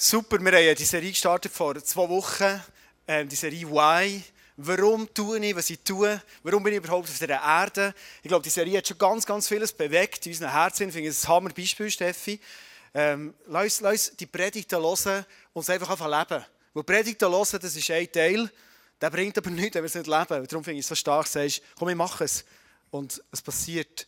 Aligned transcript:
Super, 0.00 0.38
wir 0.38 0.52
haben 0.52 0.76
die 0.76 0.84
Serie 0.84 1.10
gestartet 1.10 1.50
vor 1.50 1.74
zwei 1.82 2.08
Wochen, 2.08 2.62
ähm, 3.08 3.28
die 3.28 3.34
Serie 3.34 3.68
Why. 3.68 4.22
Warum 4.56 5.12
tue 5.12 5.44
ich, 5.44 5.56
was 5.56 5.70
ich 5.70 5.80
tue? 5.80 6.22
Warum 6.44 6.62
bin 6.62 6.74
ich 6.74 6.78
überhaupt 6.78 7.08
auf 7.08 7.18
dieser 7.18 7.30
Erde? 7.30 7.92
Ich 8.22 8.28
glaube, 8.28 8.44
die 8.44 8.48
Serie 8.48 8.78
hat 8.78 8.86
schon 8.86 8.96
ganz, 8.96 9.26
ganz 9.26 9.48
vieles 9.48 9.72
bewegt 9.72 10.24
in 10.24 10.30
unseren 10.30 10.52
Herzen. 10.52 10.86
Ich 10.86 10.94
finde 10.94 11.10
es 11.10 11.24
ein 11.24 11.28
Hammer-Beispiel, 11.28 11.90
Steffi. 11.90 12.38
Ähm, 12.94 13.34
lass, 13.48 13.80
lass 13.80 14.14
die 14.14 14.26
Predigten 14.26 14.80
hören 14.80 15.26
und 15.52 15.62
es 15.62 15.70
einfach 15.70 15.90
einfach 15.90 16.06
leben. 16.06 16.44
Weil 16.74 16.84
Predigten 16.84 17.32
hören, 17.32 17.58
das 17.60 17.74
ist 17.74 17.90
ein 17.90 18.12
Teil, 18.12 18.52
der 19.00 19.10
bringt 19.10 19.36
aber 19.36 19.50
nichts, 19.50 19.74
wenn 19.74 19.82
wir 19.82 19.86
es 19.88 19.96
nicht 19.96 20.06
leben. 20.06 20.46
Darum 20.46 20.62
finde 20.62 20.78
ich 20.78 20.84
es 20.84 20.88
so 20.90 20.94
stark, 20.94 21.26
sagst, 21.26 21.60
komm, 21.76 21.88
ich 21.88 21.96
mache 21.96 22.22
es. 22.22 22.44
Und 22.92 23.20
es 23.32 23.42
passiert 23.42 24.06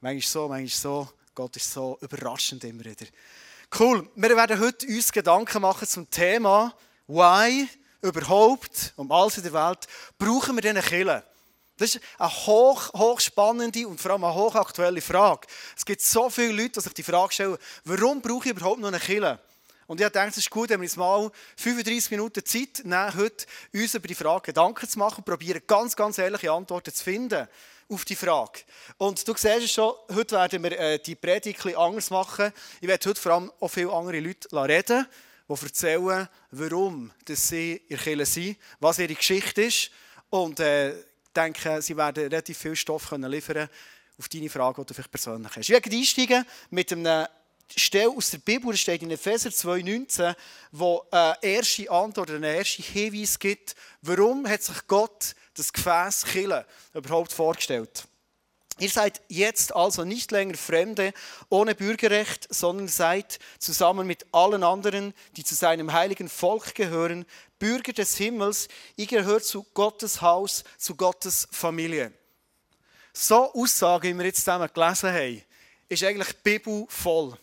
manchmal 0.00 0.22
so, 0.22 0.48
manchmal 0.48 0.68
so. 0.68 1.08
Gott 1.34 1.56
ist 1.56 1.72
so 1.72 1.98
überraschend 2.00 2.62
immer 2.62 2.84
wieder. 2.84 3.06
Cool. 3.74 4.08
Wir 4.14 4.36
werden 4.36 4.60
heute 4.60 4.86
uns 4.86 5.12
Gedanken 5.12 5.60
machen 5.60 5.86
zum 5.86 6.08
Thema 6.08 6.74
Why 7.06 7.68
überhaupt 8.00 8.94
um 8.96 9.10
alles 9.10 9.36
in 9.38 9.42
der 9.42 9.52
Welt 9.52 9.86
brauchen 10.18 10.54
wir 10.56 10.62
diese 10.62 10.80
Kille. 10.82 11.24
Das 11.76 11.94
ist 11.94 12.00
eine 12.16 12.30
hoch, 12.30 12.92
hochspannende 12.94 13.86
und 13.86 14.00
vor 14.00 14.12
allem 14.12 14.24
eine 14.24 14.34
hochaktuelle 14.34 15.00
Frage. 15.02 15.46
Es 15.76 15.84
gibt 15.84 16.00
so 16.00 16.30
viele 16.30 16.52
Leute, 16.52 16.70
die 16.70 16.80
sich 16.80 16.94
die 16.94 17.02
Frage 17.02 17.34
stellen, 17.34 17.58
warum 17.84 18.22
brauche 18.22 18.48
ich 18.48 18.56
überhaupt 18.56 18.80
noch 18.80 18.88
eine 18.88 19.00
Kille? 19.00 19.38
Und 19.86 20.00
ich 20.00 20.08
denke, 20.08 20.30
es 20.30 20.38
ist 20.38 20.50
gut, 20.50 20.70
wenn 20.70 20.80
wir 20.80 20.86
uns 20.86 20.96
mal 20.96 21.30
35 21.56 22.10
Minuten 22.10 22.44
Zeit 22.44 22.82
nehmen, 22.84 23.14
heute 23.14 23.46
uns 23.72 23.94
über 23.94 24.08
die 24.08 24.14
Frage 24.14 24.46
Gedanken 24.46 24.88
zu 24.88 24.98
machen 24.98 25.18
und 25.18 25.24
probieren, 25.24 25.62
ganz, 25.66 25.94
ganz 25.94 26.18
ehrliche 26.18 26.50
Antworten 26.50 26.92
zu 26.92 27.04
finden 27.04 27.46
auf 27.88 28.04
die 28.04 28.16
Frage. 28.16 28.60
Und 28.98 29.26
du 29.26 29.32
siehst 29.36 29.64
es 29.64 29.70
schon, 29.70 29.94
heute 30.12 30.36
werden 30.36 30.62
wir 30.62 30.78
äh, 30.78 30.98
die 30.98 31.14
Predigt 31.14 31.60
etwas 31.60 31.76
anders 31.76 32.10
machen. 32.10 32.52
Ich 32.80 32.88
werde 32.88 33.08
heute 33.08 33.20
vor 33.20 33.32
allem 33.32 33.52
auch 33.60 33.68
viele 33.68 33.92
andere 33.92 34.18
Leute 34.18 34.48
reden, 34.52 35.06
die 35.48 35.62
erzählen, 35.64 36.28
warum 36.50 37.12
dass 37.24 37.48
sie 37.48 37.80
der 37.88 37.98
Kirche 37.98 38.26
sind, 38.26 38.56
was 38.80 38.98
ihre 38.98 39.14
Geschichte 39.14 39.62
ist. 39.62 39.90
Und 40.30 40.58
äh, 40.58 40.98
ich 40.98 41.04
denke, 41.34 41.80
sie 41.80 41.96
werden 41.96 42.24
relativ 42.24 42.58
viel 42.58 42.74
Stoff 42.74 43.10
können 43.10 43.30
liefern 43.30 43.68
auf 44.18 44.28
deine 44.28 44.50
Frage, 44.50 44.80
die 44.80 44.86
du 44.86 44.94
vielleicht 44.94 45.10
persönlich 45.10 45.52
hast. 45.54 45.68
Ich 45.68 45.70
werde 45.70 45.90
einsteigen 45.90 46.44
mit 46.70 46.90
einem 46.90 47.26
Stelle 47.74 48.10
aus 48.10 48.30
der 48.30 48.38
Bibel, 48.38 48.70
das 48.70 48.80
steht 48.80 49.02
in 49.02 49.10
Epheser 49.10 49.50
2,19, 49.50 50.34
wo 50.72 51.02
eine 51.10 51.36
erste 51.42 51.90
Antwort, 51.90 52.30
einen 52.30 52.44
ersten 52.44 52.82
Hinweis 52.82 53.38
gibt, 53.38 53.74
warum 54.02 54.48
hat 54.48 54.62
sich 54.62 54.86
Gott 54.86 55.34
das 55.54 55.72
Gefäß 55.72 56.24
Kille 56.26 56.66
überhaupt 56.94 57.32
vorgestellt. 57.32 58.06
Ihr 58.78 58.90
seid 58.90 59.22
jetzt 59.28 59.74
also 59.74 60.04
nicht 60.04 60.30
länger 60.32 60.56
Fremde 60.56 61.14
ohne 61.48 61.74
Bürgerrecht, 61.74 62.46
sondern 62.54 62.88
seid 62.88 63.38
zusammen 63.58 64.06
mit 64.06 64.26
allen 64.32 64.62
anderen, 64.62 65.14
die 65.36 65.44
zu 65.44 65.54
seinem 65.54 65.94
heiligen 65.94 66.28
Volk 66.28 66.74
gehören, 66.74 67.24
Bürger 67.58 67.94
des 67.94 68.18
Himmels. 68.18 68.68
Ihr 68.96 69.06
gehört 69.06 69.44
zu 69.44 69.64
Gottes 69.72 70.20
Haus, 70.20 70.62
zu 70.76 70.94
Gottes 70.94 71.48
Familie. 71.50 72.12
So 73.14 73.50
Aussagen, 73.54 74.14
wie 74.14 74.18
wir 74.18 74.26
jetzt 74.26 74.40
zusammen 74.40 74.68
gelesen 74.72 75.10
haben, 75.10 75.42
ist 75.88 76.04
eigentlich 76.04 76.36
Bibel 76.42 76.84
voll 76.88 77.34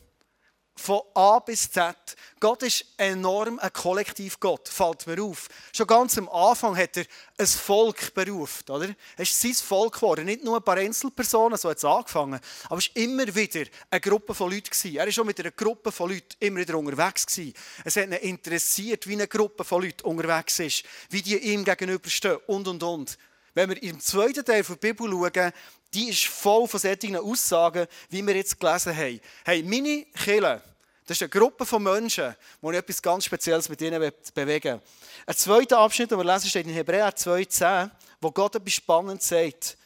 von 0.76 1.02
A 1.14 1.40
bis 1.40 1.70
Z. 1.70 1.96
Gott 2.40 2.64
ist 2.64 2.86
enorm 2.98 3.60
ein 3.60 3.72
Kollektivgott, 3.72 4.68
fällt 4.68 5.08
mir 5.08 5.22
auf. 5.24 5.48
Schon 5.74 5.88
ganz 5.88 6.18
am 6.18 6.28
Anfang 6.30 6.76
hat 6.76 6.98
er 6.98 7.06
ein 7.38 7.48
Volk 7.48 8.14
berufen, 8.14 8.70
oder? 8.70 8.90
Es 9.16 9.30
ist 9.30 9.42
sein 9.42 9.54
Volk 9.54 9.96
geworden, 9.96 10.26
nicht 10.26 10.44
nur 10.44 10.58
ein 10.58 10.64
paar 10.64 10.78
Einzelpersonen, 10.78 11.58
so 11.58 11.70
hat 11.70 11.78
es 11.78 11.86
angefangen, 11.86 12.40
aber 12.66 12.78
es 12.78 12.90
war 12.94 13.04
immer 13.04 13.34
wieder 13.34 13.66
eine 13.90 14.02
Gruppe 14.02 14.34
von 14.34 14.52
Leuten. 14.52 14.64
Gewesen. 14.64 14.96
Er 14.96 15.06
war 15.06 15.12
schon 15.12 15.28
mit 15.28 15.40
einer 15.40 15.52
Gruppe 15.52 15.92
von 15.92 16.10
Leuten 16.10 16.36
immer 16.40 16.60
wieder 16.60 16.78
unterwegs. 16.78 17.26
Gewesen. 17.26 17.54
Es 17.84 17.96
hat 17.96 18.06
ihn 18.06 18.14
interessiert, 18.14 19.08
wie 19.08 19.14
eine 19.14 19.28
Gruppe 19.28 19.64
von 19.64 19.84
Leuten 19.84 20.06
unterwegs 20.06 20.60
ist, 20.60 20.84
wie 21.10 21.22
die 21.22 21.38
ihm 21.38 21.64
gegenüberstehen 21.64 22.38
und, 22.48 22.68
und, 22.68 22.82
und. 22.84 23.18
Wenn 23.54 23.70
wir 23.70 23.82
im 23.84 24.00
zweiten 24.00 24.44
Teil 24.44 24.64
der 24.64 24.76
Bibel 24.76 25.10
schauen, 25.10 25.54
die 25.94 26.10
ist 26.10 26.26
voll 26.26 26.68
von 26.68 26.80
solchen 26.80 27.16
Aussagen, 27.16 27.88
wie 28.10 28.26
wir 28.26 28.36
jetzt 28.36 28.60
gelesen 28.60 28.96
haben. 28.96 29.22
Hey, 29.46 29.64
meine 29.64 30.06
Kirche, 30.06 30.62
das 31.06 31.18
ist 31.18 31.24
eine 31.24 31.30
Gruppe 31.30 31.66
von 31.66 31.84
Menschen, 31.84 32.36
die 32.62 32.76
etwas 32.76 33.02
ganz 33.02 33.26
Spezielles 33.26 33.68
mit 33.70 33.82
ihnen 33.82 34.12
bewegen 34.34 34.82
Ein 35.26 35.36
zweiter 35.36 35.80
Abschnitt, 35.80 36.12
den 36.12 36.18
wir 36.18 36.24
lesen, 36.24 36.50
steht 36.50 36.66
in 36.66 36.74
Hebräer 36.74 37.10
2,10, 37.10 37.90
wo 38.22 38.32
Gott 38.32 38.56
etwas 38.56 38.74
Spannendes 38.74 39.28
sagt. 39.28 39.78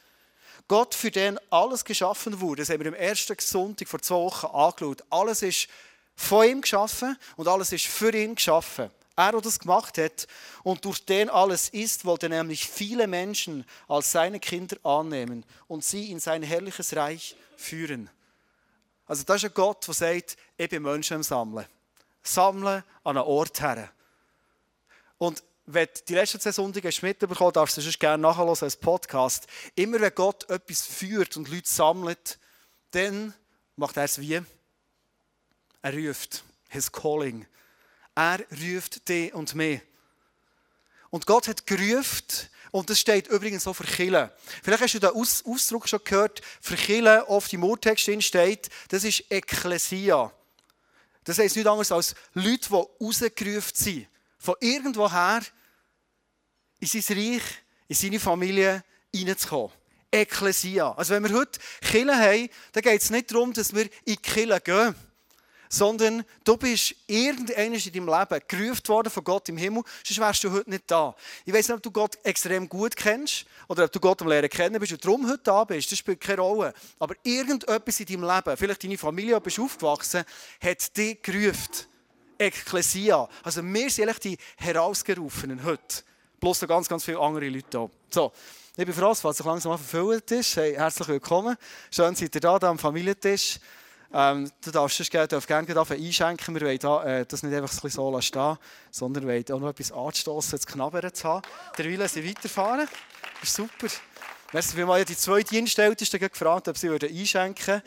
Gott, 0.68 0.94
für 0.94 1.10
den 1.10 1.38
alles 1.50 1.84
geschaffen 1.84 2.40
wurde, 2.40 2.62
das 2.62 2.70
haben 2.70 2.80
wir 2.80 2.86
im 2.86 2.94
ersten 2.94 3.34
Sonntag 3.40 3.88
vor 3.88 4.00
zwei 4.00 4.16
Wochen 4.16 4.46
angeschaut. 4.46 5.02
Alles 5.10 5.42
ist 5.42 5.68
von 6.14 6.46
ihm 6.46 6.60
geschaffen 6.60 7.16
und 7.36 7.48
alles 7.48 7.72
ist 7.72 7.86
für 7.86 8.14
ihn 8.14 8.34
geschaffen. 8.34 8.90
Er, 9.18 9.32
der 9.32 9.40
das 9.40 9.58
gemacht 9.58 9.98
hat 9.98 10.28
und 10.62 10.84
durch 10.84 11.04
den 11.04 11.28
alles 11.28 11.70
ist, 11.70 12.04
wollte 12.04 12.28
nämlich 12.28 12.68
viele 12.68 13.08
Menschen 13.08 13.64
als 13.88 14.12
seine 14.12 14.38
Kinder 14.38 14.76
annehmen 14.84 15.44
und 15.66 15.84
sie 15.84 16.12
in 16.12 16.20
sein 16.20 16.44
herrliches 16.44 16.94
Reich 16.94 17.34
führen. 17.56 18.08
Also 19.06 19.24
das 19.24 19.38
ist 19.38 19.46
ein 19.46 19.54
Gott, 19.54 19.84
der 19.88 19.94
sagt, 19.94 20.36
ich 20.56 20.68
bin 20.68 20.84
Menschen 20.84 21.16
am 21.16 21.24
Sammeln. 21.24 21.66
Sammeln 22.22 22.84
an 23.02 23.16
einen 23.16 23.26
Ort 23.26 23.60
her. 23.60 23.90
Und 25.18 25.42
wenn 25.66 25.88
die 26.06 26.14
letzten 26.14 26.38
zwei 26.38 26.52
Sonntage 26.52 26.88
mitbekommen 27.02 27.52
darfst 27.52 27.76
du 27.76 27.80
sonst 27.80 27.98
gerne 27.98 28.22
nachhören 28.22 28.56
als 28.60 28.76
Podcast. 28.76 29.48
Immer 29.74 30.00
wenn 30.00 30.14
Gott 30.14 30.48
etwas 30.48 30.86
führt 30.86 31.36
und 31.36 31.48
Leute 31.48 31.68
sammelt, 31.68 32.38
dann 32.92 33.34
macht 33.74 33.96
er 33.96 34.04
es 34.04 34.20
wie? 34.20 34.40
Er 35.82 35.92
ruft. 35.92 36.44
His 36.68 36.92
calling. 36.92 37.46
Er 38.18 38.40
ruft 38.50 39.08
dich 39.08 39.32
und 39.32 39.54
mich. 39.54 39.80
Und 41.10 41.24
Gott 41.24 41.46
hat 41.46 41.64
gerufen, 41.68 42.26
und 42.72 42.90
das 42.90 42.98
steht 42.98 43.28
übrigens 43.28 43.64
auch 43.68 43.74
für 43.74 43.86
Chile. 43.86 44.34
Vielleicht 44.60 44.82
hast 44.82 44.94
du 44.94 44.98
den 44.98 45.10
Aus 45.10 45.44
Ausdruck 45.46 45.88
schon 45.88 46.00
gehört, 46.02 46.42
für 46.60 46.74
Chile, 46.74 47.28
oft 47.28 47.52
im 47.52 47.62
Urtext 47.62 48.10
steht, 48.24 48.70
das 48.88 49.04
ist 49.04 49.22
Ekklesia. 49.30 50.32
Das 51.22 51.38
heißt 51.38 51.54
nichts 51.54 51.70
anderes 51.70 51.92
als 51.92 52.16
Leute, 52.34 52.68
die 52.68 53.04
rausgerufen 53.04 53.72
sind. 53.76 54.08
Von 54.36 54.56
irgendwoher 54.58 55.42
in 56.80 56.88
sein 56.88 57.16
Reich, 57.16 57.42
in 57.86 57.94
seine 57.94 58.18
Familie 58.18 58.82
hineinzukommen. 59.14 59.70
Ekklesia. 60.10 60.90
Also 60.94 61.14
wenn 61.14 61.22
wir 61.22 61.38
heute 61.38 61.60
Chile 61.88 62.18
haben, 62.18 62.48
dann 62.72 62.82
geht 62.82 63.00
es 63.00 63.10
nicht 63.10 63.30
darum, 63.30 63.52
dass 63.52 63.72
wir 63.72 63.84
in 63.84 63.90
die 64.08 64.16
Kille 64.16 64.60
gehen 64.60 65.07
sondern 65.68 66.24
du 66.44 66.56
bist 66.56 66.94
irgendeines 67.06 67.86
in 67.86 67.92
deinem 67.92 68.08
Leben 68.08 68.42
gerufen 68.48 68.88
worden 68.88 69.10
von 69.10 69.24
Gott 69.24 69.48
im 69.48 69.56
Himmel, 69.56 69.82
sonst 70.04 70.20
wärst 70.20 70.44
du 70.44 70.52
heute 70.52 70.70
nicht 70.70 70.84
da. 70.86 71.14
Ich 71.44 71.52
weiß 71.52 71.68
nicht, 71.68 71.76
ob 71.76 71.82
du 71.82 71.90
Gott 71.90 72.18
extrem 72.22 72.68
gut 72.68 72.96
kennst 72.96 73.44
oder 73.68 73.84
ob 73.84 73.92
du 73.92 74.00
Gott 74.00 74.20
am 74.22 74.28
Lernen 74.28 74.48
kennen 74.48 74.78
bist 74.80 74.92
und 74.92 75.04
darum 75.04 75.28
heute 75.28 75.42
da 75.44 75.64
bist, 75.64 75.90
das 75.90 75.98
spielt 75.98 76.20
keine 76.20 76.40
Rolle. 76.42 76.74
Aber 76.98 77.14
irgendetwas 77.22 78.00
in 78.00 78.06
deinem 78.06 78.24
Leben, 78.24 78.56
vielleicht 78.56 78.84
deine 78.84 78.98
Familie, 78.98 79.36
wo 79.36 79.40
bist 79.40 79.58
aufgewachsen, 79.58 80.24
hat 80.60 80.96
dich 80.96 81.22
gerufen. 81.22 81.86
Ekklesia. 82.38 83.28
Also 83.42 83.62
wir 83.62 83.90
sind 83.90 84.04
eigentlich 84.04 84.18
die 84.20 84.38
Herausgerufenen 84.56 85.64
heute. 85.64 86.02
Plus 86.40 86.62
noch 86.62 86.68
ganz, 86.68 86.88
ganz 86.88 87.04
viele 87.04 87.18
andere 87.18 87.48
Leute 87.48 87.66
da. 87.70 87.90
So, 88.10 88.32
liebe 88.76 88.92
Frau, 88.92 89.12
falls 89.14 89.38
sich 89.38 89.46
langsam 89.46 89.76
verfüllt 89.76 90.30
ist, 90.30 90.56
hey, 90.56 90.74
herzlich 90.74 91.08
willkommen. 91.08 91.56
Schön, 91.90 92.14
seid 92.14 92.34
ihr 92.34 92.40
da, 92.40 92.58
da 92.58 92.70
am 92.70 92.78
Familientisch. 92.78 93.58
Ähm, 94.12 94.50
du 94.64 94.70
darfst 94.70 94.96
sonst 94.96 95.10
gerne, 95.10 95.28
gerne 95.28 95.86
einschenken. 95.90 96.54
Wir 96.54 96.62
wollen 96.62 96.78
da, 96.78 97.04
äh, 97.04 97.26
das 97.26 97.42
nicht 97.42 97.54
einfach 97.54 97.72
so 97.72 98.10
lassen, 98.10 98.58
sondern 98.90 99.26
wir 99.26 99.34
wollen 99.34 99.44
auch 99.52 99.60
noch 99.60 99.68
etwas 99.68 99.92
anstoßen, 99.92 100.60
zu 100.60 100.66
knabbern 100.66 101.12
zu 101.12 101.28
haben. 101.28 101.42
Derweil 101.76 102.08
sie 102.08 102.26
weiterfahren. 102.26 102.88
Das 103.40 103.48
ist 103.48 103.56
super. 103.56 103.88
Merci 104.52 104.76
vielmals. 104.76 105.04
Die 105.06 105.16
zwei 105.16 105.42
Dienstältesten 105.42 106.20
gefragt, 106.20 106.68
ob 106.68 106.78
sie 106.78 106.88
einschenken 106.88 107.66
würden, 107.66 107.82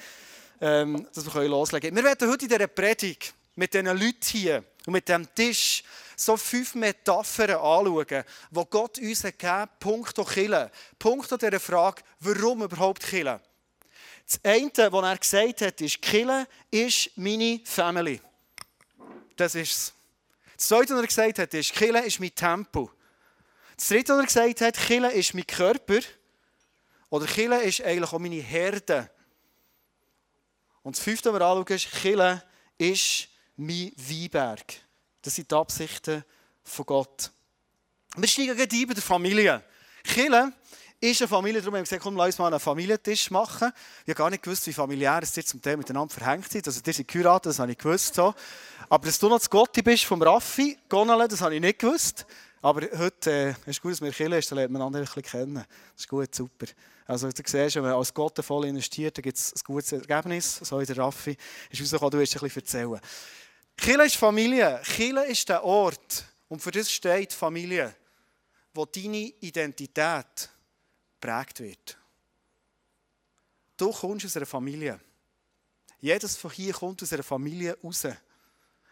ähm, 0.61 1.07
dass 1.13 1.33
wir 1.33 1.47
loslegen 1.47 1.89
können. 1.89 1.97
Wir 1.97 2.03
werden 2.03 2.29
heute 2.29 2.45
in 2.45 2.49
dieser 2.49 2.67
Predigt 2.67 3.33
mit 3.55 3.73
diesen 3.73 3.87
Leuten 3.87 4.15
hier 4.21 4.63
und 4.85 4.93
mit 4.93 5.07
diesem 5.07 5.33
Tisch 5.33 5.83
so 6.15 6.37
fünf 6.37 6.75
Metaphern 6.75 7.51
anschauen, 7.51 8.23
die 8.51 8.63
Gott 8.69 8.99
uns 8.99 9.21
gegeben 9.23 9.51
hat, 9.51 9.79
punkto 9.79 10.23
Killen. 10.23 10.69
Punkto 10.99 11.35
dieser 11.35 11.59
Frage, 11.59 12.03
warum 12.19 12.61
überhaupt 12.61 13.01
Killen. 13.01 13.39
Das 14.25 14.39
eine, 14.43 14.91
was 14.91 15.03
er 15.03 15.17
gesagt 15.17 15.61
hat, 15.61 15.81
ist, 15.81 16.01
Kille 16.01 16.47
ist 16.69 17.11
meine 17.15 17.61
Family. 17.65 18.21
Das 19.35 19.55
ist 19.55 19.71
es. 19.71 19.93
Das 20.57 20.67
zweite, 20.67 20.93
was 20.93 21.01
er 21.01 21.07
gesagt 21.07 21.39
hat, 21.39 21.53
ist, 21.53 21.73
Kille 21.73 22.05
ist 22.05 22.19
mein 22.19 22.35
Tempel. 22.35 22.87
Das 23.75 23.87
dritte, 23.87 24.13
was 24.13 24.19
er 24.19 24.25
gesagt 24.25 24.61
hat, 24.61 24.77
Kille 24.77 25.11
ist 25.11 25.33
mein 25.33 25.47
Körper. 25.47 25.99
Oder 27.09 27.25
Kille 27.25 27.61
ist 27.63 27.81
eigentlich 27.81 28.13
auch 28.13 28.19
meine 28.19 28.35
Herde. 28.35 29.09
Und 30.83 30.95
das 30.95 31.03
fünfte, 31.03 31.33
was 31.33 31.39
wir 31.39 31.45
anschauen, 31.45 31.75
ist, 31.75 31.91
Kille 31.91 32.43
ist 32.77 33.27
mein 33.57 33.91
Weinberg. 33.95 34.65
Das 35.21 35.35
sind 35.35 35.51
die 35.51 35.55
Absichten 35.55 36.23
von 36.63 36.85
Gott. 36.85 37.31
Wir 38.15 38.27
steigen 38.27 38.55
gleich 38.55 38.71
ein 38.71 38.87
bei 38.87 38.93
der 38.93 39.03
Familie. 39.03 39.63
Kille 40.03 40.53
ist 41.09 41.21
eine 41.21 41.27
Familie, 41.27 41.61
darum 41.61 41.73
haben 41.73 41.79
wir 41.79 41.83
gesagt, 41.83 42.03
komm, 42.03 42.15
lass 42.15 42.27
uns 42.27 42.37
mal 42.37 42.47
einen 42.47 42.59
Familientisch 42.59 43.31
machen. 43.31 43.71
Ich 44.05 44.09
habe 44.09 44.13
gar 44.13 44.29
nicht 44.29 44.43
gewusst, 44.43 44.67
wie 44.67 44.73
familiär 44.73 45.19
es 45.23 45.35
ihr 45.35 45.43
zum 45.43 45.59
Teil 45.59 45.75
miteinander 45.75 46.13
verhängt 46.13 46.49
seid. 46.51 46.67
Also, 46.67 46.79
ihr 46.85 46.93
seid 46.93 47.07
geheiratet, 47.07 47.47
das 47.47 47.59
habe 47.59 47.71
ich 47.71 47.77
gewusst. 47.77 48.13
So. 48.13 48.35
Aber 48.87 49.05
dass 49.05 49.17
du 49.17 49.27
noch 49.27 49.39
das 49.39 49.49
Gotti 49.49 49.81
bist 49.81 50.05
vom 50.05 50.21
Raffi, 50.21 50.77
Gonale, 50.87 51.27
das 51.27 51.41
habe 51.41 51.55
ich 51.55 51.61
nicht 51.61 51.79
gewusst. 51.79 52.25
Aber 52.61 52.87
heute 52.99 53.55
äh, 53.65 53.69
ist 53.69 53.81
gut, 53.81 53.93
dass 53.93 54.01
wir 54.01 54.11
Kirche 54.11 54.37
ist, 54.37 54.51
dann 54.51 54.59
lernt 54.59 54.71
man 54.71 54.83
andere 54.83 55.01
ein 55.01 55.05
bisschen 55.05 55.23
kennen. 55.23 55.55
Das 55.55 56.03
ist 56.03 56.07
gut, 56.07 56.35
super. 56.35 56.67
Also 57.07 57.29
du 57.29 57.41
siehst, 57.43 57.75
wenn 57.75 57.81
man 57.81 57.93
als 57.93 58.13
Gott 58.13 58.37
voll 58.45 58.65
investiert, 58.65 59.17
dann 59.17 59.23
gibt 59.23 59.37
es 59.37 59.53
ein 59.53 59.61
gutes 59.65 59.91
Ergebnis. 59.93 60.59
So 60.61 60.79
wie 60.79 60.85
der 60.85 60.97
Raffi 60.97 61.35
ist 61.71 61.81
rausgekommen, 61.81 62.11
du 62.11 62.19
wirst 62.19 62.35
ein 62.35 62.41
bisschen 62.41 62.61
erzählen. 62.61 62.99
Kirche 63.75 64.03
ist 64.03 64.15
Familie. 64.17 64.79
Kirche 64.83 65.25
ist 65.25 65.49
der 65.49 65.63
Ort, 65.63 66.25
und 66.47 66.61
für 66.61 66.69
das 66.71 66.91
steht 66.91 67.33
Familie, 67.33 67.95
wo 68.73 68.85
deine 68.85 69.33
Identität 69.39 70.49
geprägt 71.21 71.59
wird. 71.59 71.97
Du 73.77 73.91
kommst 73.91 74.25
aus 74.25 74.37
einer 74.37 74.45
Familie. 74.45 74.99
Jedes 75.99 76.35
von 76.35 76.51
hier 76.51 76.73
kommt 76.73 77.01
aus 77.01 77.13
einer 77.13 77.23
Familie 77.23 77.77
raus. 77.83 78.07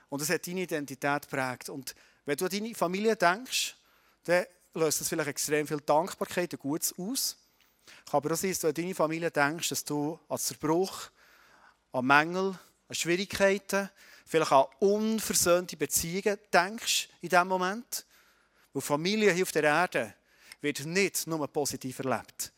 Und 0.09 0.21
das 0.21 0.29
hat 0.29 0.45
deine 0.47 0.61
Identität 0.61 1.23
geprägt. 1.23 1.69
Und 1.69 1.95
wenn 2.25 2.37
du 2.37 2.45
an 2.45 2.51
deine 2.51 2.75
Familie 2.75 3.15
denkst, 3.15 3.75
dann 4.23 4.45
löst 4.73 5.01
das 5.01 5.09
vielleicht 5.09 5.29
extrem 5.29 5.67
viel 5.67 5.81
Dankbarkeit 5.81 6.53
und 6.53 6.59
Gutes 6.59 6.93
aus. 6.97 7.37
Kann 8.05 8.17
aber 8.17 8.33
auch 8.33 8.37
sein, 8.37 8.51
dass 8.51 8.59
du 8.59 8.67
an 8.67 8.73
deine 8.73 8.95
Familie 8.95 9.31
denkst, 9.31 9.69
dass 9.69 9.83
du 9.83 10.19
an 10.29 10.37
Zerbruch, 10.37 11.09
an 11.91 12.05
Mängel, 12.05 12.57
an 12.87 12.95
Schwierigkeiten, 12.95 13.89
vielleicht 14.25 14.51
an 14.51 14.65
unversöhnte 14.79 15.77
Beziehungen 15.77 16.37
denkst 16.53 17.09
in 17.21 17.29
diesem 17.29 17.47
Moment. 17.47 18.05
Weil 18.73 18.81
Familie 18.83 19.31
hier 19.33 19.43
auf 19.43 19.51
der 19.51 19.63
Erde 19.63 20.13
wird 20.61 20.85
nicht 20.85 21.27
nur 21.27 21.47
positiv 21.47 21.99
erlebt. 21.99 22.51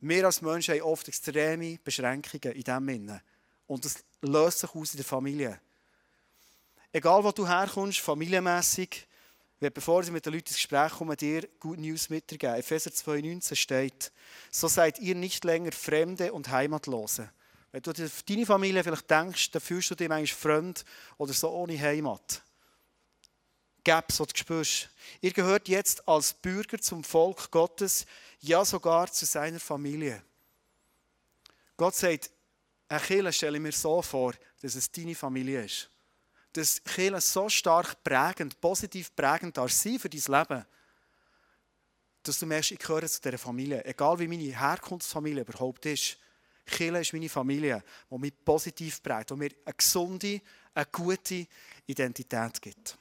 Wir 0.00 0.26
als 0.26 0.42
Menschen 0.42 0.74
haben 0.74 0.82
oft 0.82 1.08
extreme 1.08 1.78
Beschränkungen 1.82 2.54
in 2.54 2.62
diesem 2.62 2.88
Sinne. 2.88 3.22
Und 3.66 3.84
das 3.84 4.04
löst 4.22 4.60
sich 4.60 4.74
aus 4.74 4.92
in 4.92 4.98
der 4.98 5.04
Familie. 5.04 5.60
Egal, 6.92 7.24
wo 7.24 7.32
du 7.32 7.46
herkommst, 7.46 8.00
familienmässig, 8.00 9.06
bevor 9.58 10.02
ich 10.02 10.10
mit 10.10 10.24
den 10.24 10.34
Leuten 10.34 10.48
ins 10.48 10.56
Gespräch 10.56 10.92
komme, 10.92 11.16
dir 11.16 11.48
Good 11.60 11.78
News 11.78 12.08
mitgeben. 12.08 12.54
Epheser 12.54 12.90
2,19 12.90 13.56
steht, 13.56 14.12
so 14.50 14.68
seid 14.68 14.98
ihr 15.00 15.14
nicht 15.14 15.44
länger 15.44 15.72
Fremde 15.72 16.32
und 16.32 16.50
Heimatlose. 16.50 17.30
Wenn 17.72 17.82
du 17.82 17.90
auf 17.90 18.22
deine 18.22 18.46
Familie 18.46 18.84
vielleicht 18.84 19.10
denkst, 19.10 19.50
dann 19.50 19.60
fühlst 19.60 19.90
du 19.90 19.94
dich 19.94 20.08
manchmal 20.08 20.40
fremd 20.40 20.84
oder 21.18 21.32
so 21.32 21.50
ohne 21.50 21.78
Heimat. 21.78 22.42
Gaps, 23.86 24.16
die 24.16 24.24
du 24.24 24.36
spürst. 24.36 24.88
Ihr 25.20 25.32
gehört 25.32 25.68
jetzt 25.68 26.08
als 26.08 26.34
Bürger 26.34 26.76
zum 26.80 27.04
Volk 27.04 27.52
Gottes, 27.52 28.04
ja 28.40 28.64
sogar 28.64 29.10
zu 29.12 29.24
seiner 29.24 29.60
Familie. 29.60 30.24
Gott 31.76 31.94
sagt, 31.94 32.32
eine 32.88 33.00
Kirche 33.00 33.32
stelle 33.32 33.58
ich 33.58 33.62
mir 33.62 33.70
so 33.70 34.02
vor, 34.02 34.34
dass 34.60 34.74
es 34.74 34.90
deine 34.90 35.14
Familie 35.14 35.64
ist. 35.64 35.88
Dass 36.52 36.82
Kirche 36.82 37.20
so 37.20 37.48
stark 37.48 38.02
prägend, 38.02 38.60
positiv 38.60 39.14
prägend 39.14 39.56
darf 39.56 39.70
sein 39.70 40.00
für 40.00 40.08
dein 40.08 40.20
Leben, 40.20 40.66
dass 42.24 42.40
du 42.40 42.46
merkst, 42.46 42.72
ich 42.72 42.80
gehöre 42.80 43.06
zu 43.06 43.20
dieser 43.20 43.38
Familie. 43.38 43.84
Egal 43.84 44.18
wie 44.18 44.26
meine 44.26 44.58
Herkunftsfamilie 44.58 45.44
überhaupt 45.44 45.86
ist. 45.86 46.18
Kirche 46.66 46.98
ist 46.98 47.12
meine 47.12 47.28
Familie, 47.28 47.84
die 48.10 48.18
mich 48.18 48.44
positiv 48.44 49.00
prägt, 49.00 49.30
die 49.30 49.34
mir 49.34 49.50
eine 49.64 49.74
gesunde, 49.74 50.40
eine 50.74 50.86
gute 50.86 51.46
Identität 51.86 52.60
gibt. 52.60 52.98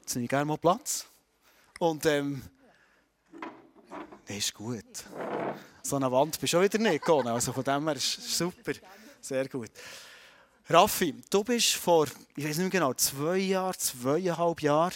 Jetzt 0.00 0.14
nehme 0.14 0.24
ich 0.24 0.30
gerne 0.30 0.44
mal 0.44 0.58
Platz. 0.58 1.06
Und 1.78 2.06
ähm, 2.06 2.42
das 4.26 4.36
ist 4.36 4.54
gut. 4.54 4.84
So 5.82 5.96
eine 5.96 6.10
Wand 6.10 6.40
bist 6.40 6.52
du 6.52 6.60
wieder 6.60 6.78
nicht 6.78 7.04
gegangen. 7.04 7.28
Also 7.28 7.52
von 7.52 7.64
dem 7.64 7.86
her 7.86 7.96
ist 7.96 8.36
super. 8.36 8.72
Sehr 9.20 9.48
gut. 9.48 9.70
Raffi, 10.68 11.14
du 11.30 11.44
bist 11.44 11.74
vor, 11.74 12.06
ich 12.34 12.44
weiß 12.44 12.58
nicht 12.58 12.58
mehr 12.58 12.70
genau, 12.70 12.94
zwei 12.94 13.36
Jahren, 13.36 13.78
zweieinhalb 13.78 14.62
Jahren, 14.62 14.94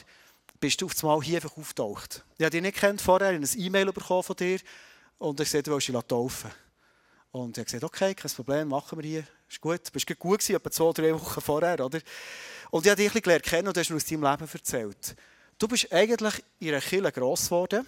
bist 0.58 0.80
du 0.80 0.86
auf 0.86 1.04
einmal 1.04 1.22
hier 1.22 1.36
einfach 1.36 1.56
auftaucht. 1.56 2.24
Ich 2.36 2.44
habe 2.44 2.50
dich 2.50 2.62
nicht 2.62 2.76
kennt 2.76 3.00
vorher, 3.00 3.30
ich 3.30 3.36
habe 3.36 3.46
ein 3.46 3.60
E-Mail 3.60 3.92
bekommen 3.92 4.24
von 4.24 4.34
dir 4.34 4.58
und 5.18 5.38
ich 5.38 5.46
gesagt, 5.46 5.68
du 5.68 5.72
willst 5.72 5.86
dich 5.86 5.96
taufen. 5.96 6.50
Und 7.30 7.56
ich 7.56 7.60
habe 7.60 7.64
gesagt, 7.66 7.84
okay, 7.84 8.14
kein 8.14 8.30
Problem, 8.32 8.68
machen 8.68 8.98
wir 9.00 9.08
hier. 9.08 9.24
Ist 9.48 9.60
gut. 9.60 9.80
Du 9.86 9.92
bist 9.92 10.06
gut 10.18 10.40
gewesen, 10.40 10.56
etwa 10.56 10.70
zwei, 10.70 10.92
drei 10.92 11.14
Wochen 11.14 11.40
vorher, 11.40 11.84
oder? 11.84 12.00
Und 12.70 12.86
ich 12.86 12.90
habe 12.90 13.02
dich 13.02 13.14
ein 13.14 13.20
bisschen 13.20 13.42
kennen 13.42 13.68
und 13.68 13.76
du 13.76 13.80
hast 13.80 13.90
mir 13.90 13.96
aus 13.96 14.04
deinem 14.04 14.22
Leben 14.22 14.48
erzählt. 14.52 15.16
Du 15.58 15.68
bist 15.68 15.92
eigentlich 15.92 16.42
in 16.60 16.68
einer 16.68 16.80
Kirche 16.80 17.12
gross 17.12 17.46
geworden, 17.46 17.86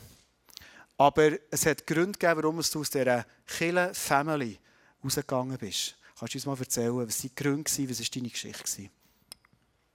aber 0.99 1.33
es 1.51 1.67
hat 1.67 1.87
Gründe 1.87 2.19
gegeben, 2.19 2.43
warum 2.43 2.61
du 2.61 2.81
aus 2.81 2.91
dieser 2.91 3.25
Kirche-Family 3.47 4.59
rausgegangen 5.03 5.59
bist. 5.59 5.97
Kannst 6.19 6.35
du 6.35 6.39
uns 6.39 6.47
mal 6.47 6.59
erzählen, 6.59 6.97
was 6.97 7.19
die 7.19 7.35
Gründe 7.35 7.71
waren, 7.71 7.91
was 7.91 8.01
war 8.01 8.07
deine 8.15 8.29
Geschichte? 8.29 8.91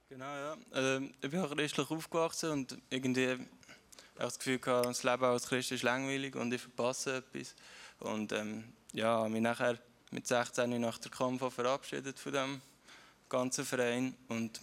Genau, 0.08 0.24
ja. 0.24 0.56
Ähm, 0.74 1.14
ich 1.20 1.30
bin 1.30 1.40
auch 1.40 1.54
christlich 1.54 1.90
aufgewachsen 1.90 2.50
und 2.50 2.78
irgendwie 2.90 3.28
habe 3.28 3.42
ich 3.42 3.48
das 4.18 4.38
Gefühl, 4.38 4.58
das 4.58 5.02
Leben 5.04 5.24
als 5.24 5.46
Christ 5.46 5.72
ist 5.72 5.82
langweilig 5.82 6.34
und 6.34 6.52
ich 6.52 6.60
verpasse 6.60 7.16
etwas. 7.16 7.54
Und 8.00 8.32
ähm, 8.32 8.64
ja, 8.92 9.28
mich 9.28 9.42
nachher 9.42 9.78
mit 10.10 10.26
16 10.26 10.80
nach 10.80 10.98
der 10.98 11.10
Kampf 11.10 11.54
verabschiedet 11.54 12.18
von 12.18 12.32
dem 12.32 12.60
ganzen 13.28 13.64
Verein 13.64 14.16
und 14.28 14.60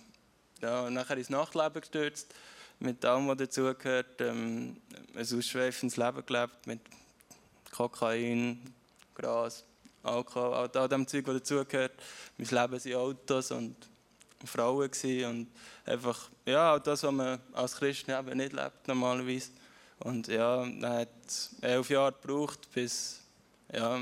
ja, 0.62 0.90
nachher 0.90 1.18
ins 1.18 1.30
Nachtleben 1.30 1.82
gestürzt, 1.82 2.34
mit 2.80 3.04
allem, 3.06 3.28
was 3.28 3.38
dazugehört, 3.38 4.20
ähm, 4.22 4.78
ein 5.14 5.22
ausschweifendes 5.22 5.98
Leben 5.98 6.26
gelebt, 6.26 6.68
mit 6.68 6.82
Kokain, 7.72 8.74
Gras, 9.14 9.64
Alkohol, 10.04 10.70
all, 10.74 10.90
dem 10.90 11.08
Zeug, 11.08 11.26
was 11.28 11.36
dazugehört. 11.36 11.94
Mein 12.38 12.48
Leben 12.48 12.86
waren 12.86 12.96
Autos 12.96 13.52
und 13.52 13.76
Frauen 14.46 14.90
und 15.26 15.48
einfach, 15.86 16.30
ja, 16.46 16.78
das, 16.80 17.04
was 17.04 17.12
man 17.12 17.40
als 17.54 17.76
Christ 17.76 18.08
eben 18.08 18.38
nicht 18.38 18.54
lebt 18.54 18.88
normalerweise. 18.88 19.52
Und 20.00 20.28
ja, 20.28 20.58
dann 20.58 20.86
hat 20.86 21.10
elf 21.62 21.90
Jahre 21.90 22.14
gebraucht, 22.14 22.68
bis 22.74 23.22
ja, 23.74 24.00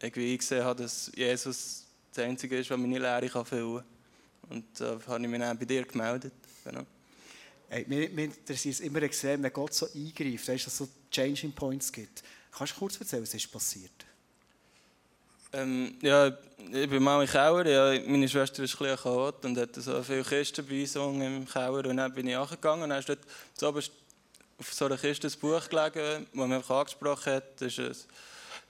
ich 0.00 0.12
gesehen 0.12 0.64
habe, 0.64 0.82
dass 0.82 1.10
Jesus 1.14 1.84
das 2.14 2.24
Einzige 2.24 2.58
ist, 2.58 2.70
was 2.70 2.78
meine 2.78 2.98
Lehre 2.98 3.44
füllen 3.44 3.76
kann. 3.78 3.97
Und 4.50 4.64
da 4.78 4.94
äh, 4.94 4.98
habe 5.06 5.22
ich 5.22 5.28
mich 5.28 5.40
dann 5.40 5.58
bei 5.58 5.64
dir 5.64 5.84
gemeldet. 5.84 6.32
Genau. 6.64 6.84
Hey, 7.68 7.84
mir, 7.86 8.08
mir 8.10 8.24
interessiert 8.24 8.76
es 8.76 8.80
immer 8.80 9.02
extrem, 9.02 9.42
wenn 9.42 9.52
Gott 9.52 9.74
so 9.74 9.86
eingreift, 9.94 10.48
weißt, 10.48 10.66
dass 10.66 10.72
es 10.72 10.78
so 10.78 10.88
Changing 11.10 11.52
Points 11.52 11.92
gibt. 11.92 12.22
Kannst 12.50 12.74
du 12.74 12.78
kurz 12.78 12.98
erzählen, 12.98 13.22
was 13.22 13.34
ist 13.34 13.52
passiert? 13.52 14.06
Ähm, 15.52 15.96
ja, 16.02 16.28
ich 16.72 16.90
bin 16.90 17.02
mal 17.02 17.22
im 17.22 17.28
Keller. 17.28 17.66
Ja, 17.66 18.00
meine 18.06 18.28
Schwester 18.28 18.62
ist 18.62 18.74
ein 18.74 18.78
bisschen 18.78 18.96
Chaot 18.96 19.44
und 19.44 19.56
hatte 19.56 19.80
so 19.80 20.02
viele 20.02 20.22
Kisten 20.22 20.66
bei 20.66 20.82
uns 20.82 20.94
im 20.94 21.46
Keller. 21.46 21.88
Und 21.88 21.96
dann 21.96 22.12
bin 22.12 22.26
ich 22.26 22.36
angegangen 22.36 22.84
und 22.84 22.90
dann 22.90 22.98
ist 22.98 23.08
dort 23.08 23.20
so 23.54 23.68
auf 23.68 24.72
so 24.72 24.86
einer 24.86 24.98
Kiste 24.98 25.28
ein 25.28 25.40
Buch 25.40 25.68
gelegen, 25.68 26.26
das 26.26 26.34
man 26.34 26.52
einfach 26.52 26.80
angesprochen 26.80 27.34
hat. 27.34 27.60
Das, 27.60 27.78
ist 27.78 28.08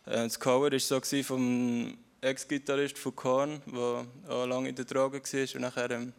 ein, 0.07 0.13
äh, 0.13 0.25
das 0.25 0.39
Cover 0.39 0.71
war 0.71 0.79
so 0.79 1.23
vom 1.23 1.99
Ex-Gitarrist 2.21 2.99
von 2.99 3.15
Korn, 3.15 3.63
der 3.67 4.07
auch 4.29 4.47
lange 4.47 4.69
in 4.69 4.75
der 4.75 4.85
Droge 4.85 5.23
war 5.23 5.55
und 5.55 5.61
nachher 5.61 5.91
ähm, 5.91 6.13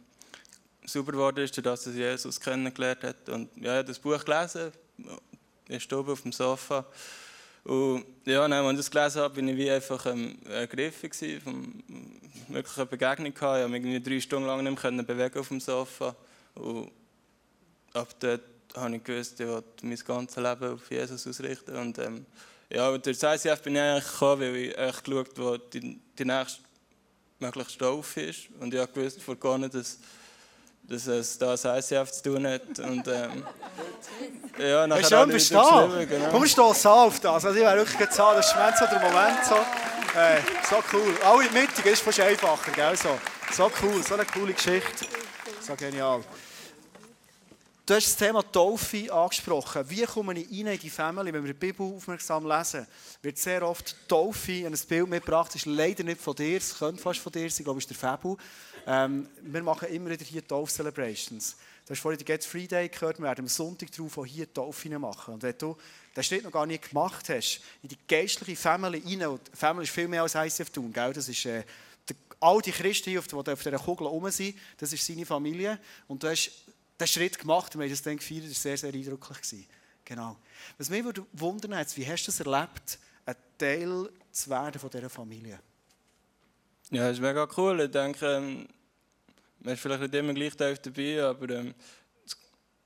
sauber 0.86 1.12
geworden 1.12 1.44
ist, 1.44 1.64
dass 1.64 1.86
er 1.86 1.92
Jesus 1.92 2.40
kennengelernt 2.40 3.02
hat. 3.04 3.28
Und 3.28 3.50
ja, 3.56 3.72
ich 3.72 3.78
habe 3.78 3.84
das 3.84 3.98
Buch 3.98 4.24
gelesen, 4.24 4.72
ist 5.68 5.92
oben 5.92 6.12
auf 6.12 6.22
dem 6.22 6.32
Sofa. 6.32 6.86
Und 7.64 8.04
ja, 8.24 8.48
dann, 8.48 8.52
als 8.52 8.72
ich 8.72 8.76
das 8.78 8.90
gelesen 8.90 9.20
habe, 9.20 9.34
bin 9.34 9.48
ich 9.48 9.56
wie 9.56 9.70
einfach 9.70 10.06
ähm, 10.06 10.38
ergriffen 10.48 11.40
von 11.42 11.82
möglichen 12.48 12.88
Begegnung. 12.88 13.28
Ich 13.28 13.34
konnte 13.34 13.68
mich 13.68 14.02
drei 14.02 14.20
Stunden 14.20 14.46
lang 14.46 14.64
nicht 14.64 14.82
mehr 14.82 15.02
bewegen 15.02 15.38
auf 15.38 15.48
dem 15.48 15.60
Sofa. 15.60 16.16
Und 16.54 16.90
ab 17.92 18.14
dort 18.18 18.40
habe 18.74 18.96
ich 18.96 19.04
gewusst, 19.04 19.38
ich 19.40 19.46
mein 19.82 19.96
ganzes 19.96 20.36
Leben 20.36 20.74
auf 20.74 20.90
Jesus 20.90 21.26
ausrichten. 21.26 21.76
Und, 21.76 21.98
ähm, 21.98 22.24
ja, 22.72 22.96
durch 22.96 23.18
das 23.18 23.44
ICF 23.44 23.62
bin 23.62 23.74
ich 23.74 23.82
eigentlich 23.82 24.12
gekommen, 24.12 24.42
weil 24.42 24.56
ich 24.56 24.78
echt 24.78 25.04
geschaut 25.04 25.30
wo 25.36 25.56
die, 25.56 26.00
die 26.18 26.24
nächste 26.24 26.60
mögliche 27.40 27.70
Staufe 27.70 28.20
ist. 28.20 28.48
Und 28.60 28.72
ich 28.72 28.80
habe 28.80 28.92
gewusst 28.92 29.20
vor 29.22 29.36
gar 29.36 29.58
nicht, 29.58 29.74
dass, 29.74 29.98
dass 30.84 31.06
es 31.06 31.38
da 31.38 31.56
das 31.56 31.64
ICF 31.64 32.12
zu 32.12 32.22
tun 32.22 32.46
hat. 32.46 32.78
Und, 32.78 33.08
ähm, 33.08 33.44
ja, 34.58 34.86
nachher 34.86 35.04
schön, 35.04 35.28
bist 35.30 35.50
du 35.50 35.54
da. 35.54 36.04
Genau. 36.08 36.30
Komm, 36.30 36.46
stolz 36.46 36.86
auf 36.86 37.18
das. 37.18 37.44
Also 37.44 37.58
ich 37.58 37.64
wäre 37.64 37.76
wirklich 37.76 37.98
gezahlt. 37.98 38.38
Das 38.38 38.46
ist 38.46 38.78
so 38.78 38.86
der 38.86 39.00
Moment. 39.00 39.44
So, 39.44 39.56
äh, 40.18 40.40
so 40.68 40.76
cool. 40.92 41.14
Alle 41.24 41.46
in 41.46 41.52
Mitte, 41.52 41.88
ist 41.88 42.02
fast 42.02 42.20
einfacher. 42.20 42.70
Gell? 42.72 42.96
So, 42.96 43.18
so 43.50 43.70
cool, 43.82 44.02
so 44.02 44.14
eine 44.14 44.24
coole 44.26 44.52
Geschichte. 44.52 45.06
So 45.60 45.74
genial. 45.74 46.22
Du 47.90 47.96
hast 47.96 48.06
das 48.06 48.16
Thema 48.16 48.40
Taufe 48.52 49.12
angesprochen. 49.12 49.82
Wie 49.90 50.04
komme 50.04 50.38
ich 50.38 50.48
rein 50.48 50.74
in 50.74 50.78
die 50.78 50.90
Familie? 50.90 51.32
Wenn 51.32 51.42
wir 51.42 51.52
die 51.52 51.58
Bibel 51.58 51.92
aufmerksam 51.92 52.46
lesen, 52.46 52.86
wird 53.20 53.36
sehr 53.36 53.66
oft 53.66 53.96
Taufe 54.06 54.52
in 54.52 54.66
ein 54.66 54.78
Bild 54.88 55.08
mitgebracht. 55.08 55.48
Das 55.48 55.56
ist 55.56 55.66
leider 55.66 56.04
nicht 56.04 56.20
von 56.20 56.36
dir, 56.36 56.58
es 56.58 56.78
könnte 56.78 57.02
fast 57.02 57.18
von 57.18 57.32
dir 57.32 57.50
sein, 57.50 57.58
ich 57.58 57.64
glaube, 57.64 57.78
es 57.78 57.84
ist 57.84 57.90
der 57.90 57.96
Fabu. 57.96 58.36
Ähm, 58.86 59.28
wir 59.42 59.62
machen 59.64 59.88
immer 59.88 60.10
wieder 60.10 60.24
hier 60.24 60.46
Taufe-Celebrations. 60.46 61.56
Du 61.84 61.90
hast 61.90 62.00
vorhin 62.00 62.18
den 62.18 62.26
Get 62.26 62.44
Free 62.44 62.68
Day 62.68 62.88
gehört, 62.88 63.18
wir 63.18 63.24
werden 63.24 63.40
am 63.40 63.48
Sonntag 63.48 63.90
darauf 63.90 64.18
auch 64.18 64.26
hier 64.26 64.52
Taufe 64.52 64.88
machen. 64.96 65.34
Und 65.34 65.42
wenn 65.42 65.58
du 65.58 65.76
den 66.14 66.22
Schritt 66.22 66.44
noch 66.44 66.52
gar 66.52 66.66
nicht 66.66 66.90
gemacht 66.90 67.28
hast, 67.28 67.60
in 67.82 67.88
die 67.88 67.98
geistliche 68.06 68.54
Family 68.54 69.02
rein, 69.04 69.26
und 69.26 69.40
Family 69.52 69.82
ist 69.82 69.92
viel 69.92 70.06
mehr 70.06 70.22
als 70.22 70.36
ICF 70.36 70.70
tun, 70.70 70.92
gell? 70.92 71.12
das 71.12 71.28
ist... 71.28 71.44
Äh, 71.44 71.64
all 72.40 72.60
die 72.62 72.72
Christen, 72.72 73.10
die 73.10 73.18
auf 73.18 73.26
dieser 73.26 73.78
Kugel 73.78 74.06
herum 74.06 74.30
sind, 74.30 74.56
das 74.78 74.92
ist 74.94 75.06
seine 75.06 75.26
Familie. 75.26 75.78
Und 76.08 76.22
du 76.22 76.28
hast 76.28 76.50
den 77.00 77.06
Schritt 77.06 77.38
gemacht, 77.38 77.74
wir 77.74 77.82
haben 77.82 77.90
das 77.90 78.02
dann 78.02 78.16
gefeiert, 78.16 78.44
das 78.44 78.50
war 78.50 78.62
sehr, 78.62 78.78
sehr 78.78 78.94
eindrücklich. 78.94 79.68
Genau. 80.04 80.36
Was 80.78 80.90
mich 80.90 81.04
wundern 81.32 81.78
jetzt, 81.78 81.96
wie 81.96 82.06
hast 82.06 82.26
du 82.26 82.30
es 82.30 82.40
erlebt, 82.40 82.98
ein 83.26 83.36
Teil 83.58 84.10
zu 84.30 84.50
werden 84.50 84.80
von 84.80 84.90
dieser 84.90 85.10
Familie? 85.10 85.60
Ja, 86.90 87.08
das 87.08 87.18
ist 87.18 87.22
mega 87.22 87.46
cool. 87.56 87.82
Ich 87.82 87.90
denke, 87.90 88.26
ähm, 88.26 88.66
man 89.60 89.74
ist 89.74 89.80
vielleicht 89.80 90.02
nicht 90.02 90.14
immer 90.14 90.34
gleich 90.34 90.56
dabei, 90.56 91.22
aber 91.22 91.50
ähm, 91.50 91.74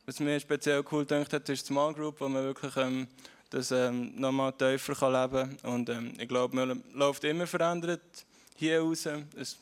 was 0.04 0.20
mir 0.20 0.38
speziell 0.38 0.84
cool 0.92 1.06
gedacht 1.06 1.32
hat, 1.32 1.48
ist 1.48 1.62
die 1.62 1.66
Small 1.68 1.94
Group, 1.94 2.20
wo 2.20 2.28
man 2.28 2.44
wirklich 2.44 2.76
ähm, 2.76 3.08
das 3.48 3.70
ähm, 3.70 4.12
nochmal 4.16 4.52
tiefer 4.52 4.94
kann 4.94 5.12
leben 5.12 5.56
kann. 5.62 5.72
Und 5.72 5.88
ähm, 5.88 6.12
ich 6.18 6.28
glaube, 6.28 6.54
man 6.54 6.82
läuft 6.92 7.24
immer 7.24 7.46
verändert 7.46 8.26
hier 8.56 8.80
raus. 8.80 9.06
Es, 9.36 9.56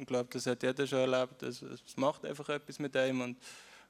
ich 0.00 0.06
glaube, 0.06 0.28
das 0.32 0.46
hat 0.46 0.62
jeder 0.62 0.86
schon 0.86 0.98
erlebt. 0.98 1.42
Es, 1.42 1.62
es 1.62 1.96
macht 1.96 2.24
einfach 2.24 2.48
etwas 2.48 2.78
mit 2.78 2.96
einem. 2.96 3.20
Und, 3.20 3.36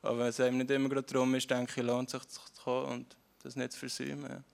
aber 0.04 0.18
wenn 0.18 0.26
es 0.26 0.40
einem 0.40 0.58
nicht 0.58 0.70
immer 0.70 0.88
gerade 0.88 1.06
darum 1.06 1.34
ist, 1.34 1.50
denke 1.50 1.80
ich, 1.80 1.86
lohnt 1.86 2.10
sich 2.10 2.22
zu 2.28 2.40
kommen 2.62 2.86
und 2.92 3.16
das 3.42 3.56
nicht 3.56 3.72
zu 3.72 3.78
versäumen. 3.78 4.44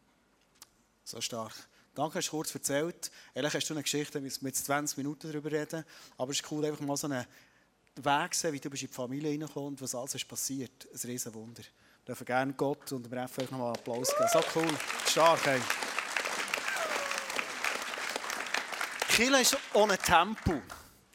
So 1.05 1.21
stark. 1.21 1.53
Danke, 1.95 2.19
hast 2.19 2.29
du 2.29 2.31
kurz 2.31 2.55
erzählt. 2.55 3.11
Ehrlich 3.35 3.53
hast 3.55 3.69
du 3.69 3.75
eine 3.75 3.83
Geschichte, 3.83 4.23
wir 4.23 4.31
jetzt 4.31 4.65
20 4.65 4.97
Minuten 4.99 5.29
darüber 5.29 5.51
reden. 5.51 5.85
Aber 6.17 6.31
es 6.31 6.41
ist 6.41 6.53
cool, 6.53 6.65
einfach 6.65 6.81
mal 6.87 6.97
so 6.97 7.09
einen 7.09 7.27
Weg 7.97 8.35
sehen, 8.35 8.53
wie 8.53 8.61
du 8.61 8.69
in 8.69 8.75
die 8.77 8.87
Familie 8.87 9.31
reinkommst 9.31 9.57
und 9.57 9.83
was 9.83 9.95
alles 9.95 10.15
ist 10.15 10.29
passiert. 10.29 10.87
Ein 10.93 11.01
riesen 11.11 11.35
Wunder. 11.35 11.63
Wir 11.63 12.07
dürfen 12.07 12.25
gerne 12.25 12.53
Gott 12.53 12.93
und 12.93 13.05
dem 13.05 13.13
Ref 13.13 13.37
nochmal 13.51 13.73
Applaus 13.73 14.09
geben. 14.17 14.31
So 14.33 14.41
cool. 14.55 14.79
Stark, 15.07 15.45
hey. 15.47 15.61
Kille 19.09 19.41
ist 19.41 19.57
ohne 19.75 19.99
Tempo. 19.99 20.63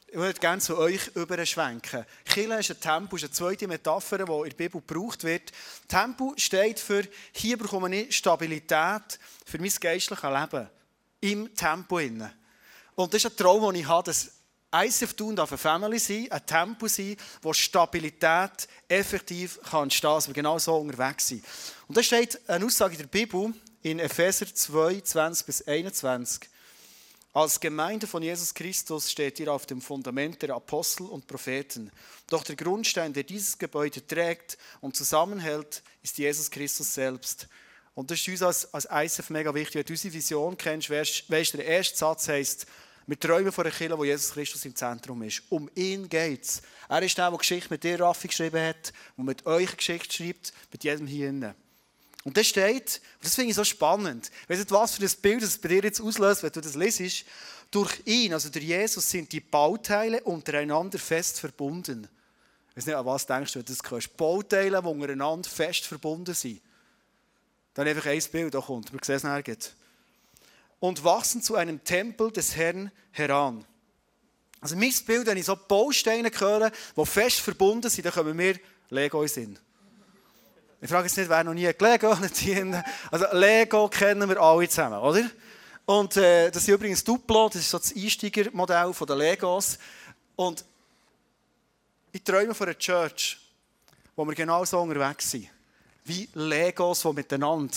Ich 0.08 0.16
würde 0.16 0.38
gerne 0.38 0.62
zu 0.62 0.78
euch 0.78 1.08
überschwenken. 1.16 2.06
Kille 2.24 2.60
ist 2.60 2.70
ein 2.70 2.80
Tempo, 2.80 3.16
ist 3.16 3.24
eine 3.24 3.32
zweite 3.32 3.66
Metapher, 3.66 4.18
die 4.18 4.32
in 4.32 4.42
der 4.44 4.56
Bibel 4.56 4.80
gebraucht 4.80 5.24
wird. 5.24 5.50
Tempo 5.88 6.32
steht 6.36 6.78
für, 6.78 7.02
hier 7.32 7.58
bekomme 7.58 7.94
ich 7.94 8.16
Stabilität 8.16 9.18
für 9.44 9.58
mein 9.58 9.72
geistliches 9.80 10.30
Leben. 10.30 10.70
Im 11.20 11.54
Tempo. 11.56 11.98
Und 11.98 13.12
das 13.12 13.24
ist 13.24 13.32
ein 13.32 13.36
Traum, 13.36 13.72
den 13.72 13.80
ich 13.80 13.88
habe, 13.88 14.04
dass 14.04 14.30
ICF 14.72 15.14
Tun 15.14 15.34
darf 15.34 15.50
eine 15.50 15.58
Family 15.58 15.98
sein, 15.98 16.30
ein 16.30 16.46
Tempo 16.46 16.86
sein, 16.86 17.16
wo 17.42 17.52
Stabilität 17.52 18.68
effektiv 18.88 19.58
entstehen 19.72 20.00
kann, 20.00 20.16
dass 20.16 20.26
wir 20.28 20.34
genau 20.34 20.58
so 20.58 20.76
unterwegs 20.76 21.28
sind. 21.28 21.44
Und 21.88 21.96
da 21.96 22.02
steht 22.02 22.48
eine 22.48 22.64
Aussage 22.64 22.94
in 22.94 23.00
der 23.00 23.06
Bibel 23.06 23.52
in 23.82 23.98
Epheser 23.98 24.46
2, 24.52 25.00
20 25.00 25.46
bis 25.46 25.66
21. 25.66 26.48
Als 27.36 27.60
Gemeinde 27.60 28.06
von 28.06 28.22
Jesus 28.22 28.54
Christus 28.54 29.10
steht 29.10 29.38
ihr 29.40 29.52
auf 29.52 29.66
dem 29.66 29.82
Fundament 29.82 30.40
der 30.40 30.54
Apostel 30.54 31.02
und 31.02 31.26
Propheten. 31.26 31.92
Doch 32.28 32.42
der 32.42 32.56
Grundstein, 32.56 33.12
der 33.12 33.24
dieses 33.24 33.58
Gebäude 33.58 34.06
trägt 34.06 34.56
und 34.80 34.96
zusammenhält, 34.96 35.82
ist 36.02 36.16
Jesus 36.16 36.50
Christus 36.50 36.94
selbst. 36.94 37.46
Und 37.94 38.10
das 38.10 38.20
ist 38.20 38.28
uns 38.28 38.42
als, 38.42 38.72
als 38.72 39.18
ISF 39.18 39.28
mega 39.28 39.54
wichtig. 39.54 39.74
Wenn 39.74 39.84
du 39.84 39.92
unsere 39.92 40.14
Vision 40.14 40.56
kennst, 40.56 40.88
weißt 40.88 41.28
du, 41.28 41.58
der 41.58 41.66
erste 41.66 41.98
Satz 41.98 42.26
heißt, 42.26 42.66
wir 43.06 43.20
träumen 43.20 43.52
von 43.52 43.66
einer 43.66 43.74
Kirche, 43.74 43.98
wo 43.98 44.04
Jesus 44.04 44.32
Christus 44.32 44.64
im 44.64 44.74
Zentrum 44.74 45.22
ist. 45.22 45.42
Um 45.50 45.68
ihn 45.74 46.08
geht 46.08 46.42
es. 46.42 46.62
Er 46.88 47.02
ist 47.02 47.18
der, 47.18 47.28
der 47.28 47.38
Geschichte 47.38 47.68
mit 47.68 47.84
dir, 47.84 48.00
Raffi, 48.00 48.28
geschrieben 48.28 48.62
hat, 48.62 48.94
der 49.14 49.24
mit 49.24 49.44
euch 49.44 49.76
Geschichte 49.76 50.10
schreibt, 50.10 50.54
mit 50.72 50.84
jedem 50.84 51.06
hier 51.06 51.28
innen. 51.28 51.54
Und 52.26 52.36
das 52.36 52.48
steht, 52.48 53.00
das 53.22 53.36
finde 53.36 53.50
ich 53.50 53.54
so 53.54 53.62
spannend. 53.62 54.32
Weißt 54.48 54.68
du, 54.68 54.74
was 54.74 54.96
für 54.96 55.04
ein 55.04 55.12
Bild 55.22 55.44
das 55.44 55.58
bei 55.58 55.68
dir 55.68 55.84
jetzt 55.84 56.00
auslöst, 56.00 56.42
wenn 56.42 56.50
du 56.50 56.60
das 56.60 56.74
lesest? 56.74 57.24
Durch 57.70 58.02
ihn, 58.04 58.32
also 58.32 58.48
durch 58.48 58.64
Jesus, 58.64 59.08
sind 59.08 59.30
die 59.30 59.38
Bauteile 59.38 60.20
untereinander 60.24 60.98
fest 60.98 61.38
verbunden. 61.38 62.08
Ich 62.70 62.78
weiß 62.78 62.86
nicht, 62.86 62.96
an 62.96 63.06
was 63.06 63.26
denkst 63.26 63.52
du, 63.52 63.60
wenn 63.60 63.66
du 63.66 63.72
das 63.72 63.88
hörst? 63.88 64.16
Bauteile, 64.16 64.82
die 64.82 64.88
untereinander 64.88 65.48
fest 65.48 65.84
verbunden 65.84 66.34
sind. 66.34 66.60
Dann 67.74 67.86
einfach 67.86 68.06
ein 68.06 68.22
Bild, 68.32 68.52
da 68.52 68.60
kommt, 68.60 68.92
wir 68.92 68.98
sehen 69.04 69.14
es 69.14 69.22
nachher. 69.22 69.56
Und 70.80 71.04
wachsen 71.04 71.42
zu 71.42 71.54
einem 71.54 71.84
Tempel 71.84 72.32
des 72.32 72.56
Herrn 72.56 72.90
heran. 73.12 73.64
Also 74.60 74.74
mein 74.74 74.92
Bild, 75.06 75.28
wenn 75.28 75.38
ich 75.38 75.44
so 75.44 75.54
Bausteine 75.54 76.32
höre, 76.36 76.72
die 76.96 77.06
fest 77.06 77.38
verbunden 77.38 77.88
sind, 77.88 78.04
dann 78.04 78.12
kommen 78.12 78.36
wir 78.36 78.58
Lego 78.90 79.22
in 79.22 79.28
Sinn. 79.28 79.58
Ich 80.80 80.90
frage 80.90 81.06
jetzt 81.06 81.16
nicht, 81.16 81.30
wer 81.30 81.42
noch 81.42 81.54
nie 81.54 81.66
Lego 81.66 82.14
dienen. 82.40 82.82
Also 83.10 83.26
Lego 83.32 83.88
kennen 83.88 84.28
wir 84.28 84.40
alle 84.40 84.68
zusammen, 84.68 84.98
oder? 84.98 85.30
Und 85.86 86.16
äh, 86.16 86.50
das 86.50 86.62
ist 86.62 86.68
übrigens 86.68 87.02
Duplo, 87.02 87.48
das 87.48 87.62
ist 87.62 87.70
so 87.70 87.78
das 87.78 87.94
Einsteigermodell 87.94 88.92
der 88.92 89.16
Legos. 89.16 89.78
Und 90.34 90.64
ich 92.12 92.22
träume 92.22 92.54
von 92.54 92.66
einer 92.66 92.78
Church, 92.78 93.38
wo 94.14 94.24
wir 94.24 94.34
genau 94.34 94.64
so 94.64 94.80
unterwegs 94.80 95.30
sind. 95.30 95.48
Wie 96.04 96.28
Legos, 96.34 97.02
die 97.02 97.12
miteinander. 97.12 97.74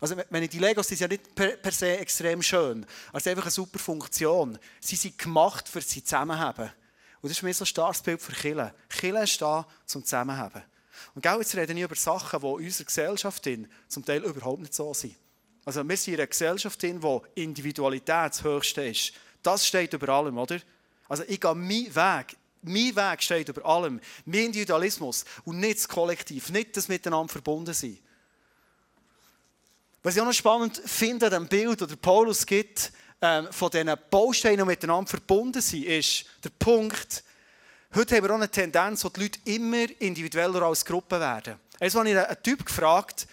Also, 0.00 0.16
wenn 0.28 0.42
ich 0.42 0.50
die 0.50 0.58
Legos 0.58 0.88
sind 0.88 1.00
ja 1.00 1.08
nicht 1.08 1.34
per, 1.34 1.56
per 1.56 1.72
se 1.72 1.98
extrem 1.98 2.42
schön. 2.42 2.86
Also 3.12 3.30
einfach 3.30 3.44
eine 3.44 3.50
super 3.50 3.78
Funktion. 3.78 4.58
Sie 4.80 4.96
sind 4.96 5.18
gemacht, 5.18 5.68
für 5.68 5.80
sie 5.80 6.04
zusammenzuhaben. 6.04 6.70
Und 7.22 7.30
das 7.30 7.38
ist 7.38 7.42
mir 7.42 7.54
so 7.54 7.64
ein 7.64 7.66
starkes 7.66 8.02
Bild 8.02 8.20
für 8.20 8.32
Kille. 8.32 8.74
Kille 8.88 9.24
ist 9.24 9.40
da 9.40 9.66
zum 9.86 10.04
Zusammenhaben. 10.04 10.62
Und 11.16 11.22
genau 11.22 11.38
jetzt 11.38 11.56
reden 11.56 11.78
wir 11.78 11.86
über 11.86 11.94
Sachen, 11.94 12.40
die 12.40 12.46
in 12.46 12.66
unserer 12.66 12.84
Gesellschaft 12.84 13.48
zum 13.88 14.04
Teil 14.04 14.22
überhaupt 14.22 14.60
nicht 14.60 14.74
so 14.74 14.92
sind. 14.92 15.16
Also 15.64 15.88
wir 15.88 15.96
sind 15.96 16.12
in 16.12 16.20
einer 16.20 16.26
Gesellschaft, 16.26 16.84
in 16.84 17.00
der 17.00 17.22
Individualität 17.36 18.32
das 18.32 18.44
Höchste 18.44 18.82
ist. 18.82 19.14
Das 19.42 19.66
steht 19.66 19.94
über 19.94 20.10
allem, 20.10 20.36
oder? 20.36 20.60
Also 21.08 21.22
ich 21.26 21.40
gehe 21.40 21.54
meinen 21.54 21.96
Weg. 21.96 22.36
Mein 22.60 22.94
Weg 22.94 23.22
steht 23.22 23.48
über 23.48 23.64
allem. 23.64 23.98
Mein 24.26 24.44
Individualismus 24.44 25.24
und 25.46 25.58
nicht 25.58 25.78
das 25.78 25.88
Kollektiv, 25.88 26.50
nicht 26.50 26.76
das 26.76 26.88
Miteinander 26.88 27.32
verbunden 27.32 27.72
sein. 27.72 27.98
Was 30.02 30.16
ich 30.16 30.20
auch 30.20 30.26
noch 30.26 30.34
spannend 30.34 30.82
finde 30.84 31.26
an 31.26 31.32
dem 31.32 31.48
Bild, 31.48 31.80
das 31.80 31.96
Paulus 31.96 32.44
gibt, 32.44 32.92
ähm, 33.22 33.48
von 33.52 33.70
diesen 33.70 33.90
Bausteinen, 34.10 34.58
die 34.58 34.64
miteinander 34.66 35.08
verbunden 35.08 35.62
sind, 35.62 35.84
ist 35.84 36.26
der 36.44 36.50
Punkt, 36.50 37.24
Heute 37.96 38.14
haben 38.14 38.24
wir 38.24 38.30
auch 38.32 38.34
eine 38.34 38.50
Tendenz, 38.50 39.02
wo 39.06 39.08
die 39.08 39.22
Leute 39.22 39.38
immer 39.46 39.86
individueller 40.02 40.60
als 40.60 40.84
Gruppe 40.84 41.18
werden. 41.18 41.58
Jetzt 41.80 41.94
habe 41.94 42.06
ich 42.10 42.14
einen 42.14 42.42
Typ 42.42 42.66
gefragt, 42.66 43.26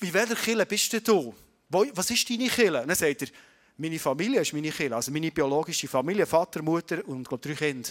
wie 0.00 0.14
welcher 0.14 0.34
Kille 0.34 0.64
bist 0.64 1.06
du? 1.06 1.34
Was 1.68 2.10
ist 2.10 2.30
deine 2.30 2.48
Kille? 2.48 2.86
dann 2.86 2.96
sagt 2.96 3.20
er, 3.20 3.28
meine 3.76 3.98
Familie 3.98 4.40
ist 4.40 4.54
meine 4.54 4.70
Kille, 4.70 4.96
also 4.96 5.10
meine 5.10 5.30
biologische 5.30 5.86
Familie, 5.88 6.24
Vater, 6.24 6.62
Mutter 6.62 7.06
und 7.06 7.28
drei 7.28 7.52
Kinder. 7.52 7.90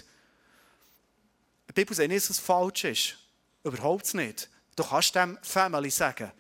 Die 1.70 1.74
Bibel 1.74 1.96
sagt 1.96 2.10
nicht, 2.10 2.24
dass 2.24 2.32
es 2.32 2.40
falsch 2.40 2.86
ist. 2.86 3.18
Überhaupt 3.64 4.12
nicht. 4.16 4.50
Du 4.76 4.84
kannst 4.84 5.14
dem 5.14 5.38
Family 5.44 5.92
sagen. 5.92 6.32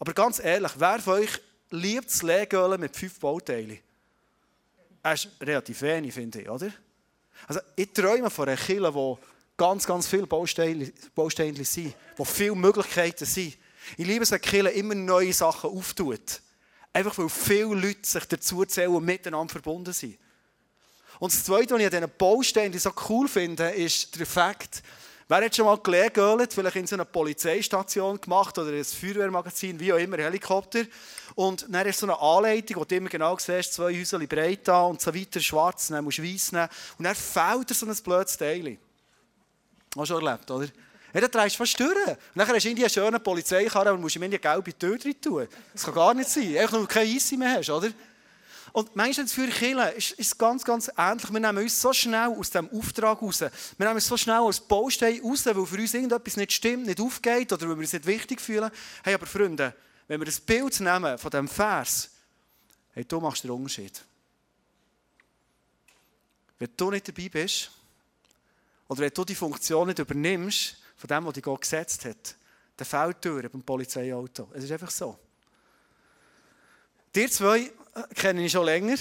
Aber 0.00 0.12
ganz 0.12 0.40
ehrlich, 0.40 0.72
wer 0.78 0.98
von 0.98 1.20
euch 1.20 1.40
liebt 1.70 2.10
das 2.10 2.24
Legöl 2.24 2.76
mit 2.76 2.96
fünf 2.96 3.20
Bauteilen? 3.20 3.78
Das 5.00 5.26
ist 5.26 5.40
relativ 5.40 5.80
wenig, 5.82 6.12
finde 6.12 6.40
ich, 6.40 6.48
oder? 6.48 6.72
Also 7.46 7.60
ich 7.76 7.92
träume 7.92 8.30
von 8.30 8.48
einer 8.48 8.56
Kirche, 8.56 8.94
wo 8.94 9.18
ganz, 9.56 9.86
ganz 9.86 10.06
viele 10.06 10.26
Bausteine, 10.26 10.92
Bausteine 11.14 11.64
sind, 11.64 11.94
wo 12.16 12.24
viele 12.24 12.54
Möglichkeiten 12.54 13.24
sind. 13.24 13.56
Ich 13.96 14.06
liebe 14.06 14.24
es, 14.24 14.30
wenn 14.30 14.40
Kirche 14.40 14.70
immer 14.70 14.94
neue 14.94 15.32
Sachen 15.32 15.70
auftut. 15.70 16.40
Einfach 16.92 17.16
weil 17.18 17.28
viele 17.28 17.74
Leute 17.74 18.08
sich 18.08 18.24
dazu 18.24 18.64
zählen 18.64 18.94
und 18.94 19.04
miteinander 19.04 19.52
verbunden 19.52 19.92
sind. 19.92 20.18
Und 21.18 21.32
das 21.32 21.44
Zweite, 21.44 21.74
was 21.74 21.80
ich 21.80 21.86
an 21.86 21.90
diesen 21.90 22.16
Bausteinen 22.18 22.78
so 22.78 22.92
cool 23.08 23.28
finde, 23.28 23.70
ist 23.70 24.18
der 24.18 24.26
Fakt, 24.26 24.82
wer 25.28 25.44
hat 25.44 25.56
schon 25.56 25.66
mal 25.66 25.78
gelernt, 25.78 26.52
vielleicht 26.52 26.76
in 26.76 26.86
so 26.86 26.96
einer 26.96 27.04
Polizeistation 27.04 28.20
gemacht 28.20 28.56
oder 28.58 28.72
ein 28.72 28.84
Feuerwehrmagazin, 28.84 29.78
wie 29.78 29.92
auch 29.92 29.98
immer, 29.98 30.18
Helikopter. 30.18 30.84
Und 31.34 31.66
dann 31.68 31.86
ist 31.86 31.98
so 31.98 32.06
eine 32.06 32.18
Anleitung, 32.18 32.76
wo 32.76 32.84
du 32.84 32.94
immer 32.94 33.08
genau 33.08 33.36
siehst, 33.38 33.74
zwei 33.74 33.98
Häuser 33.98 34.18
breit 34.20 34.60
da 34.64 34.82
und 34.82 35.00
so 35.00 35.14
weiter, 35.14 35.40
schwarz, 35.40 35.88
dann 35.88 36.04
musst 36.04 36.18
du 36.18 36.22
weiss 36.22 36.52
nehmen. 36.52 36.68
Und 36.98 37.04
dann 37.04 37.14
fällt 37.14 37.70
dir 37.70 37.74
so 37.74 37.86
ein 37.86 37.96
blödes 37.96 38.36
Teil. 38.36 38.78
Hast 39.96 40.10
du 40.10 40.14
schon 40.14 40.26
erlebt, 40.26 40.50
oder? 40.50 40.66
Ja, 41.12 41.20
dann 41.20 41.30
drehst 41.30 41.54
du 41.54 41.58
fast 41.58 41.80
durch. 41.80 41.90
Und 41.90 42.18
dann 42.34 42.48
hast 42.48 42.64
du 42.64 42.68
irgendwie 42.68 42.84
eine 42.84 42.90
schöne 42.90 43.20
Polizeikarre 43.20 43.92
und 43.94 44.00
musst 44.00 44.16
ihm 44.16 44.22
eine 44.22 44.38
gelbe 44.38 44.78
Tür 44.78 44.98
drin 44.98 45.20
tun. 45.20 45.48
Das 45.72 45.84
kann 45.84 45.94
gar 45.94 46.14
nicht 46.14 46.28
sein. 46.28 46.56
Einfach, 46.56 46.78
du 46.78 46.86
keine 46.86 47.10
Eisse 47.10 47.36
mehr 47.36 47.56
hast, 47.56 47.70
oder? 47.70 47.88
Und 48.76 48.94
manchmal 48.94 49.26
für 49.26 49.48
Kirche 49.48 49.88
ist 49.96 50.14
es 50.18 50.36
ganz, 50.36 50.62
ganz 50.62 50.90
ähnlich. 50.98 51.32
Wir 51.32 51.40
nehmen 51.40 51.62
uns 51.62 51.80
so 51.80 51.94
schnell 51.94 52.28
aus 52.28 52.50
dem 52.50 52.68
Auftrag 52.68 53.22
raus. 53.22 53.40
Wir 53.40 53.50
nehmen 53.78 53.94
uns 53.94 54.06
so 54.06 54.18
schnell 54.18 54.42
als 54.42 54.60
Baustein 54.60 55.18
raus, 55.22 55.46
weil 55.46 55.64
für 55.64 55.78
uns 55.78 55.94
irgendetwas 55.94 56.36
nicht 56.36 56.52
stimmt, 56.52 56.84
nicht 56.84 57.00
aufgeht 57.00 57.50
oder 57.54 57.62
weil 57.62 57.76
wir 57.76 57.84
uns 57.84 57.94
nicht 57.94 58.04
wichtig 58.04 58.38
fühlen. 58.38 58.70
Hey, 59.02 59.14
aber 59.14 59.24
Freunde, 59.24 59.74
wenn 60.06 60.20
wir 60.20 60.26
das 60.26 60.38
Bild 60.38 60.78
nehmen 60.78 61.16
von 61.16 61.30
diesem 61.30 61.48
Vers, 61.48 62.10
hey, 62.92 63.02
du 63.06 63.18
machst 63.18 63.44
den 63.44 63.50
Unterschied. 63.50 64.04
Wenn 66.58 66.68
du 66.76 66.90
nicht 66.90 67.08
dabei 67.08 67.30
bist, 67.30 67.70
oder 68.88 69.00
wenn 69.00 69.14
du 69.14 69.24
die 69.24 69.34
Funktion 69.34 69.86
nicht 69.86 70.00
übernimmst, 70.00 70.76
von 70.98 71.08
dem, 71.08 71.24
was 71.24 71.32
dich 71.32 71.42
Gott 71.42 71.62
gesetzt 71.62 72.04
hat, 72.04 72.36
dann 72.76 72.86
fällt 72.86 73.24
die 73.24 73.28
Tür 73.30 73.48
beim 73.48 73.62
Polizeiauto. 73.62 74.50
Es 74.52 74.64
ist 74.64 74.72
einfach 74.72 74.90
so. 74.90 75.18
Die 77.14 77.26
zwei 77.30 77.72
kenne 78.14 78.44
ich 78.44 78.52
schon 78.52 78.64
länger. 78.64 78.96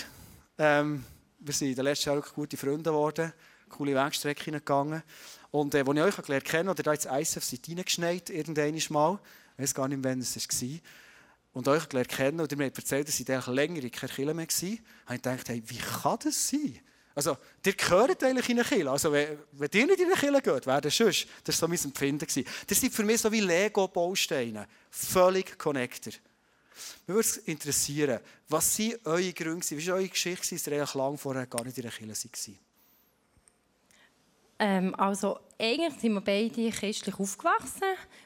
Ähm, 0.58 1.04
wir 1.40 1.54
sind 1.54 1.70
in 1.70 1.76
den 1.76 1.86
letzten 1.86 2.10
Jahren 2.10 2.24
gute 2.34 2.58
Freunde 2.58 2.84
geworden, 2.84 3.34
coole 3.70 3.96
Wegstrecke 3.96 4.46
hineingegangen. 4.46 5.04
Und 5.52 5.74
äh, 5.76 5.80
als 5.80 5.90
ich 5.90 6.02
euch 6.02 6.26
gelernt 6.26 6.54
habe, 6.54 6.70
oder 6.70 6.84
da 6.84 6.94
ins 6.94 7.06
ISF 7.06 7.44
seid 7.44 7.68
reingeschneit, 7.68 8.30
irgendwann 8.30 8.82
mal, 8.90 9.20
ich 9.58 9.64
weiß 9.64 9.74
gar 9.74 9.88
nicht, 9.88 10.04
wann 10.04 10.20
es 10.20 10.36
war, 10.36 10.80
und 11.54 11.68
euch 11.68 11.90
gelernt 11.90 12.10
kennen, 12.10 12.40
und 12.40 12.52
ihr 12.52 12.58
mir 12.58 12.66
erzählt, 12.66 13.08
dass 13.08 13.20
eigentlich 13.20 13.48
länger 13.48 13.84
in 13.84 13.92
keiner 13.92 14.14
Kirche 14.14 14.34
mehr 14.34 14.48
war, 14.48 14.70
habe 15.06 15.16
ich 15.16 15.22
gedacht, 15.22 15.50
hey, 15.50 15.64
wie 15.66 15.78
kann 15.78 16.20
das 16.24 16.48
sein? 16.48 16.80
Also, 17.14 17.38
ihr 17.66 17.74
gehört 17.74 18.24
eigentlich 18.26 18.50
in 18.50 18.60
eine 18.60 18.68
Kirche. 18.68 18.92
Also, 18.92 19.12
wenn, 19.12 19.40
wenn 19.54 19.70
ihr 19.74 19.86
nicht 19.86 20.00
in 20.00 20.08
eine 20.08 20.16
Kirche 20.16 20.42
geht, 20.42 20.68
wer 20.68 20.82
das 20.82 20.98
sonst? 20.98 21.28
Das 21.46 21.62
war 21.62 21.68
so 21.70 21.74
mein 21.74 21.84
Empfinden. 21.86 22.46
Das 22.68 22.80
sind 22.80 22.94
für 22.94 23.04
mich 23.04 23.22
so 23.22 23.32
wie 23.32 23.40
Lego-Bausteine. 23.40 24.68
Völlig 24.90 25.58
connected. 25.58 26.20
Mich 27.08 27.16
würde 27.16 27.20
es 27.22 27.38
interessieren, 27.38 28.20
was 28.50 28.76
sind 28.76 29.06
eure 29.06 29.34
Gründe? 29.34 29.66
Wie 29.70 29.88
war 29.88 29.96
eure 29.96 30.10
Geschichte, 30.10 30.56
dass 30.56 30.68
ihr 30.68 30.74
eigentlich 30.74 30.94
lange 30.94 31.18
vorher 31.18 31.46
gar 31.48 31.64
nicht 31.64 31.78
in 31.78 31.84
der 31.84 31.92
Kirche 31.92 32.24
war? 32.32 32.56
Ähm, 34.58 34.96
also 34.96 35.40
eigentlich 35.60 36.00
sind 36.00 36.14
wir 36.14 36.22
beide 36.22 36.70
christlich 36.72 37.20
aufgewachsen. 37.20 37.82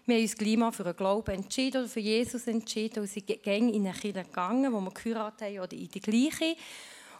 Wir 0.05 0.15
haben 0.15 0.21
uns 0.21 0.35
gleich 0.35 0.75
für 0.75 0.83
den 0.83 0.95
Glauben 0.95 1.31
entschieden 1.31 1.81
oder 1.81 1.89
für 1.89 1.99
Jesus 1.99 2.47
entschieden 2.47 3.01
und 3.01 3.07
sind 3.07 3.25
gegen 3.25 3.73
in 3.73 3.87
eine 3.87 3.97
Kirche 3.97 4.23
gegangen, 4.23 4.71
wo 4.71 4.79
wir 4.79 4.91
geheiratet 4.91 5.41
haben 5.41 5.59
oder 5.59 5.73
in 5.73 5.89
die 5.89 5.99
gleiche. 5.99 6.55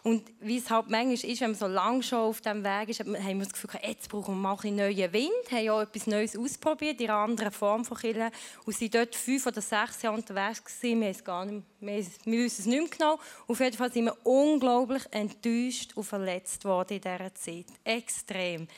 Und 0.02 0.32
wie 0.40 0.58
es 0.58 0.70
halt 0.70 0.88
manchmal 0.88 1.12
ist, 1.14 1.40
wenn 1.40 1.50
man 1.50 1.58
so 1.58 1.66
lange 1.66 2.02
schon 2.02 2.20
auf 2.20 2.40
diesem 2.40 2.64
Weg 2.64 2.88
ist, 2.88 3.00
haben 3.00 3.12
wir 3.12 3.44
das 3.44 3.52
Gefühl, 3.52 3.70
jetzt 3.82 4.08
brauchen 4.08 4.34
wir 4.34 4.40
mal 4.40 4.56
einen 4.62 4.76
neuen 4.76 5.12
Wind, 5.12 5.50
haben 5.50 5.64
ja 5.64 5.82
etwas 5.82 6.06
Neues 6.06 6.36
ausprobiert, 6.36 7.00
in 7.00 7.10
einer 7.10 7.18
anderen 7.18 7.52
Form 7.52 7.84
von 7.84 7.98
Kirche. 7.98 8.30
Und 8.64 8.76
sind 8.76 8.94
dort 8.94 9.14
fünf 9.14 9.46
oder 9.46 9.60
sechs 9.60 10.02
Jahre 10.02 10.16
unterwegs 10.16 10.64
gewesen. 10.64 11.00
Wir, 11.00 11.12
gar 11.22 11.44
nicht, 11.44 11.62
wir, 11.80 12.06
wir 12.24 12.44
wissen 12.44 12.60
es 12.60 12.66
nicht 12.66 12.80
mehr 12.80 12.88
genau. 12.88 13.20
Auf 13.46 13.60
jeden 13.60 13.76
Fall 13.76 13.92
sind 13.92 14.06
wir 14.06 14.16
unglaublich 14.24 15.02
enttäuscht 15.10 15.92
und 15.94 16.04
verletzt 16.04 16.64
worden 16.64 16.94
in 16.94 17.00
dieser 17.00 17.34
Zeit. 17.34 17.66
Extrem. 17.84 18.68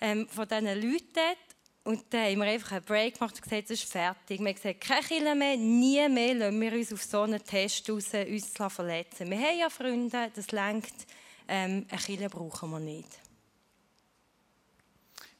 Ähm, 0.00 0.26
von 0.28 0.48
diesen 0.48 0.66
Leuten 0.66 1.08
dort, 1.14 1.49
und 1.90 2.04
dann 2.10 2.24
haben 2.24 2.38
wir 2.38 2.44
einfach 2.46 2.72
einen 2.72 2.84
Break 2.84 3.18
gemacht 3.18 3.34
und 3.34 3.42
gesagt, 3.42 3.64
es 3.64 3.82
ist 3.82 3.90
fertig. 3.90 4.38
Wir 4.38 4.46
haben 4.46 4.54
gesagt, 4.54 4.80
keine 4.80 5.02
Kille 5.02 5.34
mehr, 5.34 5.56
nie 5.56 6.08
mehr 6.08 6.34
lassen 6.34 6.60
wir 6.60 6.72
uns 6.72 6.92
auf 6.92 7.02
so 7.02 7.22
einen 7.22 7.44
Test 7.44 7.90
raus, 7.90 8.14
uns 8.14 8.52
verletzen. 8.72 9.28
Wir 9.28 9.38
haben 9.38 9.58
ja 9.58 9.68
Freunde, 9.68 10.30
das 10.32 10.52
lenkt. 10.52 10.94
Ähm, 11.48 11.84
eine 11.90 12.00
Kille 12.00 12.28
brauchen 12.28 12.70
wir 12.70 12.78
nicht. 12.78 13.08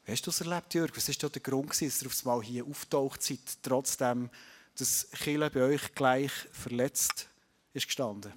Wie 0.03 0.11
hast 0.11 0.27
du 0.27 0.31
das 0.31 0.41
erlebt, 0.41 0.73
Jörg? 0.73 0.91
Was 0.93 1.07
war 1.07 1.29
der 1.29 1.41
Grund, 1.41 1.69
dass 1.69 1.81
ihr 1.81 2.07
aufs 2.07 2.25
Mal 2.25 2.43
hier 2.43 2.65
auftaucht 2.65 3.23
seid, 3.23 3.39
trotzdem, 3.63 4.29
dass 4.77 5.07
Kille 5.23 5.49
bei 5.49 5.61
euch 5.61 5.95
gleich 5.95 6.33
verletzt 6.51 7.29
ist 7.73 7.85
gestanden? 7.85 8.33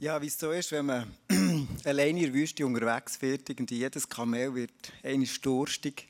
Ja, 0.00 0.20
wie 0.20 0.26
es 0.26 0.36
so 0.36 0.50
ist, 0.50 0.72
wenn 0.72 0.86
man 0.86 1.16
alleine 1.84 2.18
in 2.18 2.24
der 2.24 2.34
Wüste 2.34 2.66
unterwegs 2.66 3.22
wird, 3.22 3.48
irgendwie 3.48 3.78
jedes 3.78 4.08
Kamel 4.08 4.56
wird 4.56 4.92
eines 5.04 5.40
durstig 5.40 6.08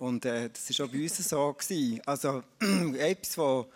und 0.00 0.24
äh, 0.24 0.48
das 0.48 0.78
war 0.78 0.86
auch 0.86 0.90
bei 0.90 1.02
uns 1.02 1.16
so. 1.18 1.52
Gewesen. 1.52 2.00
Also 2.06 2.42
etwas, 2.98 3.36
was 3.36 3.66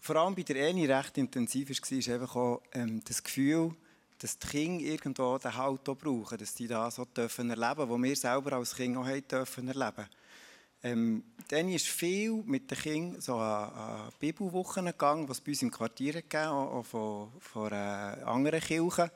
vor 0.00 0.16
allem 0.16 0.34
bei 0.34 0.42
der 0.42 0.66
Eni 0.66 0.86
recht 0.86 1.18
intensiv 1.18 1.68
war, 1.68 1.98
ist 1.98 2.08
einfach 2.08 2.36
auch 2.36 2.62
ähm, 2.72 3.02
das 3.04 3.22
Gefühl, 3.22 3.74
dass 4.18 4.38
die 4.38 4.46
Kinder 4.46 4.84
irgendwo 4.84 5.36
den 5.36 5.54
Halt 5.54 5.86
auch 5.86 5.94
brauchen, 5.94 6.38
dass 6.38 6.54
die 6.54 6.66
das 6.66 6.94
so 6.94 7.04
dürfen 7.04 7.50
erleben, 7.50 7.88
was 7.88 8.02
wir 8.02 8.16
selber 8.16 8.54
als 8.54 8.74
Kinder 8.74 9.00
auch 9.00 9.20
dürfen 9.28 9.68
erleben. 9.68 10.08
Ähm, 10.82 11.24
dann 11.48 11.68
ist 11.68 11.86
viel 11.86 12.42
mit 12.46 12.70
den 12.70 12.78
Kindern 12.78 13.20
so 13.20 13.36
an, 13.36 13.70
an 13.70 14.12
Bibelwochen 14.18 14.86
gegangen, 14.86 15.28
was 15.28 15.42
bei 15.42 15.50
uns 15.50 15.60
im 15.60 15.70
Quartier 15.70 16.14
gegeben 16.14 16.48
auch 16.48 16.86
von, 16.86 17.28
von 17.40 17.72
äh, 17.72 17.74
anderen 18.24 18.60
Kirchen. 18.60 19.10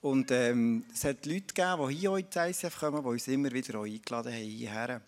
Und 0.00 0.32
ähm, 0.32 0.84
es 0.92 1.04
hat 1.04 1.24
Leute 1.24 1.54
gegeben, 1.54 1.88
die 1.88 1.94
hier 1.94 2.16
ins 2.16 2.34
ICF 2.34 2.80
kommen, 2.80 3.02
die 3.02 3.08
uns 3.08 3.28
immer 3.28 3.52
wieder 3.52 3.78
auch 3.78 3.84
eingeladen 3.84 4.32
haben 4.32 4.42
hierher. 4.42 5.02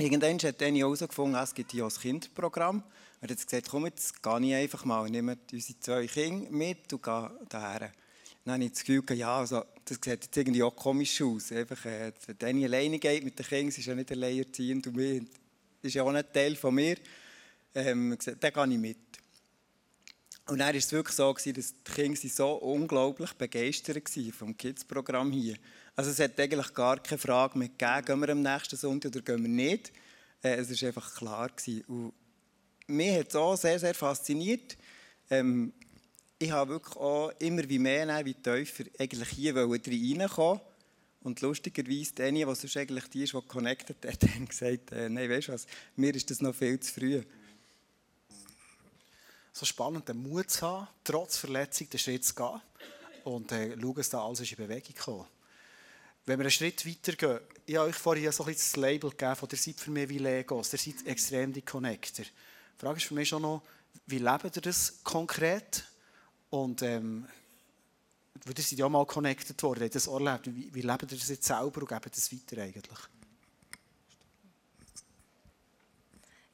Irgendwann 0.00 0.38
hat 0.38 0.60
Danny 0.60 0.78
herausgefunden, 0.78 1.42
es 1.42 1.52
gibt 1.52 1.72
hier 1.72 1.84
auch 1.84 1.90
ein 1.90 2.00
Kinderprogramm. 2.00 2.84
Er 3.16 3.22
hat 3.22 3.30
jetzt 3.30 3.50
gesagt, 3.50 3.68
komm, 3.68 3.86
jetzt 3.86 4.22
gehe 4.22 4.40
ich 4.40 4.54
einfach 4.54 4.84
mal, 4.84 5.10
nehme 5.10 5.36
unsere 5.50 5.80
zwei 5.80 6.06
Kinder 6.06 6.48
mit 6.52 6.92
und 6.92 7.02
gehe 7.02 7.30
daher. 7.48 7.92
Dann 8.44 8.54
habe 8.54 8.64
ich 8.64 8.70
das 8.70 8.84
Gefühl, 8.84 9.16
ja, 9.16 9.38
also, 9.38 9.64
das 9.84 9.96
sieht 9.96 10.06
jetzt 10.06 10.36
irgendwie 10.36 10.62
auch 10.62 10.76
komisch 10.76 11.20
aus. 11.20 11.50
Einfach, 11.50 11.84
äh, 11.84 12.12
wenn 12.26 12.38
Danny 12.38 12.64
alleine 12.66 13.00
geht 13.00 13.24
mit 13.24 13.40
den 13.40 13.44
Kindern, 13.44 13.68
ist 13.70 13.84
ja 13.84 13.94
nicht 13.96 14.12
alleinerziehend 14.12 14.86
und 14.86 14.94
mir, 14.94 15.20
ist 15.82 15.94
ja 15.94 16.04
auch 16.04 16.12
nicht 16.12 16.32
Teil 16.32 16.54
von 16.54 16.76
mir. 16.76 16.96
Ähm, 17.74 18.16
gesagt, 18.16 18.44
dann 18.44 18.52
gehe 18.52 18.74
ich 18.74 18.80
mit. 18.80 18.98
Und 20.46 20.58
dann 20.58 20.68
war 20.68 20.74
es 20.76 20.92
wirklich 20.92 21.16
so, 21.16 21.32
dass 21.32 21.44
die 21.44 21.92
Kinder 21.92 22.20
so 22.28 22.52
unglaublich 22.52 23.32
begeistert 23.32 24.16
waren 24.16 24.32
vom 24.32 24.56
Kids-Programm 24.56 25.32
hier. 25.32 25.56
Also 25.98 26.12
es 26.12 26.20
hat 26.20 26.38
eigentlich 26.38 26.72
gar 26.74 27.02
keine 27.02 27.18
Frage 27.18 27.58
mehr 27.58 27.66
gegeben, 27.70 28.04
gehen 28.04 28.20
wir 28.20 28.28
am 28.28 28.40
nächsten 28.40 28.76
Sonntag 28.76 29.10
oder 29.10 29.20
gehen 29.20 29.42
wir 29.42 29.48
nicht. 29.48 29.90
Äh, 30.44 30.54
es 30.54 30.70
war 30.80 30.86
einfach 30.86 31.16
klar. 31.16 31.48
Gewesen. 31.48 31.82
Und 31.88 32.12
mich 32.86 33.18
hat 33.18 33.30
es 33.30 33.34
auch 33.34 33.56
sehr, 33.56 33.80
sehr 33.80 33.94
fasziniert. 33.94 34.76
Ähm, 35.28 35.72
ich 36.38 36.52
habe 36.52 36.74
wirklich 36.74 36.96
auch 36.96 37.32
immer 37.40 37.68
wie 37.68 37.80
mehr, 37.80 38.24
wie 38.24 38.34
tiefer 38.34 38.84
eigentlich 38.96 39.28
hier 39.30 39.56
reinkommen 39.56 40.60
und 41.22 41.40
lustigerweise, 41.40 42.14
Dani, 42.14 42.46
was 42.46 42.60
sonst 42.60 42.76
eigentlich 42.76 43.08
die 43.08 43.24
ist, 43.24 43.32
die 43.32 43.42
connected 43.48 43.96
hat, 44.06 44.22
hat 44.22 44.48
gesagt, 44.48 44.92
äh, 44.92 45.08
nein, 45.08 45.28
weißt 45.28 45.48
du 45.48 45.52
was, 45.54 45.66
mir 45.96 46.14
ist 46.14 46.30
das 46.30 46.40
noch 46.40 46.54
viel 46.54 46.78
zu 46.78 46.92
früh. 46.92 47.24
So 49.52 49.66
spannend, 49.66 50.08
den 50.08 50.22
Mut 50.22 50.48
zu 50.48 50.64
haben, 50.64 50.86
trotz 51.02 51.38
Verletzung 51.38 51.90
den 51.90 51.98
Schritt 51.98 52.24
zu 52.24 52.36
gehen 52.36 52.60
und 53.24 53.50
äh, 53.50 53.76
schauen, 53.76 53.94
dass 53.96 54.10
da 54.10 54.24
alles 54.24 54.48
in 54.48 54.56
Bewegung 54.56 54.94
kommt. 54.94 55.37
Wenn 56.28 56.38
wir 56.38 56.44
einen 56.44 56.50
Schritt 56.50 56.84
weiter 56.84 57.12
gehen, 57.16 57.40
ich 57.64 57.76
habe 57.76 57.88
euch 57.88 57.96
vorhin 57.96 58.30
so 58.32 58.44
ein 58.44 58.52
das 58.52 58.76
Label 58.76 59.08
gegeben, 59.08 59.34
von 59.34 59.48
der 59.48 59.56
seid 59.56 59.80
für 59.80 59.90
mich 59.90 60.10
wie 60.10 60.18
Legos, 60.18 60.68
der 60.68 60.78
seid 60.78 61.06
extrem 61.06 61.54
die 61.54 61.62
Connector. 61.62 62.26
Die 62.26 62.78
Frage 62.78 62.98
ist 62.98 63.06
für 63.06 63.14
mich 63.14 63.30
schon 63.30 63.40
noch, 63.40 63.62
wie 64.04 64.18
lebt 64.18 64.54
ihr 64.54 64.60
das 64.60 65.02
konkret? 65.02 65.86
Und 66.50 66.82
ähm, 66.82 67.26
weil 68.44 68.58
ihr 68.58 68.62
seid 68.62 68.78
ja 68.78 68.84
auch 68.84 68.90
mal 68.90 69.06
connected 69.06 69.62
worden, 69.62 69.84
ihr 69.84 69.88
das 69.88 70.06
erlebt. 70.06 70.54
Wie, 70.54 70.74
wie 70.74 70.82
lebt 70.82 71.02
ihr 71.04 71.18
das 71.18 71.30
jetzt 71.30 71.46
selber 71.46 71.80
und 71.80 71.88
gebt 71.88 72.14
das 72.14 72.30
weiter 72.30 72.62
eigentlich? 72.62 72.98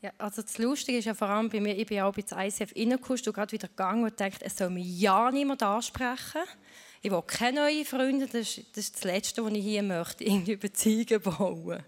Ja, 0.03 0.13
also 0.19 0.43
das 0.43 0.57
Lustige 0.59 0.99
ist 0.99 1.07
ja 1.07 1.15
vor 1.15 1.29
allem 1.31 1.49
bei 1.49 1.61
mir, 1.61 1.77
ich 1.77 1.87
bin 1.89 2.01
auch 2.01 2.15
bei 2.15 2.47
ICF 2.47 2.77
reingekommen 2.77 3.23
und 3.27 3.35
gerade 3.35 3.51
wieder 3.51 3.67
gegangen 3.67 4.05
und 4.05 4.21
dachte, 4.21 4.45
es 4.45 4.57
soll 4.57 4.71
mich 4.71 5.01
ja 5.01 5.33
niemand 5.33 5.65
ansprechen. 5.65 6.43
Ich 7.05 7.11
will 7.11 7.21
keine 7.27 7.61
neuen 7.61 7.85
Freunde, 7.85 8.25
das 8.25 8.57
ist, 8.57 8.65
das 8.73 8.85
ist 8.85 8.95
das 8.95 9.05
Letzte, 9.05 9.45
was 9.45 9.53
ich 9.53 9.63
hier 9.63 9.83
möchte, 9.83 10.25
irgendwie 10.25 10.57
Beziehungen 10.57 11.21
bauen. 11.21 11.85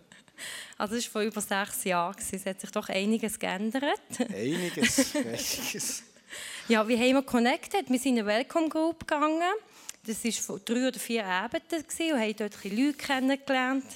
Also 0.76 0.94
das 0.94 1.04
war 1.06 1.10
vor 1.10 1.22
über 1.22 1.40
sechs 1.40 1.84
Jahren, 1.84 2.16
es 2.18 2.44
hat 2.44 2.60
sich 2.60 2.70
doch 2.70 2.90
einiges 2.90 3.38
geändert. 3.38 3.98
Einiges, 4.18 5.16
einiges. 5.16 6.02
Ja, 6.68 6.86
wie 6.86 6.98
haben 6.98 7.14
wir 7.14 7.22
connected? 7.22 7.88
Wir 7.88 7.98
sind 7.98 8.18
in 8.18 8.24
eine 8.24 8.28
Welcome 8.28 8.68
Group 8.68 9.08
gegangen. 9.08 9.40
Das 10.06 10.22
war 10.22 10.32
von 10.32 10.60
drei 10.62 10.88
oder 10.88 11.00
vier 11.00 11.24
Abenden 11.24 11.82
und 11.82 12.20
haben 12.20 12.36
dort 12.36 12.64
Leute 12.64 12.92
kennengelernt 12.92 13.86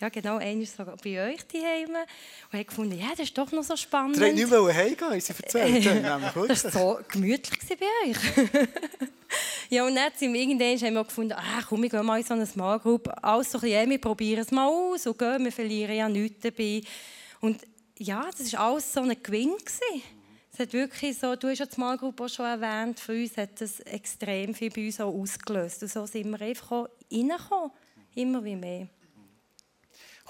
ja, 0.00 0.08
genau, 0.08 0.38
einer 0.38 0.62
ist 0.62 0.76
sogar 0.76 0.96
bei 0.96 1.30
euch 1.30 1.46
daheim. 1.46 1.90
Und 1.90 2.52
habe 2.52 2.64
gefunden, 2.64 2.98
ja, 2.98 3.10
das 3.10 3.20
ist 3.20 3.36
doch 3.36 3.52
noch 3.52 3.62
so 3.62 3.76
spannend. 3.76 4.16
Du 4.16 4.32
nicht 4.32 4.50
mehr 4.50 4.74
heimgehen, 4.74 5.10
haben 5.10 5.20
sie 5.20 5.34
erzählt. 5.34 5.86
das 6.48 6.64
war 6.64 6.70
so 6.70 6.98
gemütlich 7.08 7.60
bei 7.68 8.08
euch. 8.08 8.16
ja, 9.68 9.84
und 9.84 9.94
dann 9.94 10.10
sind 10.16 10.32
wir 10.32 10.40
irgendwann 10.40 10.78
haben 10.80 10.94
wir 10.94 11.04
gefunden, 11.04 11.34
ach 11.36 11.66
komm, 11.68 11.82
wir 11.82 11.90
gehen 11.90 12.06
mal 12.06 12.18
in 12.18 12.24
so 12.24 12.32
eine 12.32 12.46
Small 12.46 12.78
Group. 12.78 13.10
Alles 13.20 13.52
so 13.52 13.58
ein 13.58 13.62
bisschen, 13.62 13.90
wir 13.90 14.00
probieren 14.00 14.40
es 14.40 14.50
mal 14.50 14.66
aus 14.66 15.06
und 15.06 15.18
gehen, 15.18 15.44
wir 15.44 15.52
verlieren 15.52 15.94
ja 15.94 16.08
nichts 16.08 16.40
dabei. 16.40 16.80
Und 17.40 17.60
ja, 17.98 18.26
das 18.36 18.52
war 18.54 18.60
alles 18.60 18.90
so 18.90 19.00
ein 19.00 19.22
Gewinn. 19.22 19.54
Gewesen. 19.58 20.02
Es 20.50 20.58
hat 20.58 20.72
wirklich 20.72 21.18
so, 21.18 21.36
du 21.36 21.48
hast 21.48 21.58
ja 21.58 21.66
die 21.66 21.74
Small 21.74 21.98
Group 21.98 22.18
auch 22.22 22.28
schon 22.28 22.46
erwähnt, 22.46 22.98
für 22.98 23.12
uns 23.12 23.36
hat 23.36 23.60
das 23.60 23.80
extrem 23.80 24.54
viel 24.54 24.70
bei 24.70 24.86
uns 24.86 25.00
auch 25.00 25.12
ausgelöst. 25.12 25.82
Und 25.82 25.90
so 25.90 26.06
sind 26.06 26.30
wir 26.30 26.40
einfach 26.40 26.88
reingekommen, 27.12 27.70
immer 28.14 28.42
wie 28.44 28.56
mehr. 28.56 28.88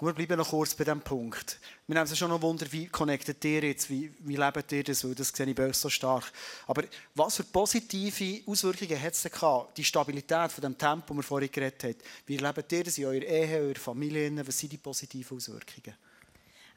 Komm, 0.01 0.09
wir 0.09 0.15
bleiben 0.15 0.39
noch 0.39 0.49
kurz 0.49 0.73
bei 0.73 0.85
diesem 0.85 1.03
Punkt. 1.03 1.61
Wir 1.87 2.01
haben 2.01 2.09
uns 2.09 2.17
schon 2.17 2.31
noch 2.31 2.41
Wunder, 2.41 2.65
wie 2.73 2.87
connectet 2.87 3.45
ihr 3.45 3.63
jetzt, 3.65 3.91
wie, 3.91 4.11
wie 4.21 4.37
lebt 4.37 4.73
ihr 4.73 4.83
das, 4.83 5.05
weil 5.05 5.15
das 5.15 5.29
sehe 5.29 5.45
ich 5.45 5.55
bei 5.55 5.67
euch 5.67 5.77
so 5.77 5.91
stark. 5.91 6.33
Aber 6.67 6.85
was 7.15 7.37
für 7.37 7.45
positive 7.45 8.41
Auswirkungen 8.47 8.99
hat 8.99 9.13
es 9.13 9.21
denn 9.21 9.33
die 9.77 9.85
Stabilität 9.85 10.53
von 10.53 10.63
dem 10.63 10.79
Tempo, 10.79 11.13
das 11.13 11.17
wir 11.17 11.23
vorhin 11.23 11.53
geredet 11.53 11.85
haben? 11.85 11.97
Wie 12.25 12.39
lebt 12.39 12.73
ihr 12.73 12.85
das 12.85 12.97
in 12.97 13.05
eurer 13.05 13.27
Ehe, 13.27 13.61
eurer 13.61 13.79
Familie? 13.79 14.33
Was 14.47 14.59
sind 14.59 14.73
die 14.73 14.79
positiven 14.79 15.37
Auswirkungen? 15.37 15.95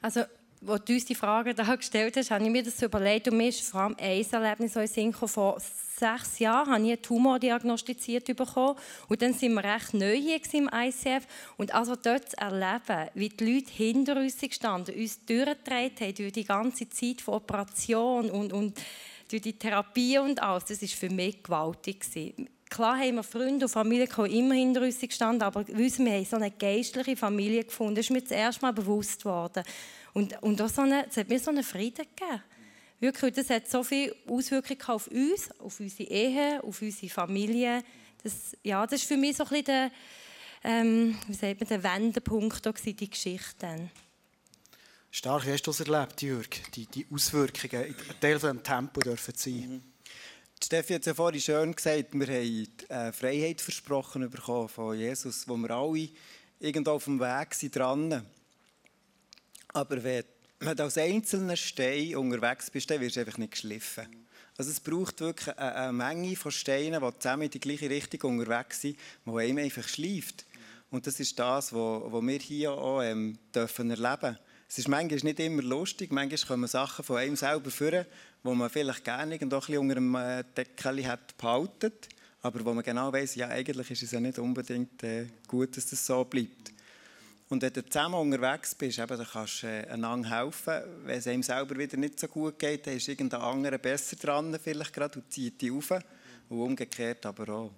Also 0.02 0.24
als 0.66 0.84
du 0.84 0.94
uns 0.94 1.04
die 1.04 1.14
Frage 1.14 1.54
da 1.54 1.74
gestellt 1.74 2.16
hast, 2.16 2.30
habe 2.30 2.44
ich 2.44 2.50
mir 2.50 2.62
das 2.62 2.80
überlegt 2.82 3.28
und 3.28 3.36
mir 3.36 3.48
ist 3.48 3.68
vor 3.68 3.82
allem 3.82 3.96
ein 3.98 4.24
Erlebnis 4.30 4.76
in 4.76 4.86
Sinn 4.86 5.12
Vor 5.12 5.60
sechs 5.98 6.38
Jahren 6.38 6.72
habe 6.72 6.82
ich 6.82 6.92
einen 6.92 7.02
Tumor 7.02 7.38
diagnostiziert 7.38 8.26
bekommen 8.36 8.76
und 9.08 9.22
dann 9.22 9.32
sind 9.32 9.54
wir 9.54 9.64
recht 9.64 9.94
neu 9.94 10.16
hier 10.16 10.40
im 10.52 10.70
ICF 10.72 11.26
und 11.56 11.74
also 11.74 11.94
dort 11.96 12.30
zu 12.30 12.36
erleben, 12.38 13.10
wie 13.14 13.28
die 13.28 13.54
Leute 13.54 13.72
hinter 13.72 14.16
uns 14.16 14.38
gestanden, 14.38 14.94
uns 14.94 15.24
durchgetragen 15.24 15.92
haben 16.00 16.14
durch 16.14 16.32
die 16.32 16.44
ganze 16.44 16.88
Zeit 16.88 17.20
von 17.20 17.34
Operation 17.34 18.30
und, 18.30 18.52
und 18.52 18.78
durch 19.30 19.42
die 19.42 19.58
Therapie 19.58 20.18
und 20.18 20.42
alles, 20.42 20.64
das 20.66 20.82
war 20.82 20.88
für 20.88 21.10
mich 21.10 21.42
gewaltig. 21.42 22.04
Klar 22.68 22.98
haben 22.98 23.14
wir 23.14 23.22
Freunde 23.22 23.66
und 23.66 23.70
Familie 23.70 24.08
die 24.08 24.38
immer 24.38 24.54
hinter 24.54 24.82
uns 24.82 24.98
gestanden, 24.98 25.42
aber 25.42 25.66
wir 25.66 25.90
haben 25.90 26.24
so 26.24 26.36
eine 26.36 26.50
geistliche 26.50 27.16
Familie 27.16 27.64
gefunden. 27.64 27.94
Das 27.94 28.06
ist 28.06 28.10
mir 28.10 28.22
das 28.22 28.32
erste 28.32 28.62
Mal 28.62 28.72
bewusst 28.72 29.24
worden. 29.24 29.62
Und, 30.14 30.42
und 30.42 30.62
auch 30.62 30.70
so 30.70 30.82
eine, 30.82 31.06
es 31.08 31.16
hat 31.18 31.28
mir 31.28 31.38
so 31.38 31.50
einen 31.50 31.64
Frieden 31.64 32.06
gegeben. 32.16 32.42
Wirklich, 33.00 33.34
das 33.34 33.50
hat 33.50 33.68
so 33.68 33.82
viele 33.82 34.14
Auswirkungen 34.26 34.80
auf 34.86 35.08
uns, 35.08 35.50
auf 35.58 35.78
unsere 35.80 36.08
Ehe, 36.08 36.64
auf 36.64 36.80
unsere 36.80 37.12
Familie. 37.12 37.82
Das, 38.22 38.56
ja, 38.62 38.86
das 38.86 39.02
ist 39.02 39.08
für 39.08 39.18
mich 39.18 39.36
so 39.36 39.44
ein 39.44 39.50
bisschen 39.50 39.64
der, 39.66 39.90
ähm, 40.62 41.18
wie 41.26 41.34
sagt 41.34 41.60
man, 41.60 41.68
der 41.68 41.82
Wendepunkt, 41.82 42.62
gewesen, 42.62 42.96
die 42.96 43.10
Geschichte. 43.10 43.90
Stark, 45.10 45.46
wie 45.46 45.52
hast 45.52 45.66
du 45.66 45.70
das 45.70 45.80
erlebt, 45.80 46.22
Jürg? 46.22 46.72
Die, 46.72 46.86
die 46.86 47.06
Auswirkungen, 47.12 47.84
ein 47.84 48.20
Teil 48.20 48.40
von 48.40 48.50
diesem 48.50 48.62
Tempo 48.62 49.00
dürfen 49.00 49.34
sein. 49.36 49.52
Mhm. 49.54 49.82
Steffi 50.62 50.94
hat 50.94 51.02
es 51.02 51.06
ja 51.06 51.14
vorhin 51.14 51.40
schön 51.40 51.74
gesagt, 51.74 52.14
wir 52.14 52.26
haben 52.26 52.68
äh, 52.88 53.12
Freiheit 53.12 53.60
versprochen 53.60 54.30
bekommen 54.30 54.68
von 54.68 54.98
Jesus, 54.98 55.46
wo 55.46 55.56
wir 55.56 55.70
alle 55.70 56.08
irgendwo 56.58 56.92
auf 56.92 57.04
dem 57.04 57.20
Weg 57.20 57.54
sind 57.54 57.76
dran. 57.76 58.24
Aber 59.74 60.02
wenn 60.02 60.24
du 60.60 60.82
als 60.82 60.96
einzelner 60.96 61.56
Stein 61.56 62.16
unterwegs 62.16 62.70
bist, 62.70 62.88
dann 62.88 63.00
wirst 63.00 63.16
du 63.16 63.20
einfach 63.20 63.38
nicht 63.38 63.52
geschliffen. 63.52 64.06
Also 64.56 64.70
es 64.70 64.78
braucht 64.78 65.20
wirklich 65.20 65.58
eine, 65.58 65.92
Menge 65.92 66.36
von 66.36 66.52
Steinen, 66.52 67.02
die 67.02 67.18
zusammen 67.18 67.42
in 67.42 67.50
die 67.50 67.58
gleiche 67.60 67.90
Richtung 67.90 68.38
unterwegs 68.38 68.80
sind, 68.80 68.96
die 69.26 69.30
einem 69.30 69.58
einfach 69.58 69.86
schleift. 69.88 70.46
Und 70.90 71.08
das 71.08 71.18
ist 71.18 71.36
das, 71.40 71.72
was 71.72 72.22
wir 72.22 72.38
hier 72.38 72.70
auch 72.70 73.02
ähm, 73.02 73.36
dürfen 73.52 73.90
erleben. 73.90 74.38
Es 74.68 74.78
ist 74.78 74.86
manchmal 74.86 75.18
nicht 75.20 75.40
immer 75.40 75.62
lustig, 75.62 76.12
manchmal 76.12 76.46
kommen 76.46 76.68
Sachen 76.68 77.04
von 77.04 77.16
einem 77.16 77.34
selber 77.34 77.70
führen, 77.70 78.06
wo 78.44 78.54
man 78.54 78.70
vielleicht 78.70 79.04
gerne 79.04 79.34
ein 79.34 79.48
bisschen 79.48 79.78
unter 79.78 79.94
dem 79.96 80.14
äh, 80.14 80.44
Deckel 80.56 81.04
hat 81.06 81.36
behalten, 81.36 81.92
aber 82.42 82.64
wo 82.64 82.72
man 82.72 82.84
genau 82.84 83.12
weiß, 83.12 83.34
ja 83.34 83.48
eigentlich 83.48 83.90
ist 83.90 84.04
es 84.04 84.12
ja 84.12 84.20
nicht 84.20 84.38
unbedingt 84.38 85.02
äh, 85.02 85.26
gut, 85.48 85.76
dass 85.76 85.86
das 85.86 86.06
so 86.06 86.24
bleibt. 86.24 86.73
Und 87.48 87.62
wenn 87.62 87.72
du 87.72 87.84
zusammen 87.84 88.14
unterwegs 88.14 88.74
bist, 88.74 88.98
eben, 88.98 89.18
dann 89.18 89.26
kannst 89.26 89.62
du 89.62 89.66
äh, 89.66 89.86
einander 89.88 90.30
helfen. 90.30 90.82
Wenn 91.04 91.18
es 91.18 91.26
einem 91.26 91.42
selber 91.42 91.76
wieder 91.76 91.96
nicht 91.96 92.18
so 92.18 92.26
gut 92.26 92.58
geht, 92.58 92.86
dann 92.86 92.96
ist 92.96 93.06
irgendein 93.06 93.42
anderer 93.42 93.78
besser 93.78 94.16
dran 94.16 94.58
vielleicht 94.62 94.92
gerade 94.92 95.18
und 95.18 95.30
zieht 95.30 95.60
die 95.60 95.70
auf. 95.70 95.90
Und 96.48 96.60
umgekehrt 96.60 97.24
aber 97.26 97.52
auch. 97.52 97.70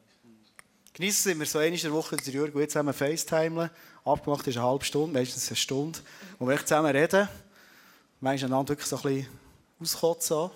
Genießen 0.93 1.31
sind 1.31 1.39
wir 1.39 1.47
so 1.47 1.59
eine 1.59 1.93
Woche, 1.93 2.17
der 2.17 2.33
Jürgen 2.33 2.59
und 2.59 2.71
zusammen 2.71 2.95
FaceTime. 2.95 3.71
Abgemacht 4.05 4.47
ist 4.47 4.57
eine 4.57 4.67
halbe 4.67 4.85
Stunde, 4.85 5.19
meistens 5.19 5.49
eine 5.49 5.57
Stunde. 5.57 5.99
Wo 6.39 6.49
wir 6.49 6.59
zusammen 6.65 6.91
reden. 6.95 7.29
Manchmal 8.21 8.51
einander 8.51 8.71
wirklich 8.71 8.89
so 8.89 8.97
ein 8.97 9.03
bisschen 9.03 9.29
auskotzen. 9.79 10.51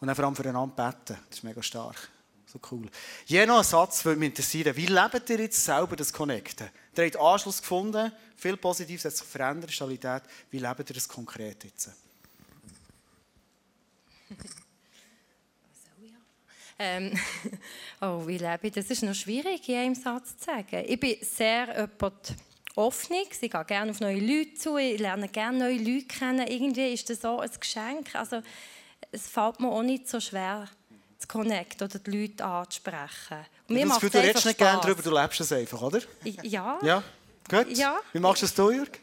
Und 0.00 0.06
dann 0.06 0.14
vor 0.14 0.26
allem 0.26 0.36
füreinander 0.36 0.74
beten. 0.76 1.18
Das 1.28 1.38
ist 1.38 1.44
mega 1.44 1.62
stark. 1.62 2.08
So 2.54 2.60
cool. 2.70 2.88
Je 3.26 3.44
noch 3.46 3.58
ein 3.58 3.64
Satz 3.64 4.04
würde 4.04 4.20
mich 4.20 4.28
interessieren. 4.28 4.76
Wie 4.76 4.86
lebt 4.86 5.28
ihr 5.28 5.40
jetzt 5.40 5.64
selber 5.64 5.96
das 5.96 6.12
Connecten? 6.12 6.68
Ihr 6.96 7.04
habt 7.04 7.16
Anschluss 7.16 7.60
gefunden, 7.60 8.12
viel 8.36 8.56
Positives 8.56 9.04
hat 9.06 9.16
sich 9.16 9.26
verändert, 9.26 9.72
Stabilität. 9.72 10.22
Wie 10.52 10.60
lebt 10.60 10.88
ihr 10.88 10.94
das 10.94 11.08
konkret 11.08 11.64
jetzt? 11.64 11.90
Ähm, 16.76 17.16
oh, 18.00 18.26
wie 18.26 18.36
lebe 18.36 18.66
ich? 18.66 18.72
Das 18.72 18.90
ist 18.90 19.04
noch 19.04 19.14
schwierig, 19.14 19.68
in 19.68 19.76
einem 19.76 19.94
Satz 19.94 20.36
zu 20.36 20.46
sagen. 20.46 20.84
Ich 20.84 20.98
bin 20.98 21.16
sehr 21.20 21.68
jemand 21.68 22.34
offenig. 22.74 23.28
Ich 23.30 23.48
gehe 23.48 23.64
gerne 23.64 23.92
auf 23.92 24.00
neue 24.00 24.18
Leute 24.18 24.54
zu. 24.54 24.76
Ich 24.76 24.98
lerne 24.98 25.28
gerne 25.28 25.56
neue 25.56 25.78
Leute 25.78 26.06
kennen. 26.06 26.44
Irgendwie 26.48 26.92
ist 26.92 27.08
das 27.08 27.20
so 27.20 27.38
ein 27.38 27.50
Geschenk. 27.60 28.16
Also, 28.16 28.42
es 29.12 29.28
fällt 29.28 29.60
mir 29.60 29.68
auch 29.68 29.84
nicht 29.84 30.08
so 30.08 30.18
schwer, 30.18 30.68
zu 31.24 31.28
connecten 31.28 31.86
oder 31.86 31.98
die 31.98 32.10
Leute 32.10 32.44
anzusprechen. 32.44 33.46
Und 33.68 33.74
mir 33.74 33.86
das 33.86 33.94
Gefühl, 33.94 34.10
du 34.10 34.26
redest 34.26 34.46
nicht 34.46 34.58
gerne 34.58 34.80
darüber, 34.80 35.02
du 35.02 35.10
lebst 35.10 35.40
es 35.40 35.52
einfach, 35.52 35.80
oder? 35.82 36.00
Ja. 36.42 36.78
Ja, 36.82 37.02
gut. 37.48 37.76
Ja. 37.76 38.00
Wie 38.12 38.18
machst 38.18 38.42
du 38.42 38.46
es 38.46 38.54
du, 38.54 38.70
Jürg? 38.70 38.98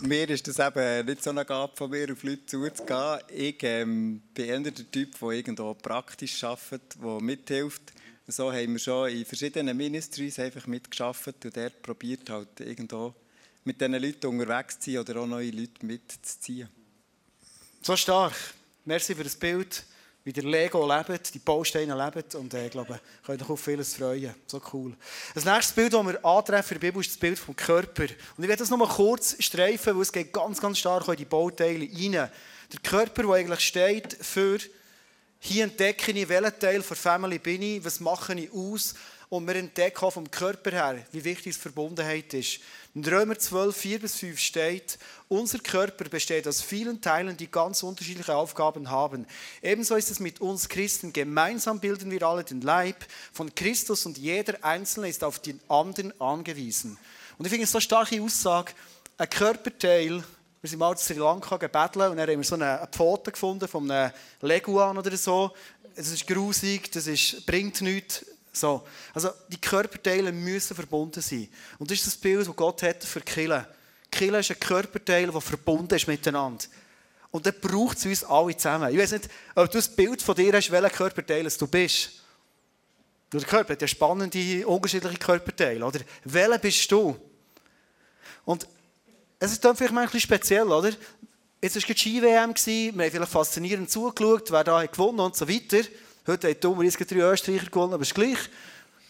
Mir 0.00 0.28
ist 0.28 0.46
das 0.46 0.58
eben 0.58 1.06
nicht 1.06 1.22
so 1.22 1.30
eine 1.30 1.44
Gabe 1.44 1.74
von 1.74 1.90
mir, 1.90 2.12
auf 2.12 2.22
Leute 2.22 2.46
zuzugehen. 2.46 3.18
Ich 3.28 3.62
ähm, 3.62 4.22
bin 4.34 4.46
eher 4.46 4.60
der 4.60 4.74
Typ, 4.74 5.18
der 5.18 5.28
irgendwo 5.30 5.74
praktisch 5.74 6.44
arbeitet, 6.44 6.96
der 7.02 7.20
mithilft. 7.20 7.92
So 8.26 8.52
haben 8.52 8.72
wir 8.72 8.78
schon 8.78 9.08
in 9.08 9.24
verschiedenen 9.24 9.76
Ministries 9.76 10.38
einfach 10.38 10.66
mitgearbeitet 10.66 11.44
und 11.46 11.56
der 11.56 11.70
probiert 11.70 12.30
halt 12.30 12.60
irgendwo 12.60 13.14
mit 13.64 13.80
diesen 13.80 13.94
Leuten 13.94 14.26
unterwegs 14.26 14.78
zu 14.78 14.92
sein 14.92 15.00
oder 15.00 15.20
auch 15.20 15.26
neue 15.26 15.50
Leute 15.50 15.84
mitzuziehen. 15.84 16.68
So 17.82 17.96
stark. 17.96 18.34
Merci 18.84 19.14
für 19.14 19.24
das 19.24 19.36
Bild 19.36 19.84
wie 20.24 20.32
der 20.32 20.44
Lego 20.44 20.86
lebt, 20.86 21.32
die 21.32 21.38
Bausteine 21.38 21.96
leben 21.96 22.24
und 22.34 22.52
äh, 22.52 22.66
ich 22.66 22.70
glaube, 22.70 23.00
könnt 23.24 23.42
euch 23.42 23.50
auf 23.50 23.60
vieles 23.60 23.94
freuen. 23.94 24.34
So 24.46 24.60
cool. 24.72 24.94
Das 25.34 25.44
nächste 25.44 25.74
Bild, 25.74 25.92
das 25.92 26.06
wir 26.06 26.24
antreffen 26.24 26.76
in 26.76 26.80
der 26.80 26.88
Bibel, 26.88 27.00
ist 27.00 27.10
das 27.10 27.18
Bild 27.18 27.38
vom 27.38 27.56
Körper. 27.56 28.02
Und 28.02 28.44
ich 28.44 28.48
werde 28.48 28.62
das 28.62 28.70
noch 28.70 28.78
mal 28.78 28.88
kurz 28.88 29.36
streifen, 29.42 29.94
weil 29.94 30.02
es 30.02 30.12
geht 30.12 30.32
ganz, 30.32 30.60
ganz 30.60 30.78
stark 30.78 31.08
in 31.08 31.16
die 31.16 31.24
Bauteile 31.24 31.88
rein. 31.90 32.12
Der 32.12 32.80
Körper, 32.82 33.22
der 33.22 33.32
eigentlich 33.32 33.60
steht 33.60 34.16
für 34.20 34.58
hier 35.42 35.64
entdecke 35.64 36.12
ich, 36.12 36.28
welchen 36.28 36.58
Teil 36.58 36.82
der 36.82 36.96
Family 36.96 37.38
bin 37.38 37.62
ich, 37.62 37.82
was 37.82 37.98
mache 37.98 38.34
ich 38.34 38.52
aus 38.52 38.94
und 39.30 39.46
wir 39.46 39.56
entdecken 39.56 40.04
auch 40.04 40.12
vom 40.12 40.30
Körper 40.30 40.70
her, 40.70 41.06
wie 41.12 41.24
wichtig 41.24 41.54
die 41.54 41.60
Verbundenheit 41.60 42.34
ist. 42.34 42.60
In 42.92 43.04
Römer 43.04 43.38
12, 43.38 43.76
4 43.76 43.98
bis 44.00 44.16
5 44.16 44.40
steht, 44.40 44.98
unser 45.28 45.60
Körper 45.60 46.08
besteht 46.08 46.48
aus 46.48 46.60
vielen 46.60 47.00
Teilen, 47.00 47.36
die 47.36 47.48
ganz 47.48 47.84
unterschiedliche 47.84 48.34
Aufgaben 48.34 48.90
haben. 48.90 49.26
Ebenso 49.62 49.94
ist 49.94 50.10
es 50.10 50.18
mit 50.18 50.40
uns 50.40 50.68
Christen. 50.68 51.12
Gemeinsam 51.12 51.78
bilden 51.78 52.10
wir 52.10 52.24
alle 52.24 52.42
den 52.42 52.62
Leib 52.62 52.96
von 53.32 53.54
Christus 53.54 54.06
und 54.06 54.18
jeder 54.18 54.64
Einzelne 54.64 55.08
ist 55.08 55.22
auf 55.22 55.38
den 55.38 55.60
anderen 55.68 56.20
angewiesen. 56.20 56.98
Und 57.38 57.44
ich 57.44 57.50
finde 57.50 57.64
es 57.64 57.70
so 57.70 57.78
eine 57.78 57.82
starke 57.82 58.20
Aussage, 58.20 58.72
ein 59.18 59.30
Körperteil, 59.30 60.24
wir 60.60 60.68
sind 60.68 60.80
mal 60.80 60.90
in 60.90 60.98
Sri 60.98 61.14
Lanka 61.14 61.58
gebettelt 61.58 62.10
und 62.10 62.16
dann 62.16 62.28
haben 62.28 62.38
wir 62.38 62.44
so 62.44 62.56
eine 62.56 62.88
Pfote 62.90 63.30
gefunden 63.30 63.68
von 63.68 63.88
einem 63.88 64.12
Leguan 64.40 64.98
oder 64.98 65.16
so. 65.16 65.52
Das 65.94 66.08
ist 66.08 66.26
grusig, 66.26 66.90
das 66.90 67.06
ist, 67.06 67.46
bringt 67.46 67.80
nichts. 67.82 68.26
So. 68.52 68.86
Also 69.14 69.30
die 69.48 69.60
Körperteile 69.60 70.32
müssen 70.32 70.74
verbunden 70.74 71.20
sein. 71.20 71.48
Und 71.78 71.90
das 71.90 71.98
ist 71.98 72.06
das 72.06 72.16
Bild, 72.16 72.46
das 72.46 72.56
Gott 72.56 72.82
hat 72.82 73.04
für 73.04 73.20
Kille. 73.20 73.66
Kille 74.10 74.40
ist 74.40 74.50
ein 74.50 74.58
Körperteil, 74.58 75.30
der 75.30 75.40
verbunden 75.40 75.94
ist 75.94 76.08
miteinander. 76.08 76.64
Und 77.30 77.46
dann 77.46 77.54
braucht 77.60 77.98
es 77.98 78.06
uns 78.06 78.24
alle 78.24 78.56
zusammen. 78.56 78.92
Ich 78.92 78.98
weiß 78.98 79.12
nicht, 79.12 79.28
ob 79.54 79.70
du 79.70 79.78
ein 79.78 79.96
Bild 79.96 80.20
von 80.20 80.34
dir 80.34 80.52
hast, 80.52 80.70
welcher 80.70 80.90
Körperteil 80.90 81.48
du 81.48 81.66
bist. 81.68 82.10
Der 83.32 83.40
Körper 83.42 83.74
hat 83.74 83.82
ja 83.82 83.86
spannende, 83.86 84.66
unterschiedliche 84.66 85.18
Körperteile. 85.18 85.84
Oder? 85.84 86.00
Welcher 86.24 86.58
bist 86.58 86.90
du? 86.90 87.16
Und 88.44 88.66
es 89.38 89.52
ist 89.52 89.64
dann 89.64 89.76
vielleicht 89.76 89.94
mal 89.94 90.00
ein 90.00 90.06
bisschen 90.06 90.22
speziell, 90.22 90.66
oder? 90.66 90.90
Jetzt 91.62 91.76
war 91.76 91.82
die 91.82 91.98
Ski-WM, 91.98 92.54
wir 92.54 93.04
haben 93.04 93.10
vielleicht 93.10 93.32
faszinierend 93.32 93.90
zugeschaut, 93.90 94.50
wer 94.50 94.64
da 94.64 94.82
hat 94.82 94.92
gewonnen 94.92 95.20
und 95.20 95.36
so 95.36 95.48
weiter. 95.48 95.86
Heute 96.26 96.50
hat 96.50 96.62
dummerweise 96.62 97.04
drei 97.04 97.32
Österreicher 97.32 97.66
gewonnen, 97.66 97.94
aber 97.94 98.02
ist 98.02 98.14
gleich. 98.14 98.38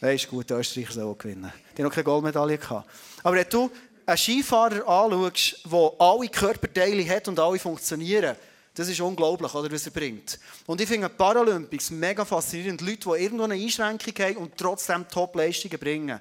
Nein, 0.00 0.16
ist 0.16 0.28
gut, 0.28 0.50
Österreicher 0.50 0.92
sollen 0.92 1.18
gewinnen. 1.18 1.52
Die 1.76 1.82
noch 1.82 1.90
keine 1.90 2.04
Goldmedaille 2.04 2.56
gehabt. 2.56 2.88
Aber 3.22 3.36
wenn 3.36 3.48
du 3.48 3.70
einen 4.06 4.16
Skifahrer 4.16 4.86
anschaust, 4.88 5.58
der 5.70 5.92
alle 5.98 6.28
Körperteile 6.28 7.08
hat 7.08 7.28
und 7.28 7.38
alle 7.38 7.58
funktionieren, 7.58 8.36
das 8.74 8.88
ist 8.88 9.00
unglaublich, 9.00 9.52
oder, 9.52 9.70
was 9.70 9.84
er 9.86 9.92
bringt. 9.92 10.38
Und 10.66 10.80
ich 10.80 10.88
finde 10.88 11.08
Paralympics 11.08 11.90
mega 11.90 12.24
faszinierend. 12.24 12.80
Leute, 12.80 13.10
die 13.10 13.22
irgendwo 13.22 13.44
eine 13.44 13.54
Einschränkung 13.54 14.14
haben 14.24 14.36
und 14.36 14.56
trotzdem 14.56 15.06
Top-Leistungen 15.08 15.78
bringen. 15.78 16.20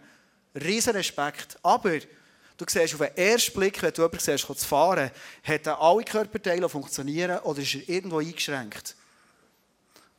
Riesen 0.56 0.93
Respekt. 0.93 1.58
Aber 1.62 1.99
du 2.58 2.65
siehst 2.67 2.95
auf 2.95 2.99
den 2.99 3.15
ersten 3.15 3.54
Blick, 3.54 3.82
wenn 3.82 3.93
du 3.93 4.02
jemanden 4.02 4.19
siehst, 4.19 4.45
zu 4.45 4.67
fahren, 4.67 5.12
hat 5.43 5.67
er 5.67 5.80
alle 5.80 6.04
Körperteile 6.04 6.67
funktionieren 6.67 7.39
oder 7.39 7.62
ist 7.62 7.75
er 7.75 7.88
irgendwo 7.88 8.17
eingeschränkt. 8.17 8.95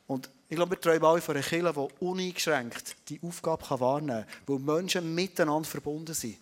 Und 0.07 0.31
ich 0.51 0.57
glaube, 0.57 0.73
wir 0.73 0.81
träumen 0.81 1.05
alle 1.05 1.21
von 1.21 1.37
einer 1.37 1.45
Kirche, 1.45 1.73
die 1.73 2.05
uneingeschränkt 2.05 2.97
die 3.09 3.21
Aufgabe 3.23 3.63
wahrnehmen 3.79 4.27
kann, 4.27 4.43
wo 4.49 4.59
Menschen 4.59 5.15
miteinander 5.15 5.69
verbunden 5.69 6.13
sind. 6.13 6.39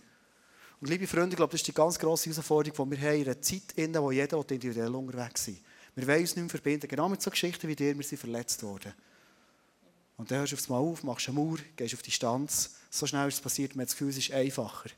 Und 0.80 0.88
liebe 0.88 1.06
Freunde, 1.06 1.30
ich 1.30 1.36
glaube, 1.36 1.50
das 1.50 1.60
ist 1.60 1.66
die 1.66 1.74
ganz 1.74 1.98
grosse 1.98 2.30
Herausforderung, 2.30 2.90
die 2.90 2.96
wir 2.96 3.06
haben 3.06 3.16
in 3.18 3.24
einer 3.26 3.42
Zeit, 3.42 3.72
in 3.76 3.92
der 3.92 4.10
jeder 4.10 4.38
individuell 4.38 4.94
unterwegs 4.94 5.44
sein 5.44 5.58
Wir 5.94 6.06
wollen 6.06 6.20
uns 6.20 6.36
nicht 6.36 6.42
mehr 6.42 6.48
verbinden, 6.48 6.88
genau 6.88 7.06
mit 7.10 7.20
so 7.20 7.30
Geschichten 7.30 7.68
wie 7.68 7.76
dir, 7.76 7.94
wir 7.94 8.02
sind 8.02 8.16
verletzt 8.16 8.62
worden. 8.62 8.94
Und 10.16 10.30
dann 10.30 10.38
hörst 10.38 10.52
du 10.52 10.56
aufs 10.56 10.70
Mal 10.70 10.78
auf, 10.78 11.02
machst 11.02 11.28
eine 11.28 11.38
Mauer, 11.38 11.58
gehst 11.76 11.92
auf 11.92 12.00
Distanz. 12.00 12.76
So 12.88 13.06
schnell 13.06 13.28
ist 13.28 13.34
es 13.34 13.40
passiert, 13.42 13.76
man 13.76 13.82
hat 13.82 13.88
das 13.88 13.94
Gefühl, 13.94 14.08
es 14.08 14.16
ist 14.16 14.32
einfacher. 14.32 14.88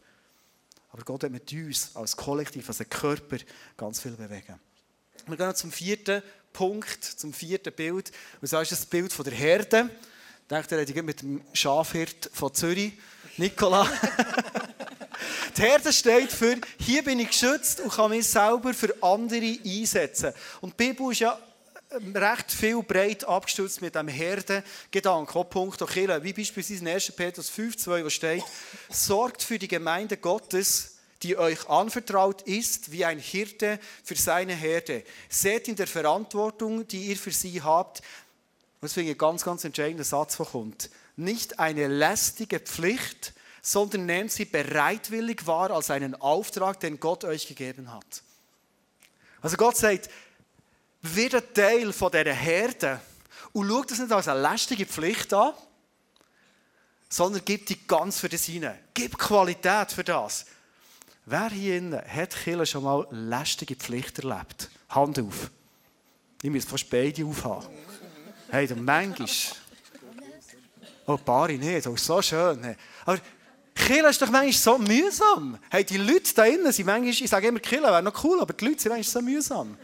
Aber 0.92 1.02
Gott 1.02 1.24
hat 1.24 1.32
mit 1.32 1.52
uns 1.52 1.96
als 1.96 2.16
Kollektiv, 2.16 2.68
als 2.68 2.78
Körper 2.88 3.38
ganz 3.76 4.00
viel 4.00 4.12
bewegen. 4.12 4.60
Wir 5.26 5.36
gehen 5.36 5.54
zum 5.54 5.72
vierten 5.72 6.22
Punkt, 6.52 7.04
zum 7.04 7.32
vierten 7.32 7.72
Bild. 7.72 8.10
Und 8.40 8.48
zwar 8.48 8.62
ist 8.62 8.72
das 8.72 8.86
Bild 8.86 9.12
von 9.12 9.24
der 9.24 9.34
Herde. 9.34 9.90
Ich 10.42 10.48
denke, 10.48 10.76
er 10.76 10.86
hat 10.86 11.04
mit 11.04 11.22
dem 11.22 11.42
Schafhirt 11.52 12.30
von 12.32 12.52
Zürich, 12.52 12.92
Nicola. 13.36 13.88
die 15.56 15.62
Herde 15.62 15.92
steht 15.92 16.32
für, 16.32 16.56
hier 16.78 17.04
bin 17.04 17.20
ich 17.20 17.28
geschützt 17.28 17.80
und 17.80 17.92
kann 17.92 18.10
mich 18.10 18.26
selber 18.26 18.74
für 18.74 18.94
andere 19.00 19.58
einsetzen. 19.64 20.32
Und 20.60 20.78
die 20.78 20.88
Bibel 20.88 21.12
ist 21.12 21.20
ja 21.20 21.38
recht 22.14 22.52
viel 22.52 22.82
breit 22.82 23.24
abgestützt 23.24 23.82
mit 23.82 23.94
dem 23.94 24.08
Herdengedanken, 24.08 25.34
auch 25.34 25.50
Punkt 25.50 25.78
Kirche, 25.78 26.22
wie 26.22 26.32
beispielsweise 26.32 26.80
in 26.80 26.88
1. 26.88 27.12
Petrus 27.12 27.50
5,2, 27.50 28.04
wo 28.04 28.10
steht, 28.10 28.44
sorgt 28.88 29.42
für 29.42 29.58
die 29.58 29.68
Gemeinde 29.68 30.16
Gottes, 30.16 30.99
die 31.22 31.36
euch 31.36 31.68
anvertraut 31.68 32.42
ist, 32.42 32.92
wie 32.92 33.04
ein 33.04 33.18
Hirte 33.18 33.78
für 34.02 34.16
seine 34.16 34.54
Herde. 34.54 35.04
Seht 35.28 35.68
in 35.68 35.76
der 35.76 35.86
Verantwortung, 35.86 36.86
die 36.88 37.06
ihr 37.06 37.16
für 37.16 37.30
sie 37.30 37.62
habt, 37.62 38.02
das 38.80 38.96
ich 38.96 39.08
ein 39.08 39.18
ganz, 39.18 39.44
ganz 39.44 39.64
entscheidender 39.64 40.04
Satz, 40.04 40.38
der 40.38 40.46
kommt. 40.46 40.90
Nicht 41.16 41.58
eine 41.58 41.86
lästige 41.86 42.60
Pflicht, 42.60 43.34
sondern 43.62 44.06
nehmt 44.06 44.32
sie 44.32 44.46
bereitwillig 44.46 45.46
wahr 45.46 45.70
als 45.70 45.90
einen 45.90 46.14
Auftrag, 46.14 46.80
den 46.80 46.98
Gott 46.98 47.24
euch 47.24 47.46
gegeben 47.46 47.92
hat. 47.92 48.22
Also 49.42 49.56
Gott 49.56 49.76
sagt, 49.76 50.08
wird 51.02 51.34
ein 51.34 51.54
Teil 51.54 51.92
von 51.92 52.10
dieser 52.10 52.32
Herde 52.32 53.00
und 53.52 53.68
schau 53.68 53.82
das 53.84 53.98
nicht 53.98 54.12
als 54.12 54.28
eine 54.28 54.40
lästige 54.40 54.86
Pflicht 54.86 55.32
an, 55.34 55.52
sondern 57.08 57.42
gib 57.44 57.66
die 57.66 57.86
ganz 57.86 58.20
für 58.20 58.28
das 58.28 58.44
hinein. 58.44 58.78
Gib 58.94 59.18
Qualität 59.18 59.92
für 59.92 60.04
das. 60.04 60.46
Wer 61.26 61.50
hier 61.50 61.78
innen 61.78 62.00
hat 62.06 62.34
Kille 62.34 62.66
schon 62.66 62.84
mal 62.84 63.06
lästige 63.10 63.76
Pflicht 63.76 64.18
erlebt? 64.18 64.70
Hand 64.88 65.18
auf. 65.18 65.50
Ich 66.42 66.50
muss 66.50 66.64
fast 66.64 66.88
beide 66.90 67.24
aufhaben. 67.24 67.68
Hey, 68.50 68.66
der 68.66 68.76
manchmal. 68.76 69.28
Oh, 71.06 71.16
Pari 71.16 71.58
nicht, 71.58 71.86
oh, 71.86 71.96
so 71.96 72.22
schön. 72.22 72.76
Aber 73.04 73.18
Kille 73.74 74.08
ist 74.08 74.20
doch 74.20 74.30
manchmal 74.30 74.52
so 74.52 74.78
mühsam. 74.78 75.58
Hey, 75.70 75.84
die 75.84 75.98
Leute 75.98 76.34
da 76.34 76.44
innen 76.44 76.72
sind 76.72 76.86
manchmal, 76.86 77.10
ich 77.10 77.28
sage 77.28 77.48
immer, 77.48 77.60
Kille 77.60 77.82
wäre 77.82 78.02
noch 78.02 78.24
cool, 78.24 78.40
aber 78.40 78.52
die 78.52 78.64
Leute 78.64 78.80
sind 78.80 78.92
manchmal 78.92 79.22
so 79.22 79.22
mühsam. 79.22 79.76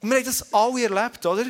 Und 0.00 0.08
wir 0.10 0.16
haben 0.16 0.24
das 0.24 0.52
alle 0.52 0.82
erlebt, 0.82 1.24
oder? 1.26 1.44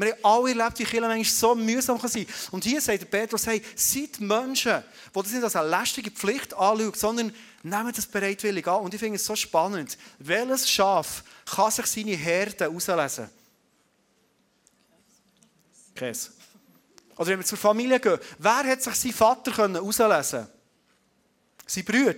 Wir 0.00 0.12
haben 0.12 0.24
alle 0.24 0.50
erlebt, 0.50 0.78
wie 0.78 0.84
Kirche 0.84 1.00
manchmal 1.06 1.24
so 1.24 1.54
mühsam 1.54 2.00
kann 2.00 2.26
Und 2.52 2.64
hier 2.64 2.80
sagt 2.80 3.02
der 3.02 3.06
Petrus, 3.06 3.46
hey, 3.46 3.62
seid 3.76 4.18
Menschen, 4.20 4.82
die 5.14 5.22
das 5.22 5.32
nicht 5.32 5.44
als 5.44 5.56
eine 5.56 5.68
lästige 5.68 6.10
Pflicht 6.10 6.54
anschauen, 6.54 6.92
sondern 6.94 7.34
nehmt 7.62 7.98
das 7.98 8.06
bereitwillig 8.06 8.66
an. 8.66 8.82
Und 8.82 8.94
ich 8.94 9.00
finde 9.00 9.16
es 9.16 9.26
so 9.26 9.36
spannend. 9.36 9.98
Welches 10.18 10.70
Schaf 10.70 11.22
kann 11.44 11.70
sich 11.70 11.86
seine 11.86 12.16
Herde 12.16 12.68
auslesen? 12.68 13.28
Käse. 15.94 16.30
Oder 17.16 17.28
wenn 17.28 17.40
wir 17.40 17.46
zur 17.46 17.58
Familie 17.58 18.00
gehen, 18.00 18.18
wer 18.38 18.64
hat 18.64 18.82
sich 18.82 18.94
seinen 18.94 19.12
Vater 19.12 19.50
auslesen 19.82 20.38
können? 20.38 20.48
Sein 21.66 21.84
Brüder. 21.84 22.14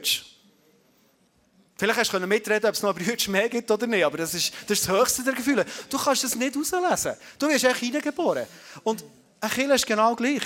Vielleicht 1.82 1.98
hast 1.98 2.12
du 2.12 2.20
mitreden 2.20 2.68
ob 2.68 2.76
es 2.76 2.82
noch 2.82 2.94
Brüder 2.94 3.30
mehr 3.32 3.48
gibt 3.48 3.68
oder 3.68 3.88
nicht, 3.88 4.04
aber 4.04 4.18
das 4.18 4.34
ist, 4.34 4.54
das 4.68 4.78
ist 4.78 4.88
das 4.88 4.96
höchste 4.96 5.24
der 5.24 5.32
Gefühle. 5.32 5.66
Du 5.90 5.98
kannst 5.98 6.22
es 6.22 6.36
nicht 6.36 6.54
herauslesen. 6.54 7.16
Du 7.36 7.48
wirst 7.48 7.64
echt 7.64 7.78
hineingeboren. 7.78 8.46
Und 8.84 9.04
ein 9.40 9.50
Kind 9.50 9.72
ist 9.72 9.84
genau 9.84 10.14
gleich. 10.14 10.44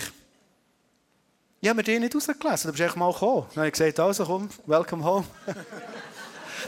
Ich 1.61 1.68
habe 1.68 1.77
mir 1.77 1.83
die 1.83 1.99
nicht 1.99 2.14
rausgelesen, 2.14 2.68
du 2.68 2.72
bist 2.72 2.81
echt 2.81 2.96
mal 2.96 3.12
gekommen. 3.12 3.44
Dann 3.51 3.57
habe 3.57 3.66
ich 3.66 3.72
gesagt, 3.75 4.01
also 4.01 4.25
komm, 4.25 4.49
welcome 4.64 5.05
home. 5.05 5.27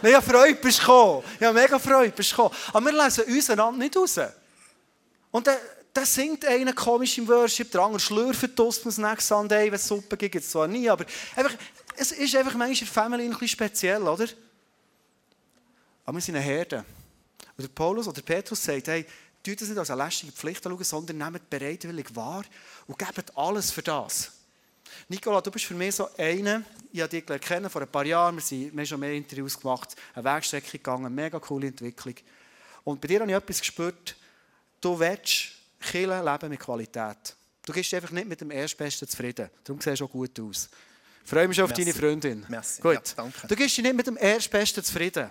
Nein, 0.02 0.11
ich 0.11 0.14
habe 0.14 0.26
Freude, 0.26 0.54
bist 0.57 0.81
gekommen. 0.81 1.22
Ich 1.40 1.46
habe 1.46 1.59
mega 1.59 1.78
Freude, 1.78 2.11
bist 2.11 2.28
gekommen. 2.28 2.54
Aber 2.70 2.85
wir 2.85 3.04
lesen 3.04 3.24
uns 3.24 3.48
einander 3.48 3.78
nicht 3.78 3.96
raus. 3.96 4.20
Und 5.31 5.46
dann, 5.46 5.57
dann 5.94 6.04
singt 6.04 6.44
einer 6.44 6.74
komisch 6.74 7.16
im 7.16 7.26
Worship, 7.26 7.70
der 7.70 7.81
andere 7.81 8.00
schlürft 8.00 8.59
dem 8.59 8.68
Next 8.98 9.28
Sunday, 9.28 9.68
wenn 9.68 9.76
es 9.76 9.88
Suppe 9.88 10.18
gibt, 10.18 10.35
es 10.35 10.50
zwar 10.50 10.68
nie, 10.68 10.90
aber 10.90 11.07
einfach, 11.37 11.54
es 11.96 12.12
ist 12.12 12.37
einfach 12.37 12.52
manchmal 12.52 12.72
in 12.72 12.78
der 12.81 12.87
Family 12.87 13.24
ein 13.24 13.31
bisschen 13.31 13.48
speziell, 13.48 14.02
oder? 14.02 14.26
Aber 16.09 16.16
wir 16.16 16.23
sind 16.23 16.37
eine 16.37 16.44
Herde. 16.44 16.87
Und 17.55 17.64
der 17.64 17.68
Paulus 17.68 18.09
oder 18.09 18.23
Petrus 18.23 18.64
sagt, 18.64 18.88
hey, 18.88 19.05
tut 19.42 19.61
das 19.61 19.68
nicht 19.68 19.77
als 19.77 19.90
eine 19.90 20.03
lästige 20.03 20.33
Pflicht 20.33 20.66
anschauen, 20.66 20.83
sondern 20.83 21.18
nehmt 21.18 21.51
bereitwillig 21.51 22.16
wahr 22.16 22.44
und 22.87 22.99
gebt 22.99 23.37
alles 23.37 23.71
für 23.71 23.83
das. 23.83 24.33
Nicola, 25.11 25.42
du 25.42 25.51
bist 25.51 25.66
für 25.66 25.75
mich 25.75 25.97
so 25.97 26.09
einer, 26.16 26.62
ich 26.90 27.03
habe 27.03 27.11
dich 27.11 27.27
kennen 27.42 27.68
vor 27.68 27.83
ein 27.83 27.88
paar 27.88 28.07
Jahren, 28.07 28.37
wir, 28.37 28.42
sind, 28.42 28.73
wir 28.73 28.79
haben 28.81 28.87
schon 28.87 29.01
mehr 29.01 29.12
Interviews 29.12 29.61
gemacht, 29.61 29.97
eine 30.14 30.25
Wegstrecke 30.25 30.79
gegangen, 30.79 31.14
mega 31.14 31.38
coole 31.40 31.66
Entwicklung. 31.66 32.14
Und 32.85 33.03
bei 33.03 33.09
dir 33.09 33.21
habe 33.21 33.31
ich 33.31 33.37
etwas 33.37 33.61
gespürt, 33.61 34.16
du 34.81 34.99
willst 34.99 35.51
Killen 35.79 36.25
leben 36.25 36.49
mit 36.49 36.61
Qualität. 36.61 37.37
Du 37.66 37.73
gehst 37.75 37.92
einfach 37.92 38.12
nicht 38.12 38.27
mit 38.27 38.40
dem 38.40 38.51
Erstbesten 38.51 39.07
zufrieden. 39.07 39.51
Darum 39.62 39.79
siehst 39.79 40.01
du 40.01 40.07
auch 40.07 40.11
gut 40.11 40.40
aus. 40.40 40.71
Ich 41.23 41.29
freue 41.29 41.47
mich 41.47 41.55
schon 41.55 41.64
auf 41.64 41.71
Merci. 41.77 41.85
deine 41.85 41.94
Freundin. 41.94 42.47
Merci. 42.49 42.81
Gut. 42.81 42.94
Ja, 42.94 43.03
danke. 43.16 43.47
Du 43.47 43.55
gehst 43.55 43.77
nicht 43.77 43.94
mit 43.94 44.07
dem 44.07 44.16
Erstbesten 44.16 44.83
zufrieden. 44.83 45.31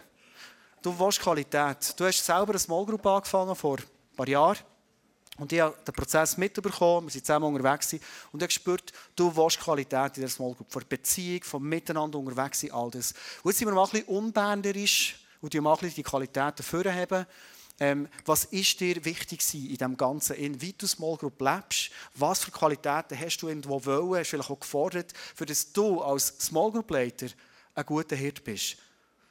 Du 0.87 0.97
willst 0.97 1.19
Qualität. 1.19 1.99
Du 1.99 2.05
hast 2.05 2.25
selber 2.25 2.51
eine 2.51 2.59
Small 2.59 2.85
Group 2.85 3.05
angefangen 3.05 3.53
vor 3.57 3.77
ein 3.77 4.15
paar 4.15 4.25
Jahren. 4.25 4.57
Und 5.37 5.51
ich 5.51 5.59
habe 5.59 5.75
den 5.85 5.93
Prozess 5.93 6.37
mitbekommen, 6.37 7.07
wir 7.07 7.11
sind 7.11 7.25
zusammen 7.25 7.53
unterwegs 7.53 7.91
und 7.91 7.99
ich 7.99 8.01
habe 8.31 8.47
gespürt, 8.47 8.93
du 9.13 9.35
willst 9.35 9.59
Qualität 9.59 10.15
in 10.15 10.21
der 10.21 10.29
Small 10.29 10.53
Group, 10.53 10.71
von 10.71 10.85
Beziehung, 10.87 11.43
von 11.43 11.61
Miteinander 11.61 12.17
unterwegs 12.17 12.61
sein, 12.61 12.71
all 12.71 12.89
das. 12.89 13.13
Und 13.43 13.51
jetzt 13.51 13.59
sind 13.59 13.67
wir 13.67 13.73
mal 13.75 13.83
ein 13.83 13.89
bisschen 13.89 14.07
unbänderisch 14.07 15.19
und 15.41 15.53
mal 15.55 15.75
die 15.75 16.03
Qualität 16.03 16.57
dafür 16.57 16.93
haben. 16.95 17.25
Ähm, 17.81 18.07
was 18.25 18.45
ist 18.45 18.79
dir 18.79 19.03
wichtig 19.03 19.41
in 19.55 19.67
diesem 19.67 19.97
Ganzen, 19.97 20.37
in 20.37 20.61
wie 20.61 20.71
du 20.71 20.87
Small 20.87 21.17
Group 21.17 21.41
lebst? 21.41 21.91
Was 22.15 22.45
für 22.45 22.51
Qualitäten 22.51 23.19
hast 23.19 23.39
du 23.39 23.49
irgendwo 23.49 23.83
wollen, 23.83 24.21
hast 24.21 24.29
vielleicht 24.29 24.49
auch 24.49 24.59
gefordert, 24.61 25.11
für 25.35 25.45
dass 25.45 25.73
du 25.73 25.99
als 25.99 26.27
Small 26.39 26.71
Group 26.71 26.89
Leiter 26.91 27.27
ein 27.75 27.85
guter 27.85 28.15
Hirt 28.15 28.41
bist? 28.45 28.77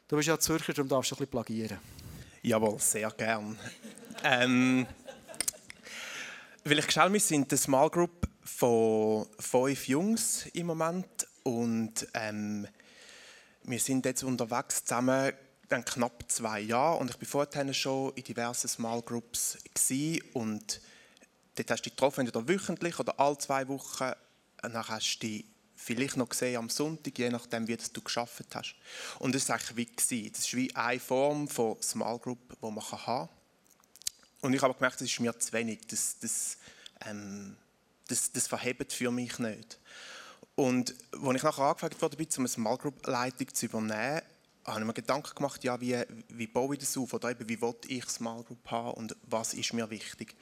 Du 0.08 0.14
bist 0.14 0.28
ja 0.28 0.38
Zürcher, 0.38 0.72
darum 0.72 0.88
darfst 0.88 1.10
du 1.10 1.16
ein 1.16 1.18
bisschen 1.18 1.30
plagieren. 1.32 1.80
Jawohl, 2.40 2.78
sehr 2.78 3.10
gern. 3.10 3.58
ähm, 4.22 4.86
ich 6.62 6.86
geschaut 6.86 7.12
wir 7.12 7.18
sind 7.18 7.50
eine 7.50 7.58
Small 7.58 7.90
Group 7.90 8.28
von 8.44 9.26
fünf 9.40 9.88
Jungs 9.88 10.46
im 10.52 10.66
Moment 10.66 11.26
und 11.42 12.06
ähm, 12.14 12.68
wir 13.64 13.80
sind 13.80 14.04
jetzt 14.04 14.22
unterwegs 14.22 14.84
zusammen 14.84 15.32
dann 15.68 15.84
knapp 15.84 16.22
zwei 16.28 16.60
Jahre 16.60 16.98
und 16.98 17.10
ich 17.10 17.20
war 17.20 17.48
vorher 17.48 17.74
schon 17.74 18.12
in 18.14 18.22
diversen 18.22 18.68
Small 18.68 19.02
Groups 19.02 19.58
und 20.34 20.80
dort 21.56 21.70
hast 21.72 21.80
du 21.80 21.90
dich 21.90 21.96
getroffen, 21.96 22.20
entweder 22.20 22.46
wöchentlich 22.46 23.00
oder 23.00 23.18
alle 23.18 23.38
zwei 23.38 23.66
Wochen 23.66 24.12
und 24.62 24.72
dann 24.72 24.88
hast 24.88 25.16
du 25.16 25.26
dich 25.26 25.46
vielleicht 25.76 26.16
noch 26.16 26.28
gesehen 26.28 26.56
am 26.56 26.68
Sonntag, 26.68 27.18
je 27.18 27.30
nachdem, 27.30 27.68
wie 27.68 27.76
das 27.76 27.92
du 27.92 28.00
geschafft 28.00 28.54
hast. 28.54 28.74
Und 29.18 29.34
das 29.34 29.48
war 29.48 29.56
eigentlich 29.56 30.10
wie. 30.10 30.30
Das 30.30 30.40
ist 30.40 30.54
wie 30.54 30.74
eine 30.74 30.98
Form 30.98 31.46
von 31.48 31.80
Small 31.82 32.18
Group, 32.18 32.38
die 32.60 32.70
man 32.70 32.82
haben 32.90 33.04
kann. 33.04 33.28
Und 34.40 34.54
ich 34.54 34.62
habe 34.62 34.74
gemerkt, 34.74 35.00
das 35.00 35.08
ist 35.08 35.20
mir 35.20 35.38
zu 35.38 35.52
wenig. 35.52 35.80
Das, 35.88 36.18
das, 36.20 36.58
ähm, 37.06 37.56
das, 38.08 38.32
das 38.32 38.46
verhebt 38.46 38.92
für 38.92 39.10
mich 39.10 39.38
nicht. 39.38 39.78
Und 40.54 40.94
als 41.12 41.36
ich 41.36 41.42
nachher 41.42 41.64
angefangen 41.64 42.00
wurde, 42.00 42.16
um 42.16 42.26
eine 42.38 42.48
Small 42.48 42.78
Group 42.78 43.06
Leitung 43.06 43.52
zu 43.52 43.66
übernehmen, 43.66 44.22
habe 44.66 44.80
ich 44.80 44.86
mir 44.86 44.92
Gedanken 44.92 45.34
gemacht, 45.34 45.62
ja, 45.64 45.80
wie, 45.80 45.96
wie 46.28 46.46
baue 46.46 46.74
ich 46.74 46.80
das 46.80 46.96
auf 46.96 47.12
oder 47.14 47.30
eben, 47.30 47.48
wie 47.48 47.60
will 47.60 47.74
ich 47.88 48.08
Small 48.08 48.42
Group 48.42 48.70
haben 48.70 48.94
und 48.94 49.16
was 49.28 49.54
ist 49.54 49.72
mir 49.72 49.88
wichtig. 49.90 50.34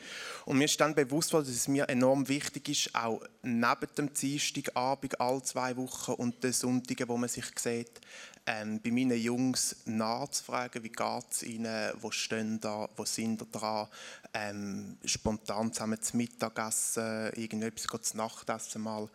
Und 0.46 0.58
mir 0.58 0.64
ist 0.64 0.80
dann 0.80 0.94
bewusst 0.94 1.32
worden, 1.32 1.46
dass 1.46 1.54
es 1.54 1.68
mir 1.68 1.88
enorm 1.88 2.28
wichtig 2.28 2.68
ist, 2.68 2.94
auch 2.94 3.20
neben 3.42 3.94
dem 3.98 4.12
Dienstagabend 4.12 5.20
alle 5.20 5.42
zwei 5.42 5.76
Wochen 5.76 6.12
und 6.12 6.42
den 6.42 6.52
Sonntagen, 6.52 7.08
wo 7.08 7.16
man 7.16 7.28
sich 7.28 7.46
sieht, 7.58 8.00
ähm, 8.46 8.80
bei 8.82 8.90
meinen 8.90 9.18
Jungs 9.18 9.76
nachzufragen, 9.86 10.82
wie 10.82 10.90
geht 10.90 11.24
es 11.30 11.42
ihnen, 11.42 11.92
wo 12.00 12.10
stehen 12.10 12.60
da, 12.60 12.88
wo 12.96 13.04
sind 13.04 13.40
da 13.40 13.46
dran, 13.50 13.88
ähm, 14.34 14.98
spontan 15.04 15.72
zusammen 15.72 16.00
zu 16.00 16.16
Mittagessen, 16.16 17.32
irgendetwas 17.34 18.02
zu 18.02 18.16
Nachtessen 18.16 18.82
mal, 18.82 19.08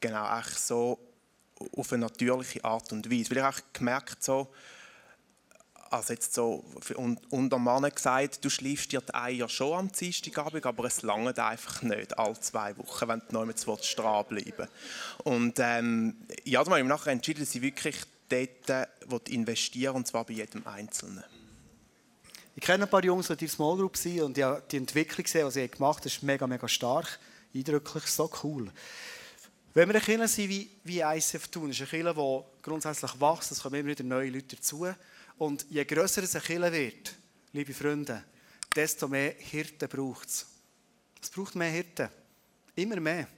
genau, 0.00 0.38
echt 0.38 0.58
so 0.58 0.98
auf 1.76 1.92
eine 1.92 2.02
natürliche 2.02 2.64
Art 2.64 2.92
und 2.92 3.10
Weise. 3.10 3.30
Weil 3.30 3.38
ich 3.38 3.44
auch 3.44 3.60
gemerkt 3.72 4.22
so, 4.22 4.52
also 5.90 6.12
jetzt 6.12 6.34
so 6.34 6.64
unter 7.30 7.58
Mann 7.58 7.88
gesagt, 7.88 8.44
du 8.44 8.50
schläfst 8.50 8.92
dir 8.92 9.00
die 9.00 9.14
Eier 9.14 9.48
schon 9.48 9.78
am 9.78 9.92
Dienstagabend, 9.92 10.66
aber 10.66 10.84
es 10.84 11.02
langt 11.02 11.38
einfach 11.38 11.82
nicht 11.82 12.18
alle 12.18 12.38
zwei 12.40 12.76
Wochen, 12.76 13.08
wenn 13.08 13.22
du 13.28 13.34
noch 13.34 13.44
mit 13.44 13.64
dranbleiben 13.96 14.68
Und 15.24 15.58
ähm, 15.60 16.16
ja, 16.44 16.62
dann 16.62 16.72
habe 16.72 16.80
ich 16.80 16.86
nachher 16.86 17.12
entschieden, 17.12 17.40
dass 17.40 17.54
ich 17.54 17.62
wirklich 17.62 17.96
dort 18.28 19.28
investieren 19.28 19.96
und 19.96 20.06
zwar 20.06 20.24
bei 20.24 20.34
jedem 20.34 20.66
Einzelnen. 20.66 21.24
Ich 22.56 22.62
kenne 22.62 22.84
ein 22.84 22.90
paar 22.90 23.04
Jungs, 23.04 23.28
die 23.28 23.44
in 23.44 23.50
Small 23.50 23.76
Group 23.76 23.96
sind 23.96 24.22
und 24.22 24.38
ich 24.38 24.44
die 24.70 24.78
Entwicklung 24.78 25.24
gesehen, 25.24 25.46
die 25.46 25.52
sie 25.52 25.68
gemacht 25.68 25.98
haben, 25.98 26.06
ist 26.06 26.22
mega, 26.22 26.46
mega 26.46 26.66
stark, 26.66 27.18
eindrücklich, 27.54 28.06
so 28.06 28.30
cool. 28.42 28.72
Wenn 29.76 29.90
wir 29.90 29.96
eine 29.96 30.04
Kirche 30.04 30.26
sind 30.26 30.48
wie, 30.48 30.70
wie 30.84 31.00
ICF 31.00 31.48
tun, 31.48 31.68
ist 31.68 31.80
eine 31.80 31.90
Kirche, 31.90 32.14
die 32.14 32.62
grundsätzlich 32.62 33.20
wächst, 33.20 33.52
es 33.52 33.60
kommen 33.60 33.78
immer 33.78 33.90
wieder 33.90 34.04
neue 34.04 34.30
Leute 34.30 34.56
dazu. 34.56 34.88
Und 35.36 35.66
je 35.68 35.84
grösser 35.84 36.22
es 36.22 36.34
eine 36.34 36.42
Kirche 36.42 36.72
wird, 36.72 37.14
liebe 37.52 37.74
Freunde, 37.74 38.24
desto 38.74 39.06
mehr 39.06 39.34
Hirten 39.36 39.86
braucht 39.86 40.28
es. 40.28 40.46
Es 41.20 41.28
braucht 41.28 41.56
mehr 41.56 41.68
Hirten. 41.68 42.08
Immer 42.74 43.00
mehr. 43.00 43.28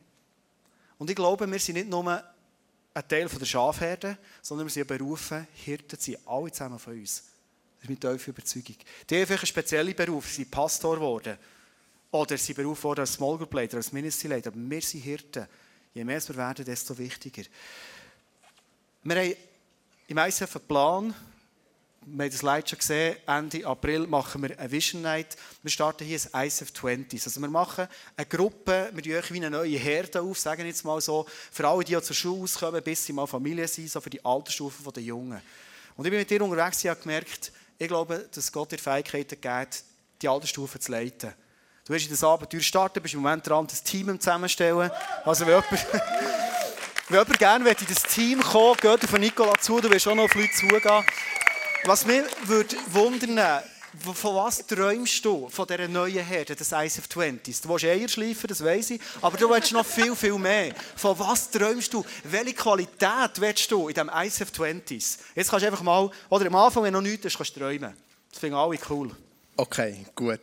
Und 0.97 1.11
ich 1.11 1.17
glaube, 1.17 1.51
wir 1.51 1.59
sind 1.59 1.75
nicht 1.75 1.89
nur 1.89 2.09
ein 2.09 3.09
Teil 3.09 3.29
der 3.29 3.45
Schafherde, 3.45 4.17
sondern 4.41 4.69
wir 4.69 4.73
sind 4.73 4.87
berufen, 4.87 5.45
Hirten 5.55 5.99
zu 5.99 6.13
sein. 6.13 6.21
Alle 6.25 6.53
zusammen 6.53 6.79
von 6.79 6.93
uns. 6.93 7.25
Das 7.81 7.83
ist 7.83 7.89
meine 7.89 8.17
tiefe 8.17 8.31
Überzeugung. 8.31 8.77
Die 9.11 9.21
haben 9.21 9.29
einen 9.29 9.45
speziellen 9.45 9.97
Beruf, 9.97 10.29
sie 10.29 10.43
sind 10.43 10.53
Pastor 10.53 10.95
geworden. 10.95 11.37
Oder 12.13 12.39
sie 12.39 12.55
berufen 12.55 12.85
worden 12.85 13.01
als 13.01 13.15
Small 13.15 13.39
Group 13.39 13.55
Leader, 13.55 13.79
als 13.79 13.91
Ministry 13.91 14.29
Leader. 14.29 14.51
Aber 14.51 14.71
wir 14.71 14.83
sind 14.83 15.01
Hirten. 15.01 15.49
Je 15.95 16.05
mehr 16.05 16.27
wir 16.29 16.37
werden, 16.37 16.65
desto 16.65 16.97
wichtiger. 16.97 17.45
Wir 19.03 19.17
haben 19.17 19.35
im 20.09 20.19
ICF 20.19 20.57
einen 20.57 20.67
Plan. 20.67 21.15
Wir 22.07 22.25
haben 22.25 22.31
das 22.31 22.39
Slide 22.39 22.69
schon 22.69 22.79
gesehen. 22.79 23.17
Ende 23.27 23.67
April 23.67 24.07
machen 24.07 24.43
wir 24.43 24.59
eine 24.59 24.71
Vision 24.71 25.03
Night. 25.03 25.37
Wir 25.63 25.71
starten 25.71 26.05
hier 26.05 26.21
ein 26.33 26.47
ICF 26.47 26.73
20. 26.73 27.25
Also 27.25 27.41
wir 27.41 27.49
machen 27.49 27.89
eine 28.17 28.27
Gruppe, 28.27 28.91
wir 28.93 29.03
tun 29.03 29.23
wie 29.31 29.37
eine 29.37 29.51
neue 29.51 29.79
Herde 29.79 30.23
auf, 30.23 30.39
sagen 30.39 30.67
jetzt 30.67 30.85
mal 30.85 31.01
so, 31.01 31.27
für 31.51 31.67
alle, 31.69 31.85
die 31.85 32.01
zur 32.01 32.17
Schule 32.17 32.43
auskommen, 32.43 32.83
bis 32.83 33.05
sie 33.05 33.13
mal 33.13 33.27
Familie 33.27 33.69
sind, 33.69 33.91
so 33.91 34.01
für 34.01 34.11
die 34.11 34.25
Altersstufe 34.25 34.91
der 34.93 35.03
Jungen. 35.03 35.41
Und 35.97 36.05
ich 36.05 36.11
bin 36.11 36.21
mit 36.21 36.31
dir 36.31 36.43
unterwegs 36.43 36.85
und 36.85 36.91
habe 36.91 37.01
gemerkt, 37.01 37.53
ich 37.79 37.89
glaube, 37.89 38.29
dass 38.33 38.53
Gott 38.53 38.73
dir 38.73 38.79
Fähigkeiten 38.79 39.41
gibt, 39.41 39.85
die 40.23 40.29
Altersstufe 40.29 40.79
zu 40.79 40.93
leiten. 40.93 41.33
Du 41.89 41.95
wirst 41.95 42.05
in 42.05 42.11
das 42.11 42.23
Abenteuer 42.23 42.61
starten, 42.61 43.01
bist 43.01 43.15
im 43.15 43.23
Moment 43.23 43.47
dran, 43.47 43.67
das 43.67 43.83
Team 43.83 44.21
zusammenstellen. 44.21 44.91
Also 45.25 45.47
wenn 45.47 45.55
jemand, 45.55 45.71
wenn 47.09 47.19
jemand 47.19 47.39
gerne 47.39 47.71
in 47.71 47.87
das 47.89 48.03
Team 48.03 48.43
kommen 48.43 48.77
geht 48.79 49.05
auf 49.05 49.13
Nicola 49.19 49.55
zu, 49.59 49.81
du 49.81 49.91
wirst 49.91 50.07
auch 50.07 50.15
noch 50.15 50.25
auf 50.25 50.35
Leute 50.35 50.53
zugehen. 50.53 51.05
Was 51.85 52.05
mich 52.05 52.25
würde 52.45 52.77
wundern, 52.89 53.63
von 54.05 54.35
was 54.35 54.67
träumst 54.67 55.25
du 55.25 55.49
von 55.49 55.67
dieser 55.67 55.89
neuen 55.89 56.23
Herde, 56.23 56.55
des 56.55 56.73
ICF 56.73 57.07
20s? 57.07 57.63
Du 57.63 57.71
willst 57.71 57.87
Eier 57.87 58.07
schleifen, 58.07 58.49
das 58.49 58.63
weiss 58.63 58.91
ich, 58.91 59.01
aber 59.23 59.39
du 59.39 59.49
willst 59.49 59.73
noch 59.73 59.87
viel, 59.87 60.15
viel 60.15 60.37
mehr. 60.37 60.75
Von 60.95 61.19
was 61.19 61.51
träumst 61.51 61.95
du? 61.95 62.05
Welche 62.25 62.53
Qualität 62.53 63.31
willst 63.37 63.71
du 63.71 63.89
in 63.89 63.95
diesem 63.95 64.11
ICF 64.15 64.51
20s? 64.51 65.19
Jetzt 65.35 65.49
kannst 65.49 65.63
du 65.63 65.69
einfach 65.69 65.83
mal, 65.83 66.11
oder 66.29 66.47
am 66.49 66.55
Anfang, 66.55 66.83
wenn 66.83 66.93
du 66.93 67.01
noch 67.01 67.09
nichts 67.09 67.25
hast, 67.25 67.39
kannst 67.39 67.57
du 67.57 67.61
träumen. 67.61 67.97
Das 68.31 68.41
finden 68.41 68.57
alle 68.57 68.79
cool. 68.91 69.11
Okay, 69.57 70.05
gut. 70.15 70.41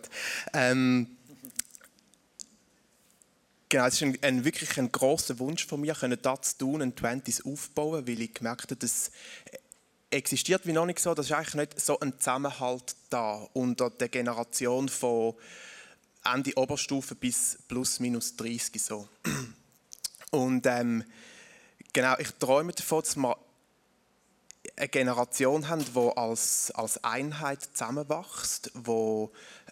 Ähm, 0.51 1.15
Genau, 3.75 3.87
es 3.87 3.95
ist 3.95 4.03
ein, 4.03 4.17
ein, 4.21 4.45
wirklich 4.45 4.77
ein 4.77 4.89
großer 4.89 5.37
Wunsch 5.37 5.65
von 5.65 5.81
mir, 5.81 5.93
können 5.95 6.17
das 6.21 6.55
tun, 6.55 6.81
ein 6.81 6.95
Twenties 6.95 7.45
aufbauen, 7.45 8.07
weil 8.07 8.21
ich 8.21 8.33
gemerkt 8.33 8.71
habe, 8.71 8.77
das 8.77 9.11
existiert 10.09 10.65
wie 10.65 10.71
noch 10.71 10.85
nicht 10.85 10.99
so. 10.99 11.13
Das 11.13 11.25
ist 11.25 11.33
eigentlich 11.33 11.55
nicht 11.55 11.81
so 11.81 11.99
ein 11.99 12.17
Zusammenhalt 12.17 12.95
da 13.09 13.45
unter 13.51 13.89
der 13.89 14.07
Generation 14.07 14.87
von 14.87 15.33
Ende 16.23 16.55
Oberstufe 16.55 17.15
bis 17.15 17.57
plus 17.67 17.99
minus 17.99 18.37
30 18.37 18.81
so. 18.81 19.09
Und 20.31 20.65
ähm, 20.67 21.03
genau, 21.91 22.15
ich 22.17 22.31
träume 22.39 22.71
davon, 22.71 23.01
dass 23.01 23.17
wir 23.17 23.37
eine 24.77 24.89
Generation 24.89 25.67
haben, 25.69 25.85
die 25.85 26.17
als, 26.17 26.71
als 26.71 27.03
Einheit 27.03 27.61
zusammenwächst, 27.73 28.71
die 28.75 29.27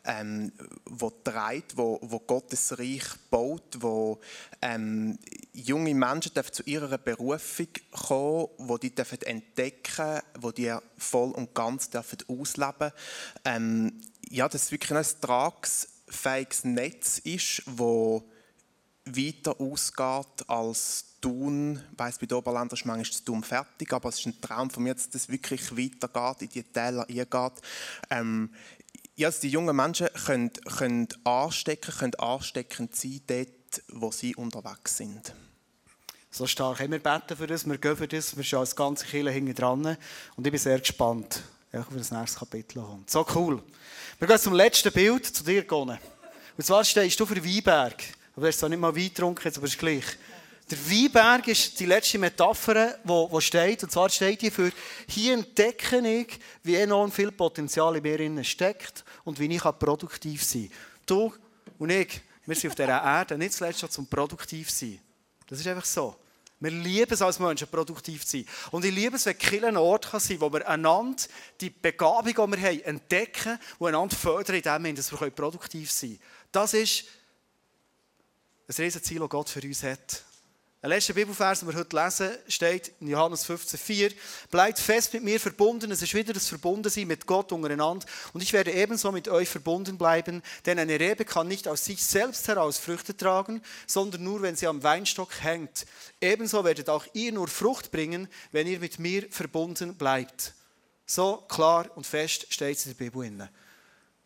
ähm, 0.05 0.51
wo 0.85 1.09
treibt, 1.09 1.77
wo, 1.77 1.99
wo 2.01 2.19
Gottes 2.19 2.77
Reich 2.77 3.05
baut, 3.29 3.77
wo 3.79 4.19
ähm, 4.61 5.17
junge 5.53 5.95
Menschen 5.95 6.33
dürfen 6.33 6.53
zu 6.53 6.63
ihrer 6.63 6.97
Berufung 6.97 7.67
kommen, 7.91 8.47
wo 8.57 8.77
die 8.77 8.93
dürfen 8.93 9.21
entdecken, 9.21 10.19
wo 10.39 10.51
die 10.51 10.75
voll 10.97 11.31
und 11.31 11.53
ganz 11.53 11.89
dürfen 11.89 12.19
ausleben. 12.27 12.91
Ähm, 13.45 14.01
ja, 14.29 14.49
das 14.49 14.71
wirklich 14.71 14.97
ein 14.97 15.21
tragfähiges 15.21 16.63
Netz 16.65 17.19
ist, 17.19 17.63
wo 17.65 18.29
weiter 19.05 19.59
ausgeht 19.59 20.47
als 20.49 21.05
Tun. 21.23 21.81
Ich 21.93 21.99
weiss, 21.99 22.17
bei 22.19 22.25
den 22.25 22.37
Oberländern 22.37 22.77
ist 22.77 22.85
manchmal 22.85 23.09
das 23.09 23.23
Tun 23.23 23.43
fertig, 23.43 23.93
aber 23.93 24.09
es 24.09 24.19
ist 24.19 24.25
ein 24.25 24.41
Traum 24.41 24.69
von 24.69 24.83
mir, 24.83 24.93
dass 24.93 25.09
das 25.09 25.29
wirklich 25.29 25.71
weitergeht, 25.71 26.41
in 26.41 26.49
die 26.49 26.63
Täler 26.63 27.07
eingeht. 27.07 27.61
Ähm, 28.09 28.49
ja, 29.15 29.29
dass 29.29 29.39
die 29.39 29.49
jungen 29.49 29.75
Menschen 29.75 30.09
können, 30.25 30.51
können 30.77 31.07
anstecken, 31.23 31.93
können 31.93 32.15
ansteckend 32.15 32.95
sein, 32.95 33.21
dort, 33.25 33.83
wo 33.87 34.11
sie 34.11 34.35
unterwegs 34.35 34.97
sind. 34.97 35.33
So 36.29 36.45
stark. 36.45 36.79
wir 36.79 36.99
beten 36.99 37.37
für 37.37 37.47
das, 37.47 37.65
wir 37.65 37.77
gehen 37.77 37.95
für 37.95 38.07
das, 38.07 38.35
wir 38.35 38.43
schauen 38.43 38.61
als 38.61 38.75
ganze 38.75 39.05
Kirche 39.05 39.29
hinten 39.29 39.55
dran. 39.55 39.97
Und 40.35 40.45
ich 40.45 40.51
bin 40.51 40.59
sehr 40.59 40.79
gespannt, 40.79 41.41
wie 41.71 41.97
das 41.97 42.11
nächste 42.11 42.39
Kapitel 42.39 42.81
kommt. 42.81 43.09
So 43.09 43.25
cool. 43.33 43.63
Wir 44.19 44.27
gehen 44.27 44.39
zum 44.39 44.53
letzten 44.53 44.91
Bild, 44.91 45.25
zu 45.25 45.43
dir, 45.43 45.63
Gone. 45.63 45.99
Und 46.57 46.65
zwar 46.65 46.83
stehst 46.83 47.17
du 47.19 47.25
für 47.25 47.35
Weinberg. 47.35 48.03
Aber 48.33 48.41
du 48.41 48.47
hast 48.47 48.59
zwar 48.59 48.69
nicht 48.69 48.79
mal 48.79 48.95
Wein 48.95 49.03
getrunken, 49.03 49.47
aber 49.55 49.65
es 49.65 49.73
ist 49.73 49.79
gleich. 49.79 50.05
Der 50.73 50.89
Weinberg 50.89 51.47
ist 51.49 51.79
die 51.79 51.85
letzte 51.85 52.17
Metapher, 52.17 52.97
die 53.03 53.41
steht. 53.41 53.83
Und 53.83 53.91
zwar 53.91 54.09
steht 54.09 54.41
hier 54.41 54.51
für, 54.51 54.71
hier 55.07 55.35
entdecke 55.35 55.99
ich, 55.99 56.39
wie 56.63 56.73
enorm 56.73 57.11
viel 57.11 57.31
Potenzial 57.31 57.95
in 58.03 58.33
mir 58.33 58.43
steckt 58.43 59.05
und 59.23 59.39
wie 59.39 59.53
ich 59.53 59.61
produktiv 59.61 60.43
sein 60.43 60.69
kann. 60.69 60.77
Du 61.05 61.33
und 61.77 61.91
ich, 61.91 62.19
wir 62.47 62.55
sind 62.55 62.71
auf 62.71 62.75
dieser 62.75 63.03
Erde 63.03 63.37
nicht 63.37 63.53
zuletzt 63.53 63.81
schon 63.81 63.91
zum 63.91 64.07
produktiv 64.07 64.71
sein. 64.71 64.99
Das 65.45 65.59
ist 65.59 65.67
einfach 65.67 65.85
so. 65.85 66.15
Wir 66.59 66.71
lieben 66.71 67.13
es 67.13 67.21
als 67.21 67.37
Menschen, 67.37 67.67
produktiv 67.67 68.25
zu 68.25 68.37
sein. 68.37 68.47
Und 68.71 68.83
ich 68.83 68.95
liebe 68.95 69.17
es, 69.17 69.27
wenn 69.27 69.37
Kiel 69.37 69.65
ein 69.65 69.77
Ort 69.77 70.09
kann 70.09 70.19
sein 70.19 70.39
kann, 70.39 70.47
wo 70.49 70.53
wir 70.53 70.67
einander 70.67 71.21
die 71.61 71.69
Begabung, 71.69 72.33
die 72.51 72.57
wir 72.57 72.67
haben, 72.67 72.81
entdecken 72.81 73.59
und 73.77 73.89
einander 73.89 74.15
fördern 74.15 74.55
in 74.55 74.63
dem, 74.63 74.95
dass 74.95 75.11
wir 75.11 75.29
produktiv 75.29 75.91
sein 75.91 76.09
können. 76.09 76.19
Das 76.51 76.73
ist 76.73 77.05
ein 78.67 78.73
Riesenziel, 78.75 79.19
das 79.19 79.29
Gott 79.29 79.49
für 79.49 79.61
uns 79.61 79.83
hat. 79.83 80.23
Der 80.83 80.89
letzte 80.89 81.13
Bibelvers, 81.13 81.61
den 81.61 81.69
wir 81.69 81.79
heute 81.79 81.95
lesen, 81.95 82.37
steht 82.49 82.91
in 82.99 83.07
Johannes 83.07 83.49
15,4. 83.49 84.13
Bleibt 84.51 84.79
fest 84.79 85.13
mit 85.13 85.23
mir 85.23 85.39
verbunden. 85.39 85.89
Es 85.91 86.01
ist 86.01 86.13
wieder 86.13 86.33
das 86.33 86.49
Verbundensein 86.49 87.07
mit 87.07 87.25
Gott 87.25 87.53
untereinander. 87.53 88.05
Und 88.33 88.43
ich 88.43 88.51
werde 88.51 88.73
ebenso 88.73 89.09
mit 89.13 89.29
euch 89.29 89.47
verbunden 89.47 89.97
bleiben. 89.97 90.43
Denn 90.65 90.77
eine 90.77 90.99
Rebe 90.99 91.23
kann 91.23 91.47
nicht 91.47 91.69
aus 91.69 91.85
sich 91.85 92.03
selbst 92.03 92.49
heraus 92.49 92.79
Früchte 92.79 93.15
tragen, 93.15 93.61
sondern 93.87 94.25
nur, 94.25 94.41
wenn 94.41 94.57
sie 94.57 94.67
am 94.67 94.83
Weinstock 94.83 95.41
hängt. 95.41 95.85
Ebenso 96.19 96.65
werdet 96.65 96.89
auch 96.89 97.05
ihr 97.13 97.31
nur 97.31 97.47
Frucht 97.47 97.89
bringen, 97.89 98.27
wenn 98.51 98.67
ihr 98.67 98.79
mit 98.79 98.99
mir 98.99 99.25
verbunden 99.31 99.95
bleibt. 99.95 100.53
So 101.05 101.37
klar 101.47 101.89
und 101.95 102.05
fest 102.05 102.47
steht 102.49 102.75
es 102.75 102.87
in 102.87 102.97
der 102.97 103.05
Bibel. 103.05 103.49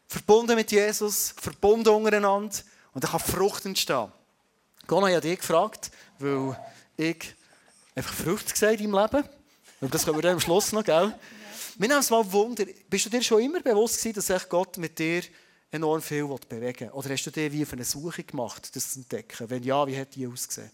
Verbunden 0.07 0.55
mit 0.55 0.71
Jesus, 0.71 1.35
verbunden 1.39 1.89
untereinander. 1.89 2.55
Und 2.93 3.03
da 3.03 3.09
kann 3.09 3.19
Frucht 3.19 3.63
entstehen. 3.67 4.11
Gona, 4.87 5.09
ich 5.09 5.15
habe 5.15 5.27
dich 5.27 5.39
gefragt, 5.39 5.91
weil 6.17 6.57
ich 6.95 7.35
einfach 7.93 8.13
Frucht 8.13 8.51
gesagt 8.51 8.79
im 8.79 8.93
Leben. 8.93 9.23
Und 9.81 9.93
das 9.93 10.05
können 10.05 10.17
wir 10.17 10.21
dann 10.21 10.33
am 10.33 10.39
Schluss 10.39 10.71
noch, 10.71 10.83
gell? 10.83 11.13
Mir 11.77 11.87
nimmt 11.89 12.01
es 12.01 12.09
mal 12.09 12.31
Wunder, 12.31 12.65
bist 12.89 13.05
du 13.05 13.09
dir 13.09 13.21
schon 13.21 13.41
immer 13.41 13.59
bewusst 13.59 14.01
gewesen, 14.01 14.25
dass 14.25 14.49
Gott 14.49 14.77
mit 14.77 14.97
dir 14.97 15.21
enorm 15.69 16.01
viel 16.01 16.25
bewegen 16.49 16.79
will? 16.79 16.89
Oder 16.91 17.09
hast 17.09 17.25
du 17.25 17.31
dir 17.31 17.51
wie 17.51 17.63
auf 17.63 17.73
eine 17.73 17.83
Suche 17.83 18.23
gemacht, 18.23 18.75
das 18.75 18.93
zu 18.93 18.99
entdecken? 18.99 19.49
Wenn 19.49 19.61
ja, 19.63 19.85
wie 19.85 19.99
hat 19.99 20.15
die 20.15 20.25
ausgesehen? 20.25 20.71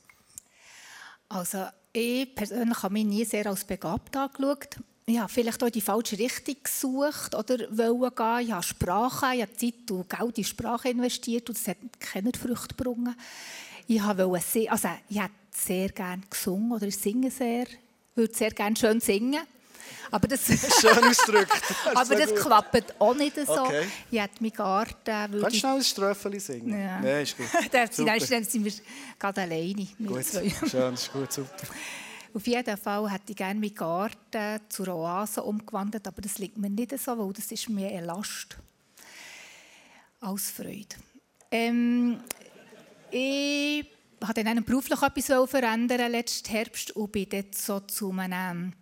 Also 1.27 1.65
ich 1.91 2.33
persönlich 2.35 2.83
habe 2.83 2.93
mich 2.93 3.05
nie 3.05 3.25
sehr 3.25 3.47
als 3.47 3.65
begabt 3.65 4.15
angeschaut. 4.15 4.77
Ich 5.05 5.19
habe 5.19 5.31
vielleicht 5.31 5.61
auch 5.61 5.69
die 5.69 5.81
falsche 5.81 6.17
Richtung 6.17 6.55
gesucht 6.63 7.35
oder 7.35 7.57
wollen 7.71 8.15
gehen. 8.15 8.47
Ich 8.47 8.51
habe 8.51 8.63
Sprache, 8.63 9.35
ich 9.35 9.41
habe 9.41 9.55
Zeit 9.57 9.91
und 9.91 10.07
Geld 10.07 10.37
in 10.37 10.43
Sprache 10.45 10.89
investiert 10.89 11.49
und 11.49 11.57
es 11.57 11.67
hat 11.67 11.77
keine 11.99 12.31
Früchte 12.31 12.75
gebracht. 12.75 13.17
Ich 13.87 14.03
wollte 14.03 14.45
sehr, 14.45 14.71
also 14.71 14.89
ich 15.09 15.19
hätte 15.19 15.33
sehr 15.51 15.89
gerne 15.89 16.23
gesungen 16.29 16.71
oder 16.71 16.87
ich 16.87 16.97
singe 16.97 17.29
sehr, 17.29 17.65
würde 18.15 18.33
sehr 18.33 18.51
gerne 18.51 18.75
schön 18.75 18.99
singen. 18.99 19.41
Aber 20.11 20.27
das, 20.27 20.45
schön 20.81 21.03
ausgedrückt. 21.03 21.51
aber 21.95 22.15
das 22.15 22.35
klappt 22.35 22.99
auch 22.99 23.15
nicht 23.15 23.35
so. 23.35 23.63
Okay. 23.63 23.85
Ich 24.11 24.19
hätte 24.19 24.41
meinen 24.41 24.53
Garten... 24.53 25.41
Kannst 25.41 25.55
du 25.55 25.59
schnell 25.59 25.75
ein 25.75 25.83
Ströffeli 25.83 26.39
singen? 26.39 26.79
Ja. 26.79 27.03
ja 27.03 27.19
ist 27.19 27.35
gut. 27.35 27.47
dann 27.71 28.43
sind 28.43 28.65
wir 28.65 28.73
gerade 29.17 29.41
alleine. 29.41 29.87
Gut, 30.05 30.25
schön, 30.69 30.93
ist 30.93 31.11
gut, 31.11 31.31
super. 31.31 31.67
Auf 32.35 32.47
jeden 32.47 32.77
Fall 32.77 33.11
hätte 33.11 33.31
ich 33.31 33.35
gerne 33.35 33.59
meinen 33.59 33.75
Garten 33.75 34.59
zur 34.69 34.87
Oase 34.87 35.43
umgewandelt, 35.43 36.07
aber 36.07 36.21
das 36.21 36.39
liegt 36.39 36.57
mir 36.57 36.69
nicht 36.69 36.97
so, 36.99 37.17
weil 37.17 37.33
das 37.33 37.51
ist 37.51 37.69
mir 37.69 37.89
eine 37.89 38.05
Last 38.05 38.57
als 40.19 40.49
Freude. 40.49 40.95
Ähm, 41.51 42.19
ich 43.13 43.85
habe 44.23 44.43
dann 44.43 44.63
beruflich 44.63 45.01
etwas 45.01 45.49
verändern 45.49 46.11
letzten 46.11 46.49
Herbst 46.49 46.91
und 46.95 47.11
bin 47.11 47.29
dort 47.29 47.55
so 47.55 47.79
zu 47.81 48.11
einem 48.11 48.73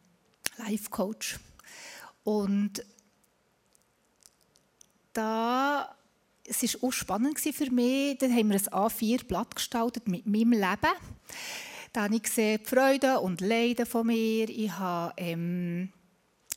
Life 0.57 0.89
Coach. 0.89 1.39
Und 2.23 2.85
da, 5.13 5.95
es 6.45 6.61
war 6.63 6.89
auch 6.89 6.93
spannend 6.93 7.39
für 7.39 7.71
mich. 7.71 8.17
Dann 8.19 8.33
haben 8.33 8.49
wir 8.49 8.55
ein 8.55 8.67
A4-Blatt 8.67 9.55
gestaltet 9.55 10.07
mit 10.07 10.25
meinem 10.25 10.53
Leben. 10.53 10.95
Da 11.91 12.03
habe 12.03 12.15
ich 12.15 12.23
gesehen, 12.23 12.59
die 12.63 12.69
Freude 12.69 13.19
und 13.19 13.41
Leiden 13.41 13.85
von 13.85 14.07
mir. 14.07 14.47
Ich 14.47 14.71
habe 14.71 15.13
ähm, 15.17 15.91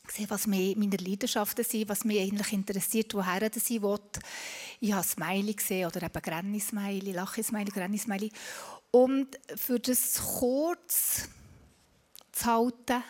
gesehen, 0.05 0.29
was 0.29 0.47
meine 0.47 0.97
Leidenschaften 0.97 1.63
sind, 1.63 1.89
was 1.89 2.05
mich 2.05 2.19
eigentlich 2.19 2.53
interessiert, 2.53 3.13
woher 3.13 3.49
das 3.49 3.69
ich 3.69 3.81
will. 3.81 3.99
Ich 4.79 4.93
habe 4.93 5.05
Smiley 5.05 5.53
gesehen, 5.53 5.87
oder 5.87 6.03
eben 6.03 6.21
Granny-Smiley, 6.21 7.11
Lache-Smiley, 7.11 7.71
Granny-Smiley. 7.71 8.31
Und 8.91 9.37
für 9.55 9.79
das 9.79 10.21
kurz 10.39 11.27
zu 12.31 12.45
halten, 12.45 13.03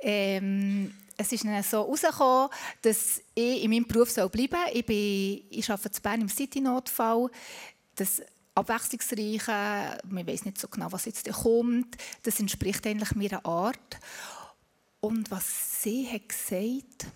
ähm, 0.00 0.94
es 1.16 1.32
ist 1.32 1.44
dann 1.44 1.62
so 1.62 1.78
herausgekommen, 1.78 2.50
dass 2.82 3.20
ich 3.34 3.64
in 3.64 3.70
meinem 3.70 3.86
Beruf 3.86 4.14
bleiben 4.14 4.30
soll. 4.32 4.70
Ich, 4.72 4.86
bin, 4.86 5.42
ich 5.50 5.70
arbeite 5.70 5.96
in 5.96 6.02
Bern 6.02 6.20
im 6.20 6.28
City-Notfall. 6.28 7.30
Das 7.96 8.22
Abwechslungsreiche, 8.54 9.98
man 10.08 10.26
weiß 10.26 10.44
nicht 10.44 10.58
so 10.58 10.68
genau, 10.68 10.90
was 10.90 11.04
jetzt 11.04 11.30
kommt, 11.30 11.96
das 12.22 12.40
entspricht 12.40 12.86
eigentlich 12.86 13.14
meiner 13.14 13.44
Art. 13.44 13.98
Und 15.00 15.30
was 15.30 15.82
sie 15.82 16.08
hat 16.10 16.28
gesagt 16.28 17.06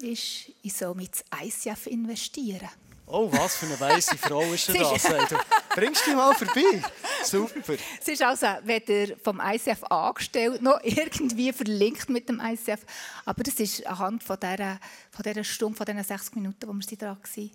ist, 0.00 0.52
ich 0.62 0.72
soll 0.72 0.94
mit 0.94 1.24
ICF 1.42 1.86
investieren. 1.86 2.68
Oh, 3.08 3.30
was 3.30 3.56
für 3.56 3.66
eine 3.66 3.78
weise 3.78 4.16
Frau 4.18 4.42
ist 4.52 4.68
denn 4.68 4.80
das? 4.80 5.02
Du 5.02 5.36
bringst 5.74 6.06
dich 6.06 6.14
mal 6.14 6.34
vorbei. 6.34 6.82
Super. 7.24 7.76
Es 8.00 8.08
ist 8.08 8.22
also 8.22 8.46
weder 8.64 9.16
vom 9.22 9.40
ICF 9.40 9.84
angestellt 9.84 10.60
noch 10.60 10.80
irgendwie 10.82 11.52
verlinkt 11.52 12.08
mit 12.08 12.28
dem 12.28 12.40
ICF. 12.40 12.80
Aber 13.24 13.42
das 13.44 13.54
ist 13.54 13.86
anhand 13.86 14.24
von 14.24 14.38
dieser, 14.40 14.80
von 15.10 15.22
dieser 15.22 15.44
Stunde, 15.44 15.76
von 15.76 15.86
diesen 15.86 16.02
60 16.02 16.34
Minuten, 16.34 16.66
wo 16.66 16.72
wir 16.72 16.96
dran 16.96 17.16
waren. 17.16 17.50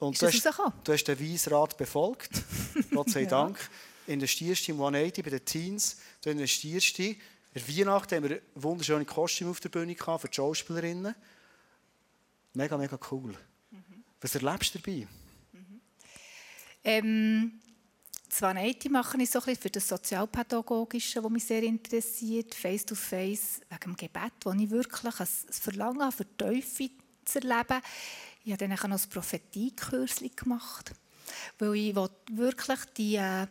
Und 0.00 0.20
du 0.20 0.26
hast, 0.26 0.44
du 0.84 0.92
hast 0.92 1.04
den 1.04 1.20
Weisrat 1.20 1.76
befolgt. 1.76 2.30
Gott 2.90 3.10
sei 3.10 3.22
ja. 3.22 3.28
Dank. 3.28 3.58
Investierst 4.08 4.68
im 4.68 4.80
180 4.80 5.22
bei 5.22 5.30
den 5.30 5.44
Teens. 5.44 5.98
Du 6.20 6.30
investierst 6.30 6.98
in 7.54 7.68
Weihnachten 7.68 8.16
haben 8.16 8.28
wir 8.28 8.42
wunderschöne 8.54 9.04
Kostüme 9.04 9.50
auf 9.50 9.60
der 9.60 9.68
Bühne 9.68 9.94
für 9.94 10.28
die 10.28 10.34
Schauspielerinnen. 10.34 11.14
Mega, 12.54 12.76
mega 12.76 12.98
cool. 13.10 13.36
Was 14.20 14.34
erlebst 14.36 14.74
du 14.74 14.78
dabei? 14.78 15.06
Mhm. 15.52 15.80
Ähm, 16.84 17.60
zwar 18.28 18.54
nicht, 18.54 18.88
mache 18.88 19.20
ich 19.20 19.30
so 19.30 19.42
ein 19.44 19.56
für 19.56 19.68
das 19.68 19.88
Sozialpädagogische, 19.88 21.22
was 21.22 21.30
mich 21.30 21.44
sehr 21.44 21.62
interessiert, 21.62 22.54
Face-to-Face, 22.54 23.60
-face, 23.60 23.62
wegen 23.68 23.80
dem 23.80 23.96
Gebet, 23.96 24.32
wo 24.44 24.52
ich 24.52 24.70
wirklich 24.70 25.20
ein 25.20 25.26
Verlangen 25.26 26.02
habe, 26.02 26.12
für 26.12 26.36
Teufel 26.36 26.90
zu 27.24 27.40
erleben. 27.40 27.82
Ich 28.44 28.52
habe 28.52 28.68
dann 28.68 28.78
auch 28.78 28.88
noch 28.88 29.02
ein 29.02 29.10
Prophetie-Kurs 29.10 30.22
gemacht, 30.36 30.92
weil 31.58 31.74
ich 31.74 31.94
wirklich 31.94 32.80
die, 32.96 33.16
äh, 33.16 33.46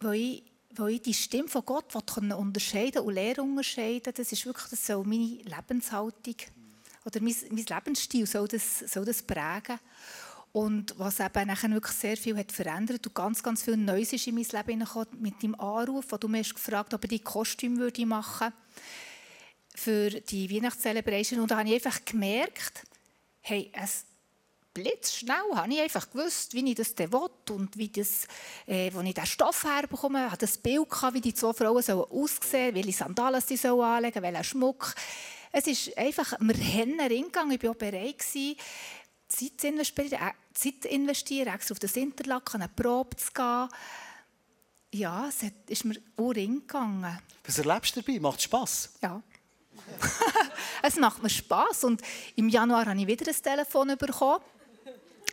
weil 0.00 0.14
ich, 0.14 0.49
weil 0.76 0.94
ich 0.94 1.02
die 1.02 1.14
Stimme 1.14 1.48
von 1.48 1.64
Gott 1.64 1.94
unterscheiden 2.20 3.02
und 3.02 3.14
Lehre 3.14 3.42
unterscheiden 3.42 4.12
Das 4.14 4.32
ist 4.32 4.46
wirklich 4.46 4.68
das 4.70 4.86
soll 4.86 5.04
meine 5.04 5.42
Lebenshaltung 5.42 6.36
oder 7.04 7.20
mein, 7.20 7.34
mein 7.50 7.64
Lebensstil 7.64 8.26
soll 8.26 8.48
das, 8.48 8.80
soll 8.80 9.04
das 9.04 9.22
prägen. 9.22 9.78
Und 10.52 10.94
was 10.98 11.20
eben 11.20 11.46
nachher 11.46 11.70
wirklich 11.70 11.96
sehr 11.96 12.16
viel 12.16 12.36
hat 12.36 12.50
verändert 12.50 13.06
und 13.06 13.14
ganz, 13.14 13.42
ganz 13.42 13.62
viel 13.62 13.76
Neues 13.76 14.12
ist 14.12 14.26
in 14.26 14.34
mein 14.34 14.46
Leben 14.50 14.80
gekommen, 14.80 15.06
mit 15.20 15.42
deinem 15.42 15.54
Anruf, 15.54 16.06
wo 16.10 16.16
du 16.16 16.26
mich 16.28 16.48
hast 16.48 16.54
gefragt 16.56 16.92
ob 16.92 17.04
ich 17.04 17.10
die 17.10 17.18
Kostüm 17.20 17.78
würde 17.78 18.04
machen 18.04 18.52
für 19.74 20.10
die 20.10 20.50
Weihnachtscelebration. 20.50 21.40
Und 21.40 21.50
da 21.50 21.58
habe 21.58 21.68
ich 21.68 21.74
einfach 21.74 22.04
gemerkt, 22.04 22.82
hey, 23.40 23.70
es 23.72 24.04
blitzschnell 24.72 25.54
habe 25.54 25.72
ich 25.72 25.80
einfach 25.80 26.10
gewusst, 26.10 26.54
wie 26.54 26.68
ich 26.70 26.76
das 26.76 26.96
will 26.96 27.28
und 27.50 27.76
wie 27.76 27.88
das, 27.88 28.26
äh, 28.66 28.90
wo 28.92 29.00
ich 29.00 29.14
den 29.14 29.26
Stoff 29.26 29.64
herbekomme. 29.64 30.26
Ich 30.26 30.32
hatte 30.32 30.46
das 30.46 30.58
Bild, 30.58 30.88
gehabt, 30.88 31.14
wie 31.14 31.20
die 31.20 31.34
zwei 31.34 31.52
Frauen 31.52 31.82
sollen 31.82 32.10
aussehen 32.10 32.50
sollen, 32.50 32.74
welche 32.74 32.92
Sandalen 32.92 33.40
sie 33.40 33.56
sollen 33.56 33.80
anlegen 33.80 34.14
sollen, 34.14 34.34
welchen 34.34 34.44
Schmuck. 34.44 34.94
Es 35.52 35.66
ist 35.66 35.96
einfach, 35.98 36.34
wir 36.38 36.54
haben 36.54 37.00
reingegangen, 37.00 37.52
ich 37.52 37.62
war 37.62 37.72
auch 37.72 37.76
bereit, 37.76 38.18
gewesen, 38.18 38.56
Zeit 39.28 39.60
zu 39.60 39.68
investieren, 39.68 40.12
äh, 40.12 40.32
Zeit 40.54 40.82
zu 40.82 40.88
investieren 40.88 41.54
extra 41.54 41.72
auf 41.72 41.78
das 41.78 41.96
Interlaken, 41.96 42.62
eine 42.62 42.68
Probe 42.68 43.16
zu 43.16 43.32
gehen. 43.32 43.68
Ja, 44.92 45.28
es 45.28 45.38
ist 45.68 45.84
mir 45.84 45.96
auch 46.16 46.30
reingegangen. 46.30 47.18
Was 47.44 47.58
erlebst 47.58 47.96
du 47.96 48.02
dabei? 48.02 48.18
Macht 48.18 48.38
es 48.38 48.44
Spass? 48.44 48.92
Ja. 49.00 49.22
es 50.82 50.96
macht 50.96 51.22
mir 51.22 51.30
Spass. 51.30 51.84
Und 51.84 52.02
im 52.36 52.48
Januar 52.48 52.86
habe 52.86 53.00
ich 53.00 53.06
wieder 53.06 53.30
ein 53.30 53.42
Telefon 53.42 53.96
bekommen. 53.96 54.42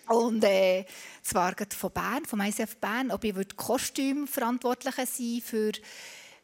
Und 0.08 0.44
äh, 0.44 0.86
zwar 1.22 1.54
von 1.78 1.92
Bern, 1.92 2.26
vom 2.26 2.42
ICF 2.42 2.78
Bern, 2.78 3.12
ob 3.12 3.24
ich 3.24 3.36
Kostümverantwortliche 3.56 5.06
sein 5.06 5.42
für 5.44 5.72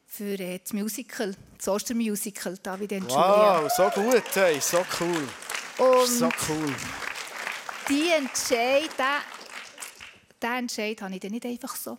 für 0.06 0.40
äh, 0.40 0.60
das 0.60 0.74
Musical, 0.74 1.36
das 1.58 1.68
Ostermusical, 1.68 2.56
David 2.62 2.94
and 2.94 3.10
Wow, 3.10 3.72
so 3.76 3.90
gut, 3.90 4.24
hey, 4.36 4.60
so 4.60 4.86
cool. 5.00 5.28
Und 5.80 6.08
so 6.08 6.30
cool. 6.50 6.76
Die 7.90 8.12
Entscheid, 8.12 8.92
den, 10.42 10.52
Entscheid 10.52 11.02
habe 11.02 11.16
ich 11.16 11.20
dann 11.20 11.32
nicht 11.32 11.46
einfach 11.46 11.76
so 11.76 11.98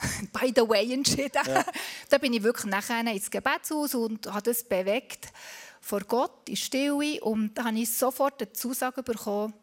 by 0.32 0.52
the 0.54 0.66
way 0.66 0.92
entschieden. 0.92 1.42
Ja. 1.46 1.64
da 2.08 2.18
bin 2.18 2.32
ich 2.32 2.42
wirklich 2.42 2.70
nachher 2.70 3.00
ins 3.00 3.30
Gebetshaus 3.30 3.94
und 3.94 4.26
habe 4.32 4.42
das 4.42 4.62
bewegt 4.62 5.32
vor 5.80 6.00
Gott 6.00 6.48
in 6.48 6.56
Stille 6.56 7.20
und 7.22 7.54
da 7.54 7.64
habe 7.64 7.78
ich 7.78 7.92
sofort 7.92 8.40
eine 8.40 8.52
Zusage 8.52 9.02
bekommen, 9.02 9.54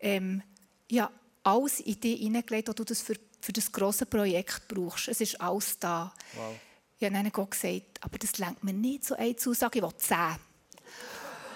ähm, 0.00 0.42
ja, 0.90 1.10
alles 1.42 1.80
in 1.80 2.00
dich 2.00 2.20
hineingelegt, 2.20 2.68
was 2.68 2.74
du 2.74 2.84
das 2.84 3.00
für, 3.00 3.14
für 3.40 3.52
das 3.52 3.70
grosse 3.70 4.06
Projekt 4.06 4.68
brauchst. 4.68 5.08
Es 5.08 5.20
ist 5.20 5.40
alles 5.40 5.78
da. 5.78 6.12
Wow. 6.34 6.54
Ich 6.98 7.04
habe 7.04 7.14
dann 7.14 7.30
Gott 7.30 7.50
gesagt, 7.50 8.00
aber 8.00 8.18
das 8.18 8.38
lenkt 8.38 8.64
mir 8.64 8.72
nicht 8.72 9.04
so 9.04 9.14
eine 9.14 9.36
Zusage, 9.36 9.78
ich 9.78 9.84
will 9.84 9.96
zehn. 9.96 10.36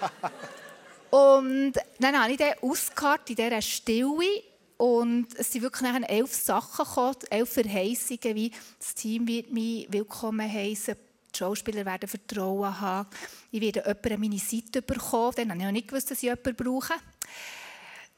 und 1.11 1.73
dann 1.99 2.21
habe 2.21 2.33
ich 2.33 2.37
den 2.37 2.53
ausgekartet 2.61 3.31
in 3.31 3.37
dieser 3.37 3.63
Stille 3.63 4.43
und 4.77 5.29
es 5.37 5.53
sind 5.53 5.63
wirklich 5.63 5.91
elf 6.09 6.35
Sachen 6.35 6.85
gekommen, 6.85 7.17
elf 7.31 7.51
Verheißungen, 7.51 8.35
wie 8.35 8.53
das 8.79 8.95
Team 8.95 9.27
wird 9.27 9.51
mich 9.51 9.87
willkommen 9.91 10.51
heißen, 10.51 10.95
die 11.35 11.39
Schauspieler 11.39 11.85
werden 11.85 12.09
Vertrauen 12.09 12.81
haben, 12.81 13.09
ich 13.51 13.61
werde 13.61 13.81
jemanden 13.81 14.13
an 14.13 14.21
meine 14.21 14.39
Seite 14.39 14.83
bekommen, 14.83 15.35
dann 15.37 15.51
habe 15.51 15.59
ich 15.59 15.65
noch 15.65 15.73
nicht 15.73 15.89
gewusst, 15.89 16.11
dass 16.11 16.19
ich 16.19 16.25
jemanden 16.25 16.55
brauche 16.55 16.95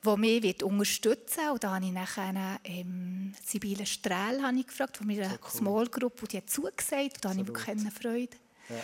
der 0.04 0.16
mich 0.16 0.42
wird 0.42 0.62
unterstützen 0.62 1.38
wird. 1.38 1.52
Und 1.52 1.64
da 1.64 1.74
habe 1.74 1.84
ich 1.84 1.92
nachher 1.92 2.58
ähm, 2.64 3.34
Sibylle 3.44 3.86
Strehl 3.86 4.42
habe 4.42 4.56
ich 4.58 4.66
gefragt, 4.66 4.96
von 4.96 5.06
meiner 5.06 5.30
so 5.30 5.36
cool. 5.42 5.50
Small 5.50 5.86
Group, 5.88 6.22
und 6.22 6.32
die 6.32 6.38
hat 6.38 6.50
zugesagt. 6.50 7.16
Und 7.16 7.24
da 7.24 7.28
so 7.28 7.38
habe 7.38 7.40
ich 7.40 7.46
wirklich 7.46 7.68
eine 7.68 7.90
Freude. 7.90 8.36
Ja. 8.68 8.76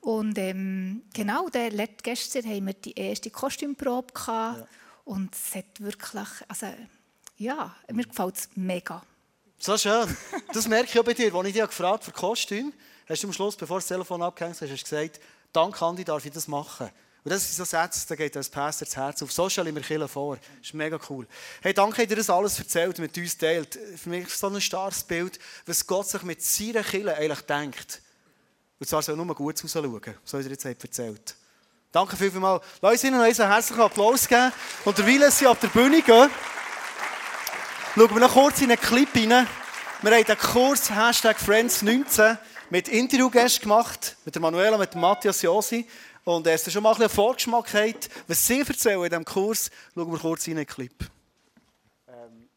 Und 0.00 0.38
ähm, 0.38 1.02
genau, 1.12 1.48
der, 1.48 1.70
gestern 2.02 2.44
haben 2.44 2.66
wir 2.66 2.74
die 2.74 2.92
erste 2.92 3.30
Kostümprobe 3.30 4.12
gehabt. 4.12 4.60
Ja. 4.60 4.66
Und 5.04 5.34
es 5.34 5.54
hat 5.54 5.80
wirklich, 5.80 6.28
also 6.48 6.66
ja, 7.38 7.74
mir 7.90 8.04
gefällt 8.04 8.36
es 8.36 8.48
mega. 8.54 9.02
So 9.58 9.76
schön. 9.76 10.16
Das 10.52 10.68
merke 10.68 10.88
ich 10.90 10.98
auch 10.98 11.04
bei 11.04 11.14
dir. 11.14 11.34
Als 11.34 11.48
ich 11.48 11.54
dich 11.54 11.62
gefragt 11.62 12.04
für 12.04 12.12
Kostüm, 12.12 12.72
hast 13.08 13.22
du 13.22 13.26
am 13.26 13.32
Schluss, 13.32 13.56
bevor 13.56 13.78
das 13.78 13.86
Telefon 13.86 14.22
abgehängt 14.22 14.60
hast, 14.60 14.70
hast 14.70 14.84
gesagt, 14.84 15.20
danke 15.52 15.84
Andi, 15.84 16.04
darf 16.04 16.24
ich 16.24 16.32
das 16.32 16.46
machen. 16.46 16.90
Und 17.28 17.34
das 17.34 17.42
sind 17.44 17.56
so 17.56 17.64
Sätze, 17.64 18.08
da 18.08 18.14
geht 18.14 18.34
als 18.38 18.48
Pastor 18.48 18.86
das 18.86 18.96
Herz 18.96 19.22
auf. 19.22 19.30
So 19.30 19.50
stelle 19.50 19.68
ich 19.68 19.74
mir 19.74 19.82
Kirche 19.82 20.08
vor. 20.08 20.36
Das 20.36 20.46
ist 20.62 20.72
mega 20.72 20.98
cool. 21.10 21.26
Hey, 21.60 21.74
danke, 21.74 22.00
dass 22.04 22.10
ihr 22.10 22.16
das 22.16 22.30
alles 22.30 22.58
erzählt, 22.58 22.98
mit 22.98 23.18
uns 23.18 23.36
teilt. 23.36 23.78
Für 23.98 24.08
mich 24.08 24.24
ist 24.24 24.32
es 24.32 24.40
so 24.40 24.46
ein 24.46 24.58
starkes 24.58 25.04
Bild, 25.04 25.38
was 25.66 25.86
Gott 25.86 26.08
sich 26.08 26.22
mit 26.22 26.42
seiner 26.42 26.82
Kirche 26.82 27.14
eigentlich 27.14 27.42
denkt. 27.42 28.00
Und 28.80 28.88
zwar 28.88 29.02
soll 29.02 29.14
nur 29.14 29.26
gut 29.34 29.62
rausschauen, 29.62 30.14
so 30.24 30.38
wie 30.38 30.42
ihr 30.42 30.48
jetzt 30.48 30.64
erzählt 30.64 31.36
Danke 31.92 32.16
vielmals. 32.16 32.64
Lass 32.80 32.92
uns 32.92 33.04
ihnen 33.04 33.20
einen 33.20 33.34
herzlichen 33.34 33.82
Applaus 33.82 34.26
geben. 34.26 34.50
Und 34.86 34.96
derweil 34.96 35.30
sie 35.30 35.46
auf 35.46 35.58
der 35.58 35.68
Bühne 35.68 36.00
gehen, 36.00 36.30
schauen 37.94 38.10
wir 38.10 38.20
noch 38.20 38.32
kurz 38.32 38.62
in 38.62 38.70
einen 38.70 38.80
Clip 38.80 39.14
rein. 39.14 39.46
Wir 40.00 40.16
haben 40.16 40.24
den 40.24 40.38
Kurs 40.38 40.90
Hashtag 40.90 41.36
Friends19 41.36 42.38
mit 42.70 42.88
Interviewgästen 42.88 43.64
gemacht, 43.64 44.16
mit 44.24 44.34
der 44.34 44.40
Manuela, 44.40 44.78
mit 44.78 44.94
Matthias 44.94 45.42
Josi. 45.42 45.86
Und 46.28 46.46
es 46.46 46.70
schon 46.70 46.82
mal 46.82 46.92
ein 46.92 47.00
einen 47.00 47.08
Vorgeschmack 47.08 47.72
hat, 47.72 48.10
was 48.26 48.46
sie 48.46 48.60
erzählen 48.60 49.02
in 49.02 49.08
diesem 49.08 49.24
Kurs, 49.24 49.70
schauen 49.94 50.12
wir 50.12 50.18
kurz 50.18 50.46
in 50.46 50.56
den 50.56 50.66
Clip. 50.66 50.92
Ähm, 52.06 52.50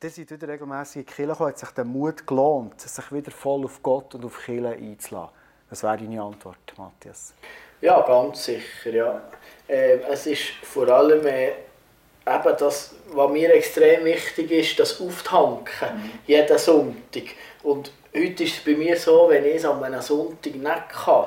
ihr 0.00 0.10
seid 0.10 0.30
wieder 0.30 0.46
regelmässig 0.46 1.00
in 1.00 1.06
die 1.06 1.12
Kirche 1.12 1.32
gekommen, 1.32 1.48
hat 1.48 1.58
sich 1.58 1.70
der 1.70 1.84
Mut 1.84 2.24
gelohnt, 2.24 2.80
sich 2.80 3.10
wieder 3.10 3.32
voll 3.32 3.64
auf 3.64 3.82
Gott 3.82 4.14
und 4.14 4.24
auf 4.24 4.44
Kirche 4.44 4.68
einzulassen. 4.68 5.34
Was 5.70 5.82
wäre 5.82 5.96
deine 5.98 6.22
Antwort, 6.22 6.72
Matthias? 6.76 7.34
Ja, 7.80 8.00
ganz 8.02 8.44
sicher, 8.44 8.90
ja. 8.90 9.22
Äh, 9.66 9.96
es 10.08 10.26
ist 10.26 10.50
vor 10.62 10.86
allem 10.86 11.26
äh, 11.26 11.48
eben 11.48 12.56
das, 12.60 12.94
was 13.08 13.32
mir 13.32 13.52
extrem 13.54 14.04
wichtig 14.04 14.52
ist, 14.52 14.78
das 14.78 15.00
Auftanken, 15.00 15.96
mhm. 15.96 16.10
jeden 16.28 16.58
Sonntag. 16.58 17.24
Und 17.64 17.90
heute 18.14 18.44
ist 18.44 18.58
es 18.58 18.64
bei 18.64 18.76
mir 18.76 18.96
so, 18.96 19.28
wenn 19.30 19.44
ich 19.46 19.56
es 19.56 19.64
an 19.64 19.82
einem 19.82 20.00
Sonntag 20.00 20.54
nicht 20.54 20.88
kann, 20.90 21.26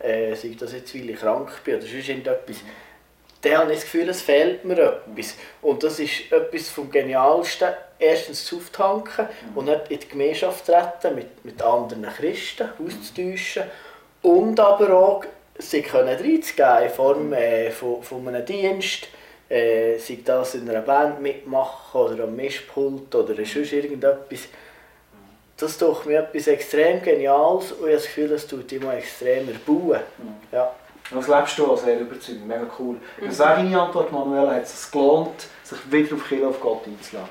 äh, 0.00 0.34
sei 0.34 0.56
das 0.58 0.72
jetzt, 0.72 0.94
weil 0.94 1.10
ich 1.10 1.18
krank 1.18 1.50
bin 1.64 1.76
oder 1.76 1.86
sonst 1.86 2.08
irgendetwas, 2.08 2.56
dann 3.42 3.58
habe 3.58 3.72
ich 3.72 3.78
das 3.78 3.84
Gefühl, 3.84 4.08
es 4.08 4.22
fehlt 4.22 4.64
mir 4.64 4.78
etwas. 4.78 5.36
Und 5.62 5.82
das 5.82 6.00
ist 6.00 6.32
etwas 6.32 6.68
vom 6.68 6.90
Genialsten, 6.90 7.68
erstens 7.98 8.44
zu 8.44 8.56
auftanken 8.56 9.28
und 9.54 9.66
nicht 9.66 9.90
in 9.90 10.00
die 10.00 10.08
Gemeinschaft 10.08 10.66
treten, 10.66 11.14
mit, 11.14 11.44
mit 11.44 11.62
anderen 11.62 12.02
Christen 12.02 12.68
auszutauschen. 12.84 13.64
Und 14.22 14.58
aber 14.58 14.92
auch 14.92 15.24
sie 15.58 15.82
können 15.82 16.08
reinzugeben 16.08 16.82
in 16.82 16.90
Form 16.90 17.32
äh, 17.32 17.70
von, 17.70 18.02
von 18.02 18.26
einem 18.28 18.44
Dienst, 18.44 19.08
äh, 19.48 19.98
sei 19.98 20.18
das 20.24 20.54
in 20.54 20.68
einer 20.68 20.80
Band 20.80 21.20
mitmachen 21.20 22.00
oder 22.00 22.24
am 22.24 22.36
Mischpult 22.36 23.14
oder 23.14 23.34
sonst 23.34 23.72
irgendetwas. 23.72 24.48
Das 25.58 25.72
ist 25.72 25.82
doch 25.82 26.04
mir 26.04 26.20
etwas 26.20 26.46
extrem 26.46 27.02
Geniales 27.02 27.72
und 27.72 27.78
ich 27.78 27.82
habe 27.82 27.92
das 27.92 28.04
Gefühl, 28.04 28.28
das 28.28 28.46
tut 28.46 28.72
immer 28.72 28.94
extrem 28.94 29.48
erbauen. 29.48 30.00
Ja. 30.52 30.72
Was 31.10 31.26
lebst 31.26 31.58
du 31.58 31.70
als 31.70 31.82
sehr 31.82 32.00
überzeugend? 32.00 32.46
Mega 32.46 32.66
cool. 32.78 32.96
Was 33.20 33.38
wäre 33.38 33.56
deine 33.56 33.80
Antwort, 33.80 34.12
Manuela? 34.12 34.54
Hat 34.54 34.62
es 34.62 34.82
sich 34.82 34.92
gelohnt, 34.92 35.46
sich 35.64 35.90
wieder 35.90 36.14
auf 36.14 36.28
Kirche 36.28 36.46
auf 36.46 36.60
Gott 36.60 36.86
einzulassen? 36.86 37.30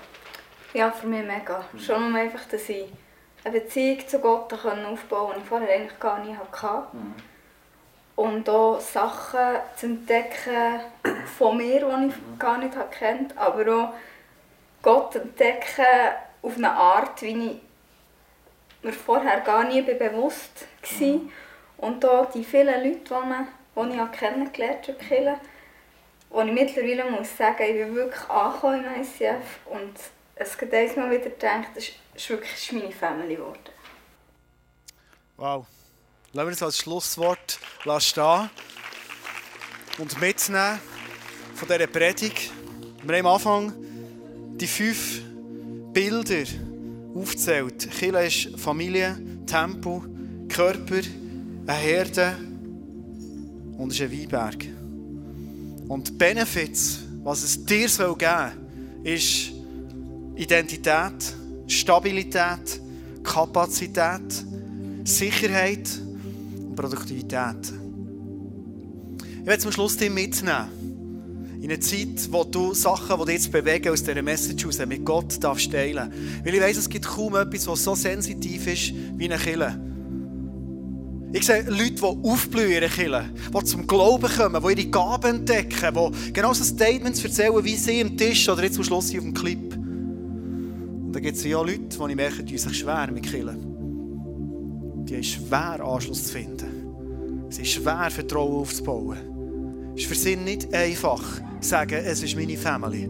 Ja, 0.74 0.92
für 0.92 1.08
mich 1.08 1.24
mega. 1.24 1.64
Schon 1.78 2.04
um 2.04 2.16
einfach, 2.16 2.44
dass 2.52 2.68
ich 2.68 2.86
eine 3.46 3.60
Beziehung 3.60 4.06
zu 4.08 4.20
Gott 4.20 4.52
aufbauen 4.52 4.96
konnte, 5.00 5.34
die 5.36 5.42
ich 5.42 5.48
vorher 5.48 5.76
eigentlich 5.76 6.00
gar 6.00 6.20
nicht 6.24 6.38
hatte. 6.38 6.88
Mhm. 6.98 7.14
Und 8.16 8.50
auch 8.50 8.80
Sachen 8.82 9.40
zu 9.76 9.86
entdecken 9.86 10.82
von 11.38 11.56
mir, 11.56 11.80
die 11.80 12.08
ich 12.08 12.40
gar 12.40 12.58
nicht 12.58 12.74
kennt, 12.92 13.38
aber 13.38 13.74
auch 13.74 13.94
Gott 14.82 15.16
entdecken 15.16 15.86
auf 16.42 16.58
eine 16.58 16.72
Art, 16.72 17.22
wie 17.22 17.48
ich 17.48 17.67
mir 18.84 18.94
vorher 18.94 19.42
gar 19.42 19.66
nie 19.66 19.82
bewusst 19.82 20.66
war. 20.82 21.20
Und 21.78 22.06
auch 22.06 22.32
die 22.32 22.44
vielen 22.44 22.84
Leute, 22.84 23.00
die, 23.06 23.14
man, 23.14 23.48
die 23.76 23.96
ich 23.96 24.20
kennengelernt 24.20 24.88
habe, 24.88 25.40
wo 26.30 26.42
ich 26.42 26.52
mittlerweile 26.52 27.10
muss 27.10 27.38
sagen, 27.38 27.64
ich 27.64 27.74
bin 27.74 27.96
wirklich 27.96 28.30
angekommen 28.30 28.86
im 28.86 29.02
ICF 29.02 29.60
und 29.66 29.94
es 30.36 30.58
geht 30.58 30.74
eins 30.74 30.96
mal 30.96 31.10
wieder 31.10 31.30
gedacht, 31.30 31.70
das 31.76 31.86
ist 32.16 32.30
wirklich 32.30 32.52
das 32.52 32.62
ist 32.62 32.74
meine 32.74 32.92
Family 32.92 33.36
geworden. 33.36 33.60
Wow. 35.38 35.66
Lassen 36.34 36.48
wir 36.48 36.52
das 36.52 36.64
als 36.64 36.78
Schlusswort 36.78 37.60
stehen 38.00 38.50
und 39.98 40.20
mitnehmen 40.20 40.80
von 41.56 41.68
dieser 41.68 41.88
Predigt. 41.88 42.52
Wir 43.04 43.18
haben 43.18 43.26
am 43.26 43.34
Anfang 43.34 43.74
die 44.58 44.68
fünf 44.68 45.22
Bilder 45.94 46.44
aufgezählt. 47.18 47.90
Kirche 47.92 48.48
ist 48.48 48.60
Familie, 48.60 49.18
Tempo, 49.46 50.04
Körper, 50.50 51.02
eine 51.66 51.78
Herde 51.78 52.36
und 53.78 53.92
ist 53.92 54.02
ein 54.02 54.12
Weinberg. 54.12 54.66
Und 55.88 56.08
die 56.08 56.12
Benefits, 56.14 57.00
was 57.24 57.44
es 57.44 57.66
dir 57.66 57.88
geben 57.88 57.90
soll, 57.90 58.52
ist 59.04 59.52
Identität, 60.36 61.36
Stabilität, 61.68 62.82
Kapazität, 63.24 64.46
Sicherheit 65.04 65.90
und 66.60 66.76
Produktivität. 66.76 67.74
Ich 69.42 69.46
werde 69.46 69.62
zum 69.62 69.72
Schluss 69.72 69.98
dich 69.98 70.10
mitnehmen. 70.10 70.68
In 71.60 71.72
einer 71.72 71.80
Zeit, 71.80 72.32
wo 72.32 72.44
du 72.44 72.74
Sachen, 72.74 73.18
die 73.20 73.26
dich 73.26 73.34
jetzt 73.36 73.52
bewegen, 73.52 73.90
aus 73.90 74.04
dieser 74.04 74.22
Message 74.22 74.64
heraus 74.64 74.86
mit 74.86 75.04
Gott 75.04 75.44
darfst 75.44 75.72
teilen. 75.72 76.12
Weil 76.44 76.54
ich 76.54 76.62
weiss, 76.62 76.78
es 76.78 76.88
gibt 76.88 77.06
kaum 77.06 77.36
etwas, 77.36 77.68
was 77.68 77.84
so 77.84 77.96
sensitiv 77.96 78.68
ist 78.68 78.94
wie 79.18 79.26
eine 79.26 79.38
Kille. 79.38 79.80
Ich 81.34 81.46
sehe 81.46 81.64
Leute, 81.64 81.96
die 81.96 82.04
aufblühen 82.04 82.84
in 82.84 82.90
Kirche, 82.90 83.26
die 83.54 83.64
zum 83.66 83.86
Glauben 83.86 84.30
kommen, 84.30 84.64
die 84.64 84.82
ihre 84.82 84.90
Gaben 84.90 85.36
entdecken, 85.38 85.94
die 85.94 86.34
genau 86.34 86.54
so 86.54 86.64
Statements 86.64 87.24
erzählen, 87.24 87.64
wie 87.64 87.76
sie 87.76 88.02
am 88.02 88.16
Tisch 88.16 88.48
oder 88.48 88.64
jetzt 88.64 88.78
am 88.78 88.84
Schluss 88.84 89.14
auf 89.14 89.22
dem 89.22 89.34
Clip. 89.34 89.76
Und 89.76 91.12
dann 91.12 91.22
gibt 91.22 91.38
es 91.38 91.44
ja 91.44 91.60
Leute, 91.60 91.80
die 91.80 92.10
ich 92.10 92.16
merke, 92.16 92.44
die 92.44 92.58
sich 92.58 92.78
schwer 92.78 93.10
mit 93.12 93.24
Kirche. 93.24 93.58
Die 95.04 95.16
haben 95.16 95.24
schwer 95.24 95.84
Anschluss 95.84 96.28
zu 96.28 96.34
finden. 96.34 97.48
Es 97.50 97.60
ist 97.60 97.72
schwer, 97.72 98.10
Vertrauen 98.10 98.62
aufzubauen. 98.62 99.18
Ist 99.98 100.06
für 100.06 100.16
sie 100.16 100.38
nicht 100.38 100.74
einfach, 100.74 101.22
sagen, 101.60 102.02
es 102.06 102.24
ist 102.24 102.36
meine 102.36 102.56
Family. 102.56 103.10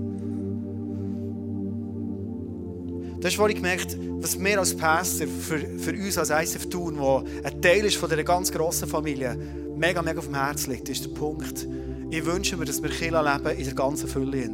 Das 3.20 3.34
ist, 3.34 3.40
wo 3.40 3.48
ich 3.48 3.56
gemerkt 3.56 3.98
was 4.20 4.38
mir 4.38 4.60
als 4.60 4.76
Pastor, 4.76 5.28
für, 5.28 5.60
für 5.60 5.92
uns 5.92 6.18
als 6.18 6.30
ICF 6.32 6.70
tun, 6.70 6.96
wo 6.98 7.24
ein 7.44 7.62
Teil 7.62 7.86
ist 7.86 7.98
von 7.98 8.10
dieser 8.10 8.24
ganz 8.24 8.52
grossen 8.52 8.88
Familie, 8.88 9.38
mega, 9.76 10.02
mega 10.02 10.20
auf 10.20 10.26
dem 10.26 10.36
Herzen 10.36 10.72
liegt, 10.72 10.90
ist 10.90 11.06
der 11.06 11.10
Punkt, 11.12 11.68
ich 12.10 12.26
wünsche 12.26 12.58
mir, 12.58 12.66
dass 12.66 12.82
wir 12.82 12.90
Kirche 12.90 13.22
leben 13.22 13.58
in 13.58 13.64
der 13.64 13.74
ganzen 13.76 14.08
Fülle. 14.08 14.50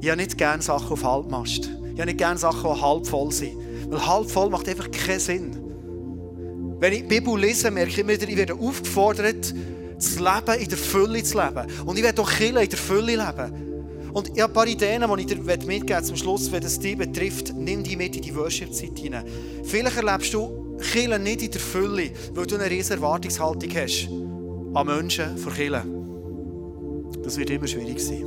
Ich 0.00 0.08
habe 0.08 0.20
nicht 0.20 0.36
gerne 0.36 0.62
Sachen 0.62 0.92
auf 0.92 1.04
Halbmast. 1.04 1.70
Ich 1.94 2.00
habe 2.00 2.06
nicht 2.06 2.18
gerne 2.18 2.38
Sachen, 2.38 2.74
die 2.74 2.80
halb 2.80 3.06
voll 3.06 3.32
sind. 3.32 3.56
Weil 3.88 4.06
halb 4.06 4.30
voll 4.30 4.50
macht 4.50 4.68
einfach 4.68 4.90
keinen 4.90 5.20
Sinn. 5.20 5.56
Wenn 6.78 6.92
ich 6.92 7.02
die 7.02 7.20
Bibel 7.20 7.38
lese, 7.38 7.70
merke 7.70 7.90
ich 7.90 7.98
immer 7.98 8.12
wieder, 8.12 8.28
ich 8.28 8.36
werde 8.36 8.54
aufgefordert, 8.54 9.54
das 10.00 10.18
Leben 10.18 10.62
in 10.62 10.68
der 10.68 10.78
Fülle 10.78 11.22
zu 11.22 11.38
leben. 11.38 11.66
Und 11.84 11.96
ich 11.96 12.02
werde 12.02 12.22
auch 12.22 12.30
Kirche 12.30 12.62
in 12.62 12.68
der 12.68 12.78
Fülle 12.78 13.16
leben. 13.16 13.70
Und 14.12 14.28
ich 14.34 14.42
habe 14.42 14.52
ein 14.52 14.54
paar 14.54 14.66
Ideen, 14.66 15.04
die 15.16 15.20
ich 15.20 15.26
dir 15.26 15.36
mitgeben 15.36 15.66
möchte 15.66 16.02
zum 16.02 16.16
Schluss, 16.16 16.50
wenn 16.50 16.62
es 16.62 16.78
dich 16.80 16.96
betrifft. 16.96 17.54
Nimm 17.54 17.82
die 17.82 17.96
mit 17.96 18.16
in 18.16 18.22
die 18.22 18.34
Worship-Zeit 18.34 18.98
hinein. 18.98 19.24
Vielleicht 19.64 19.96
erlebst 19.96 20.34
du 20.34 20.76
Kirche 20.80 21.18
nicht 21.18 21.42
in 21.42 21.50
der 21.50 21.60
Fülle, 21.60 22.10
weil 22.34 22.46
du 22.46 22.56
eine 22.56 22.70
riesige 22.70 22.94
Erwartungshaltung 22.94 23.70
hast 23.74 24.08
an 24.74 24.86
Menschen 24.86 25.36
von 25.36 25.52
Kirche. 25.52 25.84
Das 27.22 27.36
wird 27.36 27.50
immer 27.50 27.66
schwierig 27.66 28.00
sein. 28.00 28.24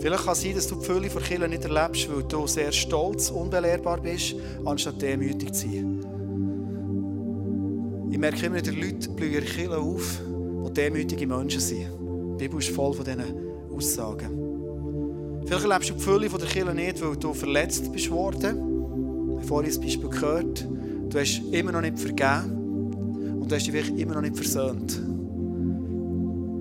Vielleicht 0.00 0.24
kann 0.24 0.32
es 0.32 0.42
sein, 0.42 0.54
dass 0.54 0.66
du 0.66 0.74
die 0.74 0.84
Fülle 0.84 1.10
von 1.10 1.22
Kirche 1.22 1.48
nicht 1.48 1.64
erlebst, 1.64 2.08
weil 2.12 2.24
du 2.24 2.46
sehr 2.48 2.72
stolz, 2.72 3.30
unbelehrbar 3.30 4.00
bist, 4.00 4.34
anstatt 4.64 5.00
demütig 5.00 5.54
zu 5.54 5.68
sein. 5.68 6.01
Ich 8.12 8.18
merke 8.18 8.44
immer 8.44 8.56
wieder, 8.56 8.72
Leute 8.72 9.08
blühen 9.08 9.42
Kirche 9.42 9.74
auf, 9.74 10.20
die 10.66 10.72
demütige 10.74 11.26
Menschen 11.26 11.60
sind. 11.60 11.86
Die 12.34 12.44
Bibel 12.44 12.58
ist 12.58 12.68
voll 12.68 12.92
von 12.92 13.06
diesen 13.06 13.24
Aussagen. 13.74 15.40
Vielleicht 15.46 15.64
erlebst 15.64 15.88
du 15.88 15.94
die 15.94 16.00
Fülle 16.00 16.28
der 16.28 16.46
Kirche 16.46 16.74
nicht, 16.74 17.02
weil 17.02 17.16
du 17.16 17.32
verletzt 17.32 17.90
bist 17.90 18.10
worden. 18.10 19.40
Vorhin 19.46 19.70
das 19.70 19.80
Beispiel 19.80 20.10
gehört. 20.10 20.68
Du 21.08 21.18
hast 21.18 21.40
immer 21.52 21.72
noch 21.72 21.80
nicht 21.80 21.98
vergeben 21.98 23.38
und 23.40 23.50
du 23.50 23.56
hast 23.56 23.66
dich 23.66 23.98
immer 23.98 24.14
noch 24.16 24.20
nicht 24.20 24.36
versöhnt. 24.36 25.00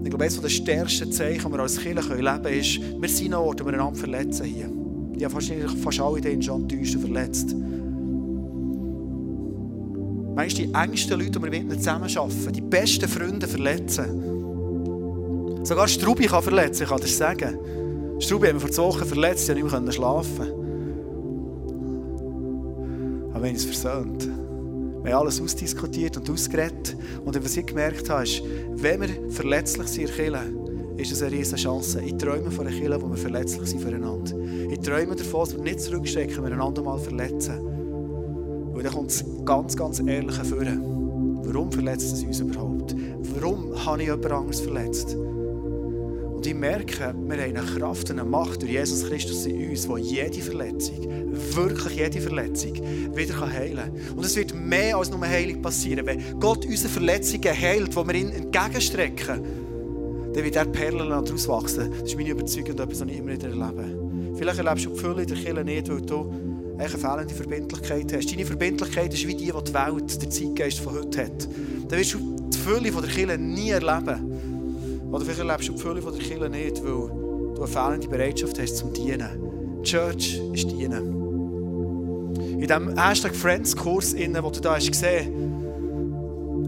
Ich 0.03 0.09
glaube, 0.09 0.23
eines 0.23 0.39
der 0.39 0.47
stärksten 0.47 1.11
Zeichen, 1.11 1.45
die 1.45 1.51
wir 1.51 1.59
als 1.59 1.77
Kirche 1.77 2.15
leben 2.15 2.43
können, 2.43 2.59
ist, 2.59 2.79
wir 2.79 3.09
sind 3.09 3.33
an 3.33 3.41
Ort, 3.41 3.59
wo 3.59 3.65
wir 3.65 3.73
einander 3.73 3.99
verletzen 3.99 4.45
hier. 4.45 4.69
Die 5.17 5.25
haben 5.25 5.33
wahrscheinlich 5.33 5.71
fast 5.71 5.99
alle 5.99 6.21
den 6.21 6.41
schon 6.41 6.61
enttäuscht 6.61 6.95
und 6.95 7.01
verletzt. 7.01 7.53
Manchmal 10.35 10.67
die 10.67 10.73
engsten 10.73 11.19
Leute, 11.19 11.31
die 11.31 11.41
wir 11.41 11.49
mit 11.49 11.63
ihnen 11.63 11.77
zusammenarbeiten, 11.77 12.53
die 12.53 12.61
besten 12.61 13.07
Freunde 13.07 13.47
verletzen. 13.47 14.31
Sogar 15.63 15.87
Strubi 15.87 16.25
kann 16.25 16.41
verletzen, 16.41 16.83
ich 16.83 16.89
kann 16.89 17.01
das 17.01 17.17
sagen. 17.17 17.57
Strubi 18.19 18.47
hat 18.47 18.53
mich 18.53 18.63
vor 18.63 18.71
zwei 18.71 18.83
Wochen 18.83 19.05
verletzt, 19.05 19.49
ich 19.49 19.59
konnte 19.59 19.75
nicht 19.75 19.83
mehr 19.83 19.91
schlafen. 19.91 20.47
Aber 23.31 23.43
wir 23.43 23.49
haben 23.49 23.55
es 23.55 23.65
versöhnt. 23.65 24.29
Wir 25.03 25.13
haben 25.13 25.21
alles 25.21 25.41
ausdiskutiert 25.41 26.17
und 26.17 26.29
ausgeredet. 26.29 26.95
Und 27.25 27.43
was 27.43 27.57
ich 27.57 27.65
gemerkt 27.65 28.09
habe, 28.09 28.23
ist, 28.23 28.41
wenn 28.75 29.01
wir 29.01 29.09
verletzlich 29.31 29.87
sind 29.87 30.09
in 30.09 30.15
Kirche, 30.15 30.43
ist 30.97 31.11
es 31.11 31.21
eine 31.23 31.31
riesige 31.31 31.57
Chance. 31.57 32.01
Ich 32.05 32.15
träume 32.17 32.51
von 32.51 32.67
einer 32.67 32.77
Kirche, 32.77 33.01
wo 33.01 33.09
wir 33.09 33.17
verletzlich 33.17 33.69
sind 33.69 33.81
füreinander. 33.81 34.33
Ich 34.69 34.79
träume 34.79 35.15
davon, 35.15 35.39
dass 35.41 35.55
wir 35.55 35.63
nicht 35.63 35.79
zurückstecken, 35.79 36.37
wenn 36.37 36.45
wir 36.45 36.53
einander 36.53 36.83
mal 36.83 36.99
verletzen. 36.99 37.70
Weil 38.81 38.89
dann 38.89 38.97
kommt 38.97 39.11
es 39.11 39.23
ganz, 39.45 39.77
ganz 39.77 39.99
ehrlich 39.99 40.35
hervor. 40.35 40.65
Warum 41.43 41.71
verletzt 41.71 42.13
es 42.13 42.23
uns 42.23 42.39
überhaupt? 42.39 42.95
Warum 43.35 43.85
habe 43.85 44.01
ich 44.01 44.07
jemand 44.07 44.31
anderes 44.31 44.61
verletzt? 44.61 45.15
Und 45.15 46.47
ich 46.47 46.55
merke, 46.55 46.97
wir 46.97 47.07
haben 47.07 47.31
eine 47.31 47.61
Kraft 47.61 48.09
und 48.09 48.19
eine 48.19 48.27
Macht 48.27 48.63
durch 48.63 48.71
Jesus 48.71 49.07
Christus 49.07 49.45
in 49.45 49.69
uns, 49.69 49.87
die 49.87 50.01
jede 50.01 50.41
Verletzung, 50.41 50.97
wirklich 51.53 51.95
jede 51.95 52.21
Verletzung, 52.21 52.73
wieder 53.15 53.53
heilen 53.53 53.75
kann. 53.75 54.15
Und 54.15 54.25
es 54.25 54.35
wird 54.35 54.55
mehr 54.55 54.97
als 54.97 55.11
nur 55.11 55.21
Heilung 55.21 55.61
passieren. 55.61 56.03
Wenn 56.07 56.39
Gott 56.39 56.65
unsere 56.65 56.89
Verletzungen 56.89 57.55
heilt, 57.55 57.91
die 57.91 57.95
wir 57.95 58.15
ihm 58.15 58.31
entgegenstrecken, 58.31 59.43
dann 60.33 60.43
wird 60.43 60.55
er 60.55 60.65
Perlen 60.65 61.07
daraus 61.07 61.47
wachsen. 61.47 61.91
Das 61.99 62.09
ist 62.09 62.17
meine 62.17 62.29
Überzeugung 62.29 62.71
und 62.71 62.79
etwas, 62.79 63.01
was 63.01 63.07
ich 63.07 63.17
immer 63.19 63.33
wieder 63.33 63.49
erlebe. 63.49 64.35
Vielleicht 64.37 64.57
erlebst 64.57 64.85
du 64.85 64.89
die 64.89 64.99
Fülle 64.99 65.21
in 65.21 65.27
der 65.27 65.37
Kirche 65.37 65.63
nicht, 65.63 65.87
weil 65.87 66.01
du 66.01 66.50
eine 66.81 66.97
fehlende 66.97 67.33
Verbindlichkeit 67.33 68.13
hast. 68.13 68.31
Deine 68.31 68.45
Verbindlichkeit 68.45 69.13
ist 69.13 69.27
wie 69.27 69.35
die, 69.35 69.45
die 69.45 69.51
die 69.51 69.73
Welt, 69.73 70.21
der 70.21 70.29
Zeitgeist 70.29 70.79
von 70.79 70.95
heute 70.95 71.25
hat. 71.25 71.47
Dann 71.87 71.99
wirst 71.99 72.13
du 72.13 72.35
die 72.49 72.57
Fülle 72.57 72.91
der 72.91 73.09
Kirche 73.09 73.37
nie 73.37 73.69
erleben. 73.69 75.09
Oder 75.11 75.25
vielleicht 75.25 75.39
erlebst 75.39 75.69
du 75.69 75.73
die 75.73 75.81
Fülle 75.81 76.01
der 76.01 76.11
Kirche 76.13 76.49
nicht, 76.49 76.83
weil 76.83 76.91
du 76.91 77.55
eine 77.57 77.67
fehlende 77.67 78.07
Bereitschaft 78.07 78.59
hast 78.59 78.77
zum 78.77 78.93
Dienen. 78.93 79.83
Church 79.83 80.41
ist 80.53 80.71
Dienen. 80.71 81.19
In 82.37 82.61
diesem 82.61 82.97
Hashtag 82.97 83.35
Friends 83.35 83.75
Kurs, 83.75 84.13
den 84.13 84.33
du 84.33 84.49
da 84.61 84.75
hast 84.75 84.91
gesehen 84.91 85.51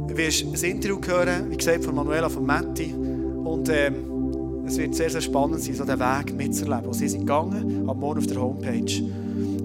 Du 0.08 0.18
wirst 0.18 0.44
ein 0.44 0.70
Interview 0.70 1.00
hören, 1.04 1.50
wie 1.50 1.58
gesagt, 1.58 1.84
von 1.84 1.96
Manuela, 1.96 2.30
von 2.30 2.46
Matti. 2.46 2.94
Und 2.94 3.68
ähm, 3.70 4.64
es 4.68 4.78
wird 4.78 4.94
sehr, 4.94 5.10
sehr 5.10 5.22
spannend 5.22 5.62
sein, 5.62 5.74
so 5.74 5.86
den 5.86 6.00
Weg 6.00 6.36
mitzuerleben. 6.36 6.86
Und 6.86 6.94
sie 6.94 7.08
sind 7.08 7.22
gegangen, 7.22 7.90
am 7.90 8.00
Morgen 8.00 8.20
auf 8.20 8.28
der 8.28 8.40
Homepage. 8.40 9.02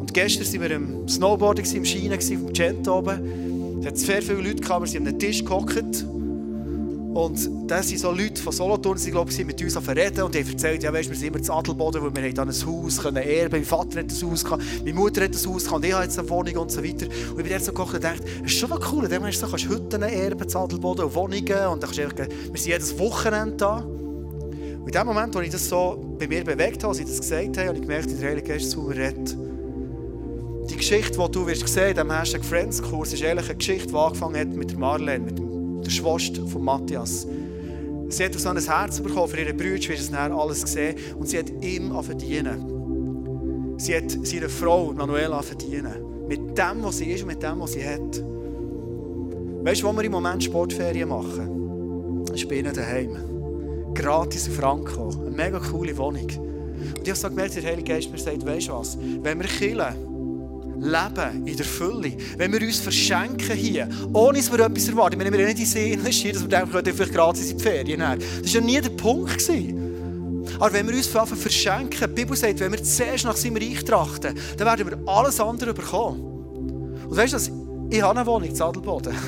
Und 0.09 0.15
gestern 0.15 0.47
waren 0.47 0.63
wir 0.63 0.71
im 0.71 1.07
Snowboarden, 1.07 1.67
im 1.75 1.85
Schienen, 1.85 2.17
auf 2.17 2.27
dem 2.27 2.51
Gent 2.55 2.89
oben. 2.89 3.79
Es 3.83 3.87
hat 3.89 3.99
sehr 3.99 4.23
viele 4.23 4.41
Leute 4.41 4.63
gehabt, 4.63 4.81
wir 4.81 4.87
sind 4.87 5.03
an 5.03 5.09
einem 5.09 5.19
Tisch 5.19 5.45
gehockt. 5.45 6.07
Und 7.13 7.71
das 7.71 7.89
sind 7.89 8.01
so 8.01 8.11
Leute 8.11 8.41
von 8.41 8.55
Solothurn, 8.55 8.97
die 8.97 9.11
glaube 9.11 9.31
ich, 9.31 9.45
mit 9.45 9.61
uns 9.61 9.77
verreden 9.77 10.23
und 10.23 10.35
die 10.35 10.39
haben 10.39 10.49
erzählt, 10.49 10.83
ja, 10.83 10.95
weißt, 10.95 11.11
wir 11.11 11.17
sind 11.17 11.35
immer 11.35 11.43
zu 11.43 11.53
Adelboden, 11.53 12.03
weil 12.03 12.17
wir 12.17 12.23
haben 12.23 12.35
dann 12.35 12.49
ein 12.49 12.67
Haus 12.67 13.03
können 13.03 13.17
erben 13.19 13.57
Mein 13.57 13.65
Vater 13.65 14.01
hat 14.01 14.11
ein 14.11 14.31
Haus 14.31 14.45
gehabt, 14.45 14.63
meine 14.83 14.95
Mutter 14.95 15.25
hat 15.25 15.31
ein 15.31 15.47
Haus 15.47 15.65
gehabt, 15.65 15.85
ich 15.85 15.93
habe 15.93 16.05
jetzt 16.05 16.19
eine 16.19 16.31
Wohnung 16.31 16.57
und 16.57 16.71
so 16.71 16.83
weiter. 16.83 17.07
Und 17.07 17.41
ich 17.41 17.49
bin 17.49 17.61
so 17.61 17.73
gekocht 17.73 17.95
und 17.95 18.05
dachte, 18.05 18.23
das 18.23 18.51
ist 18.51 18.59
schon 18.59 18.71
noch 18.71 18.93
cool, 18.93 19.09
dann 19.09 19.23
kannst 19.23 19.43
du 19.43 19.69
Hütten 19.69 20.03
erben 20.03 20.49
zu 20.49 20.59
Adelboden 20.59 21.05
und 21.05 21.15
Wohnungen 21.15 21.67
und 21.67 21.83
dann 21.83 21.91
kannst 21.91 21.99
du 21.99 22.03
wir 22.19 22.61
sind 22.61 22.67
jedes 22.67 22.99
Wochenende 22.99 23.57
da. 23.57 23.77
Und 23.79 24.87
in 24.87 24.93
dem 24.93 25.07
Moment, 25.07 25.35
wo 25.35 25.41
ich 25.41 25.51
das 25.51 25.69
so 25.69 26.17
bei 26.19 26.27
mir 26.27 26.45
bewegt 26.45 26.83
habe, 26.83 26.89
als 26.89 26.99
ich 26.99 27.07
das 27.07 27.21
gesagt 27.21 27.59
habe, 27.59 27.69
habe 27.69 27.77
ich 27.77 27.83
gemerkt, 27.83 28.11
wie 28.11 28.15
der 28.15 28.31
Heilige 28.31 28.49
Geist 28.49 28.71
zu 28.71 28.81
mir. 28.81 29.48
Die 30.71 30.77
Geschichte, 30.77 31.19
die 31.19 31.33
du 31.33 31.47
wirst 31.47 31.67
sehen, 31.67 31.89
in 31.89 31.95
diesem 31.95 32.11
Hashtag 32.11 32.45
Friends-Kurs, 32.45 33.13
ist 33.15 33.23
ehrlich 33.23 33.47
eine 33.47 33.57
Geschichte, 33.57 33.89
die 33.89 33.95
angefangen 33.95 34.37
hat 34.37 34.49
mit 34.49 34.79
Marlene, 34.79 35.25
mit 35.25 35.39
der 35.39 35.91
Schwester 35.91 36.47
von 36.47 36.63
Matthias. 36.63 37.27
Sie 38.11 38.25
hat 38.25 38.35
so 38.35 38.49
ein 38.49 38.59
Herz 38.59 39.01
bekommen 39.01 39.29
für 39.29 39.41
ihre 39.41 39.55
Brüder, 39.55 39.89
wie 39.89 39.93
es 39.95 40.11
nachher 40.11 40.35
alles 40.35 40.63
gesehen 40.63 40.97
und 41.19 41.29
sie 41.29 41.39
hat 41.39 41.51
ihm 41.63 41.91
verdienen. 42.03 43.77
Sie 43.79 43.97
hat 43.97 44.11
seine 44.11 44.49
Frau 44.49 44.93
Manuela 44.93 45.41
verdienen. 45.41 46.27
Mit 46.27 46.59
dem, 46.59 46.83
was 46.83 46.99
sie 46.99 47.13
ist 47.13 47.23
und 47.23 47.29
mit 47.29 47.43
dem, 47.43 47.61
was 47.61 47.73
sie 47.73 47.85
hat. 47.87 48.23
Weißt 49.65 49.83
du, 49.83 49.87
wo 49.87 49.93
wir 49.93 50.05
im 50.05 50.13
Moment 50.13 50.45
Sportferien 50.45 51.09
machen? 51.09 52.25
Bei 52.49 52.55
ihnen 52.55 52.75
daheim. 52.75 53.17
Gratis 53.95 54.49
auf 54.49 54.57
Franco. 54.57 55.11
Eine 55.11 55.31
mega 55.31 55.59
coole 55.59 55.97
Wohnung. 55.97 56.27
Und 56.27 57.03
ich 57.03 57.09
habe 57.09 57.15
so 57.19 57.29
gemerkt, 57.29 57.57
der 57.57 57.65
Heilige 57.65 57.93
Geist 57.93 58.11
mir 58.11 58.19
sagt, 58.19 58.45
weißt 58.45 58.69
du 58.69 58.73
was? 58.73 58.99
Wenn 59.23 59.41
wir 59.41 59.49
killen, 59.49 60.08
leben 60.81 61.47
in 61.47 61.57
der 61.57 61.67
Fülle. 61.67 62.13
Wenn 62.37 62.53
wir 62.53 62.61
uns 62.61 62.79
verschenken 62.79 63.57
hier, 63.57 63.89
ohne 64.13 64.39
dass 64.39 64.51
wir 64.51 64.61
etwas 64.61 64.89
erwarten, 64.89 65.19
wir 65.19 65.31
nicht 65.31 65.77
in 65.77 65.93
investieren, 65.93 66.35
dass 66.35 66.43
wir 66.43 66.49
denken, 66.49 66.73
wir 66.73 66.95
vielleicht 66.95 67.15
gratis 67.15 67.51
in 67.51 67.59
die 67.59 67.63
Ferien. 67.63 68.01
Das 68.01 68.19
war 68.19 68.47
ja 68.47 68.61
nie 68.61 68.81
der 68.81 68.91
Punkt. 68.91 69.51
Aber 70.59 70.73
wenn 70.73 70.89
wir 70.89 70.95
uns 70.95 71.07
verschenken, 71.07 72.01
die 72.01 72.07
Bibel 72.15 72.37
sagt, 72.37 72.61
wenn 72.61 72.73
wir 72.73 72.83
zuerst 72.83 73.25
nach 73.25 73.37
seinem 73.37 73.57
Reich 73.57 73.85
trachten, 73.85 74.35
dann 74.57 74.67
werden 74.67 74.91
wir 74.91 75.09
alles 75.09 75.41
andere 75.41 75.75
bekommen. 75.75 76.21
Und 77.09 77.17
weißt 77.17 77.33
du, 77.35 77.89
ich 77.91 78.03
habe 78.03 78.19
eine 78.19 78.27
Wohnung 78.27 78.49
in 78.49 78.61
Adelboden. 78.61 79.15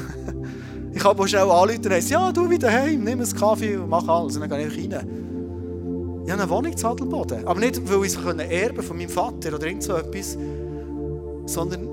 Ich 0.93 1.01
kann 1.01 1.29
schnell 1.29 1.43
anrufen 1.43 1.77
und 1.77 1.85
sagen, 1.85 2.07
ja, 2.09 2.33
du 2.33 2.51
wieder 2.51 2.69
heim, 2.69 3.05
nimm 3.05 3.21
einen 3.21 3.33
Kaffee 3.33 3.77
und 3.77 3.89
mach 3.89 4.09
alles. 4.09 4.37
Und 4.37 4.41
dann 4.41 4.51
gehe 4.51 4.67
ich 4.67 4.77
rein. 4.77 5.07
Ich 6.25 6.33
habe 6.33 6.43
eine 6.43 6.51
Wohnung 6.51 6.73
in 6.73 6.85
Adelboden. 6.85 7.47
Aber 7.47 7.61
nicht, 7.61 7.81
weil 7.89 8.05
ich 8.05 8.13
sie 8.13 8.19
erben 8.19 8.83
von 8.83 8.97
meinem 8.97 9.09
Vater 9.09 9.55
oder 9.55 9.67
irgend 9.67 9.85
so 9.85 9.95
etwas, 9.95 10.37
sondern 11.51 11.89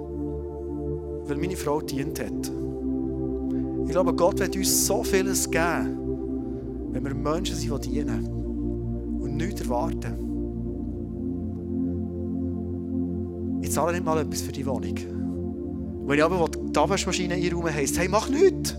weil 1.25 1.37
meine 1.37 1.55
Frau 1.55 1.81
dient 1.81 2.19
hat. 2.19 2.51
Ich 3.85 3.91
glaube, 3.91 4.13
Gott 4.13 4.39
wird 4.39 4.55
uns 4.55 4.85
so 4.85 5.03
vieles 5.03 5.49
geben, 5.49 6.91
wenn 6.91 7.03
wir 7.03 7.13
Menschen 7.13 7.55
sind, 7.55 7.85
die 7.85 7.89
dienen 7.89 8.25
und 9.19 9.35
nichts 9.35 9.61
erwarten. 9.61 10.25
Ich 13.61 13.71
zahle 13.71 13.93
nicht 13.93 14.05
mal 14.05 14.19
etwas 14.19 14.41
für 14.41 14.51
die 14.51 14.65
Wohnung. 14.65 14.95
Wenn 16.05 16.17
ich 16.17 16.23
aber 16.23 16.47
die 16.49 16.79
Abwaschmaschine 16.79 17.33
einräumen 17.33 17.73
heisst, 17.73 17.97
hey, 17.97 18.07
mach 18.07 18.29
nichts. 18.29 18.75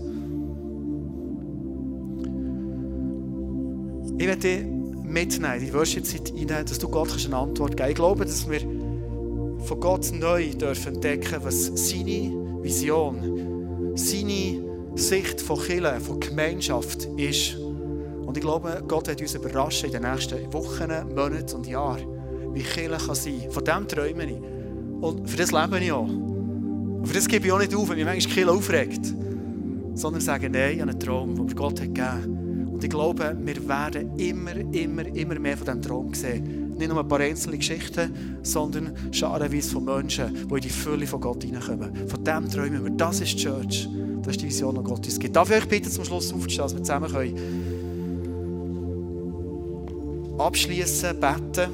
Ich 4.17 4.25
werde 4.27 4.41
dich 4.41 4.65
mitnehmen, 5.03 5.59
die 5.61 5.73
Worship-Zeit 5.73 6.29
hinein, 6.29 6.65
dass 6.65 6.79
du 6.79 6.89
Gott 6.89 7.09
eine 7.25 7.37
Antwort 7.37 7.77
geben 7.77 7.77
kannst. 7.77 7.89
Ich 7.89 7.95
glaube, 7.95 8.25
dass 8.25 8.49
wir 8.49 8.78
von 9.69 9.79
Gott 9.79 10.11
neu 10.13 10.49
dürfen 10.49 10.95
entdecken, 10.95 11.37
was 11.43 11.67
seine 11.75 12.33
Vision, 12.63 13.93
seine 13.93 14.63
Sicht 14.95 15.39
von 15.39 15.59
Kirche, 15.59 15.99
von 15.99 16.19
Gemeinschaft 16.19 17.05
ist. 17.17 17.55
Und 17.55 18.35
ich 18.35 18.41
glaube, 18.41 18.83
Gott 18.87 19.07
wird 19.07 19.21
uns 19.21 19.35
überraschen 19.35 19.91
in 19.91 20.01
den 20.01 20.11
nächsten 20.11 20.51
Wochen, 20.53 20.89
Monaten 21.13 21.55
und 21.55 21.67
Jahren, 21.67 22.03
wie 22.55 22.63
Kirche 22.63 23.05
kann 23.05 23.13
sein 23.13 23.41
kann. 23.43 23.51
Von 23.51 23.63
dem 23.63 23.87
träume 23.87 24.25
ich. 24.25 24.41
Und 25.01 25.29
für 25.29 25.37
das 25.37 25.51
lebe 25.51 25.77
ich 25.79 25.91
auch. 25.91 26.09
Und 26.09 27.05
für 27.05 27.13
das 27.13 27.27
gebe 27.27 27.45
ich 27.45 27.51
auch 27.51 27.59
nicht 27.59 27.75
auf, 27.75 27.89
wenn 27.89 27.97
mich 27.97 28.05
manchmal 28.05 28.33
Kirche 28.33 28.51
aufregt. 28.51 29.13
Sondern 29.93 30.21
sage, 30.21 30.49
nein, 30.49 30.81
habe 30.81 30.89
einen 30.89 30.99
Traum, 30.99 31.35
den 31.35 31.55
Gott 31.55 31.79
hat 31.79 31.93
gegeben. 31.93 32.69
Und 32.71 32.83
ich 32.83 32.89
glaube, 32.89 33.37
wir 33.39 33.67
werden 33.67 34.17
immer, 34.17 34.55
immer, 34.73 35.05
immer 35.15 35.37
mehr 35.37 35.57
von 35.57 35.65
diesem 35.65 35.81
Traum 35.83 36.13
sehen 36.15 36.58
nicht 36.79 36.89
nur 36.89 36.99
ein 36.99 37.07
paar 37.07 37.19
einzelne 37.19 37.57
Geschichten, 37.57 38.37
sondern 38.41 38.93
scharenweise 39.11 39.71
von 39.71 39.85
Menschen, 39.85 40.47
die 40.49 40.55
in 40.55 40.61
die 40.61 40.69
Fülle 40.69 41.05
von 41.05 41.21
Gott 41.21 41.43
hineinkommen. 41.43 42.07
Von 42.07 42.23
dem 42.23 42.49
träumen 42.49 42.83
wir. 42.83 42.91
Das 42.91 43.21
ist 43.21 43.33
die 43.33 43.43
Church. 43.43 43.87
Das 44.23 44.35
ist 44.35 44.41
die 44.41 44.47
Vision, 44.47 44.75
die 44.75 44.83
Gott 44.83 45.05
uns 45.05 45.19
gibt. 45.19 45.35
Darf 45.35 45.49
ich 45.49 45.57
euch 45.57 45.67
bitten, 45.67 45.91
zum 45.91 46.05
Schluss 46.05 46.33
aufzustehen, 46.33 46.63
dass 46.63 46.73
wir 46.73 46.83
zusammen 46.83 47.11
können 47.11 47.89
abschließen, 50.39 51.19
beten. 51.19 51.69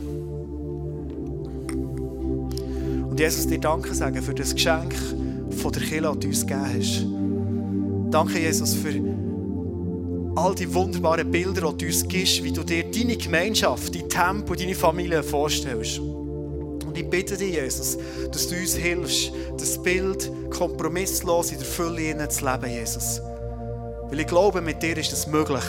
Und 3.09 3.19
Jesus, 3.19 3.47
dir 3.47 3.59
Danke 3.59 3.93
sagen 3.93 4.21
für 4.21 4.33
das 4.33 4.53
Geschenk 4.53 4.93
von 5.51 5.71
der 5.71 5.81
Kirche, 5.81 6.01
du 6.01 6.27
uns 6.27 6.45
gegeben 6.45 6.65
hast. 6.65 7.05
Danke, 8.11 8.39
Jesus, 8.39 8.73
für 8.73 9.14
all 10.35 10.53
die 10.53 10.71
wunderbaren 10.73 11.29
Bilder, 11.31 11.71
die 11.71 11.77
du 11.77 11.85
uns 11.85 12.07
gibst, 12.07 12.43
wie 12.43 12.51
du 12.51 12.63
dir 12.63 12.83
deine 12.91 13.17
Gemeinschaft, 13.17 13.95
dein 13.95 14.09
Tempo, 14.09 14.55
deine 14.55 14.75
Familie 14.75 15.23
vorstellst. 15.23 15.99
Und 15.99 16.97
ich 16.97 17.09
bitte 17.09 17.37
dich, 17.37 17.53
Jesus, 17.55 17.97
dass 18.31 18.47
du 18.47 18.55
uns 18.55 18.75
hilfst, 18.75 19.31
das 19.57 19.81
Bild 19.81 20.31
kompromisslos 20.49 21.51
in 21.51 21.57
der 21.57 21.65
Fülle 21.65 22.27
zu 22.29 22.45
leben, 22.45 22.69
Jesus. 22.69 23.21
Weil 24.09 24.19
ich 24.19 24.27
glaube, 24.27 24.61
mit 24.61 24.83
dir 24.83 24.97
ist 24.97 25.11
das 25.11 25.27
möglich. 25.27 25.63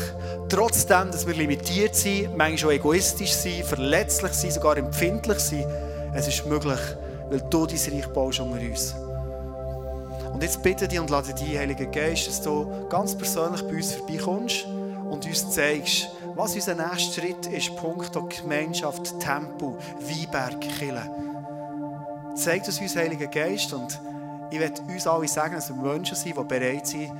Trotzdem, 0.48 1.10
dass 1.10 1.26
wir 1.26 1.34
limitiert 1.34 1.94
sind, 1.94 2.36
manchmal 2.36 2.74
auch 2.74 2.78
egoistisch 2.78 3.32
sind, 3.32 3.64
verletzlich 3.64 4.32
sind, 4.32 4.52
sogar 4.52 4.76
empfindlich 4.76 5.38
sind, 5.38 5.64
es 6.14 6.28
ist 6.28 6.46
möglich, 6.46 6.78
weil 7.30 7.40
du 7.50 7.66
dein 7.66 7.76
Reich 7.76 8.06
baust 8.08 8.40
unter 8.40 8.60
uns. 8.60 8.94
Und 10.36 10.42
jetzt 10.42 10.62
bitte 10.62 10.86
dich 10.86 11.00
und 11.00 11.08
lade 11.08 11.32
dich, 11.32 11.56
Heiliger 11.56 11.86
Geist, 11.86 12.28
dass 12.28 12.42
du 12.42 12.66
ganz 12.90 13.16
persönlich 13.16 13.62
bei 13.62 13.76
uns 13.76 13.94
vorbeikommst 13.94 14.66
und 15.10 15.24
uns 15.24 15.50
zeigst, 15.50 16.10
was 16.34 16.54
unser 16.54 16.74
nächster 16.74 17.22
Schritt 17.22 17.46
ist, 17.46 17.74
Punkt 17.76 18.12
Gemeinschaft, 18.12 19.18
Tempo, 19.18 19.78
Weinberg, 19.98 20.60
Kille. 20.60 21.10
Zeig 22.34 22.64
das 22.64 22.78
uns, 22.78 22.94
Heiliger 22.94 23.28
Geist, 23.28 23.72
und 23.72 23.98
ich 24.50 24.60
werde 24.60 24.82
uns 24.82 25.06
alle 25.06 25.26
sagen, 25.26 25.54
dass 25.54 25.70
wir 25.70 25.76
Menschen 25.76 26.14
sind, 26.14 26.36
die 26.36 26.44
bereit 26.44 26.86
sind, 26.86 27.12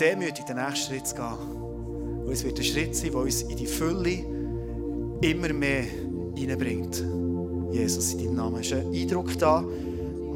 demütig 0.00 0.46
den 0.46 0.56
nächsten 0.56 0.94
Schritt 0.94 1.06
zu 1.06 1.14
gehen. 1.14 2.24
Und 2.24 2.32
es 2.32 2.42
wird 2.42 2.56
ein 2.56 2.64
Schritt 2.64 2.96
sein, 2.96 3.10
der 3.10 3.20
uns 3.20 3.42
in 3.42 3.56
die 3.58 3.66
Fülle 3.66 4.24
immer 5.20 5.52
mehr 5.52 5.84
hineinbringt. 6.34 7.04
Jesus, 7.70 8.14
in 8.14 8.20
deinem 8.20 8.36
Namen 8.36 8.60
ist 8.62 8.72
ein 8.72 8.94
Eindruck 8.94 9.38
da. 9.38 9.62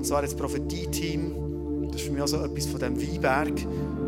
Und 0.01 0.07
zwar 0.07 0.23
das 0.23 0.35
Prophetie-Team. 0.35 1.89
Das 1.89 2.01
ist 2.01 2.07
für 2.07 2.13
mich 2.13 2.23
also 2.23 2.39
etwas 2.39 2.65
von 2.65 2.81
diesem 2.81 2.99
Weinberg. 2.99 3.55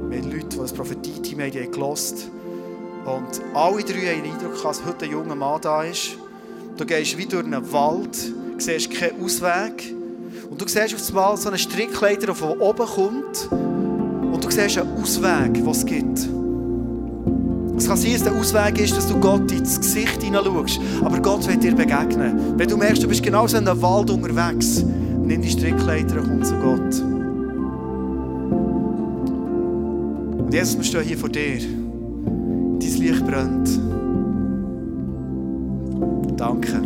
Wir 0.08 0.22
haben 0.22 0.32
Leute, 0.32 0.46
die 0.46 0.56
das 0.56 0.72
Prophetie-Team 0.72 1.40
haben, 1.40 1.50
die 1.50 1.70
gelost. 1.70 2.30
Und 3.04 3.42
alle 3.52 3.84
drei 3.84 4.14
haben 4.14 4.22
den 4.22 4.32
Eindruck, 4.32 4.62
dass 4.62 4.82
heute 4.86 5.04
ein 5.04 5.10
junger 5.10 5.34
Mann 5.34 5.60
da 5.60 5.82
ist. 5.82 6.16
Du 6.78 6.86
gehst 6.86 7.18
wie 7.18 7.26
durch 7.26 7.44
einen 7.44 7.70
Wald, 7.74 8.16
siehst 8.56 8.90
keinen 8.90 9.22
Ausweg. 9.22 9.94
Und 10.48 10.62
du 10.62 10.66
siehst 10.66 10.94
auf 10.94 11.08
einmal 11.10 11.36
so 11.36 11.50
einen 11.50 11.58
Strickleiter, 11.58 12.24
der 12.24 12.34
von 12.36 12.58
oben 12.58 12.86
kommt. 12.86 13.52
Und 13.52 14.42
du 14.42 14.50
siehst 14.50 14.78
einen 14.78 14.94
Ausweg, 14.94 15.52
den 15.52 15.68
es 15.68 15.84
gibt. 15.84 16.18
Es 17.76 17.86
kann 17.86 17.98
sein, 17.98 18.12
dass 18.12 18.22
der 18.22 18.34
Ausweg 18.34 18.80
ist, 18.80 18.96
dass 18.96 19.08
du 19.08 19.20
Gott 19.20 19.52
ins 19.52 19.78
Gesicht 19.78 20.22
hineinschaust. 20.22 20.80
Aber 21.04 21.20
Gott 21.20 21.46
wird 21.46 21.62
dir 21.62 21.74
begegnen. 21.74 22.54
Wenn 22.56 22.68
du 22.68 22.78
merkst, 22.78 23.02
du 23.02 23.08
bist 23.08 23.22
genau 23.22 23.46
so 23.46 23.58
in 23.58 23.68
einem 23.68 23.82
Wald 23.82 24.08
unterwegs, 24.08 24.82
Nimm 25.32 25.40
die 25.40 25.48
Strickleiter 25.48 26.20
und 26.20 26.28
komm 26.28 26.42
zu 26.44 26.54
Gott. 26.56 27.00
Und 30.44 30.52
Jesus, 30.52 30.76
wir 30.76 30.84
stehen 30.84 31.04
hier 31.04 31.16
vor 31.16 31.30
dir. 31.30 31.58
Dein 31.58 32.78
Licht 32.78 33.26
brennt. 33.26 33.80
Danke. 36.36 36.82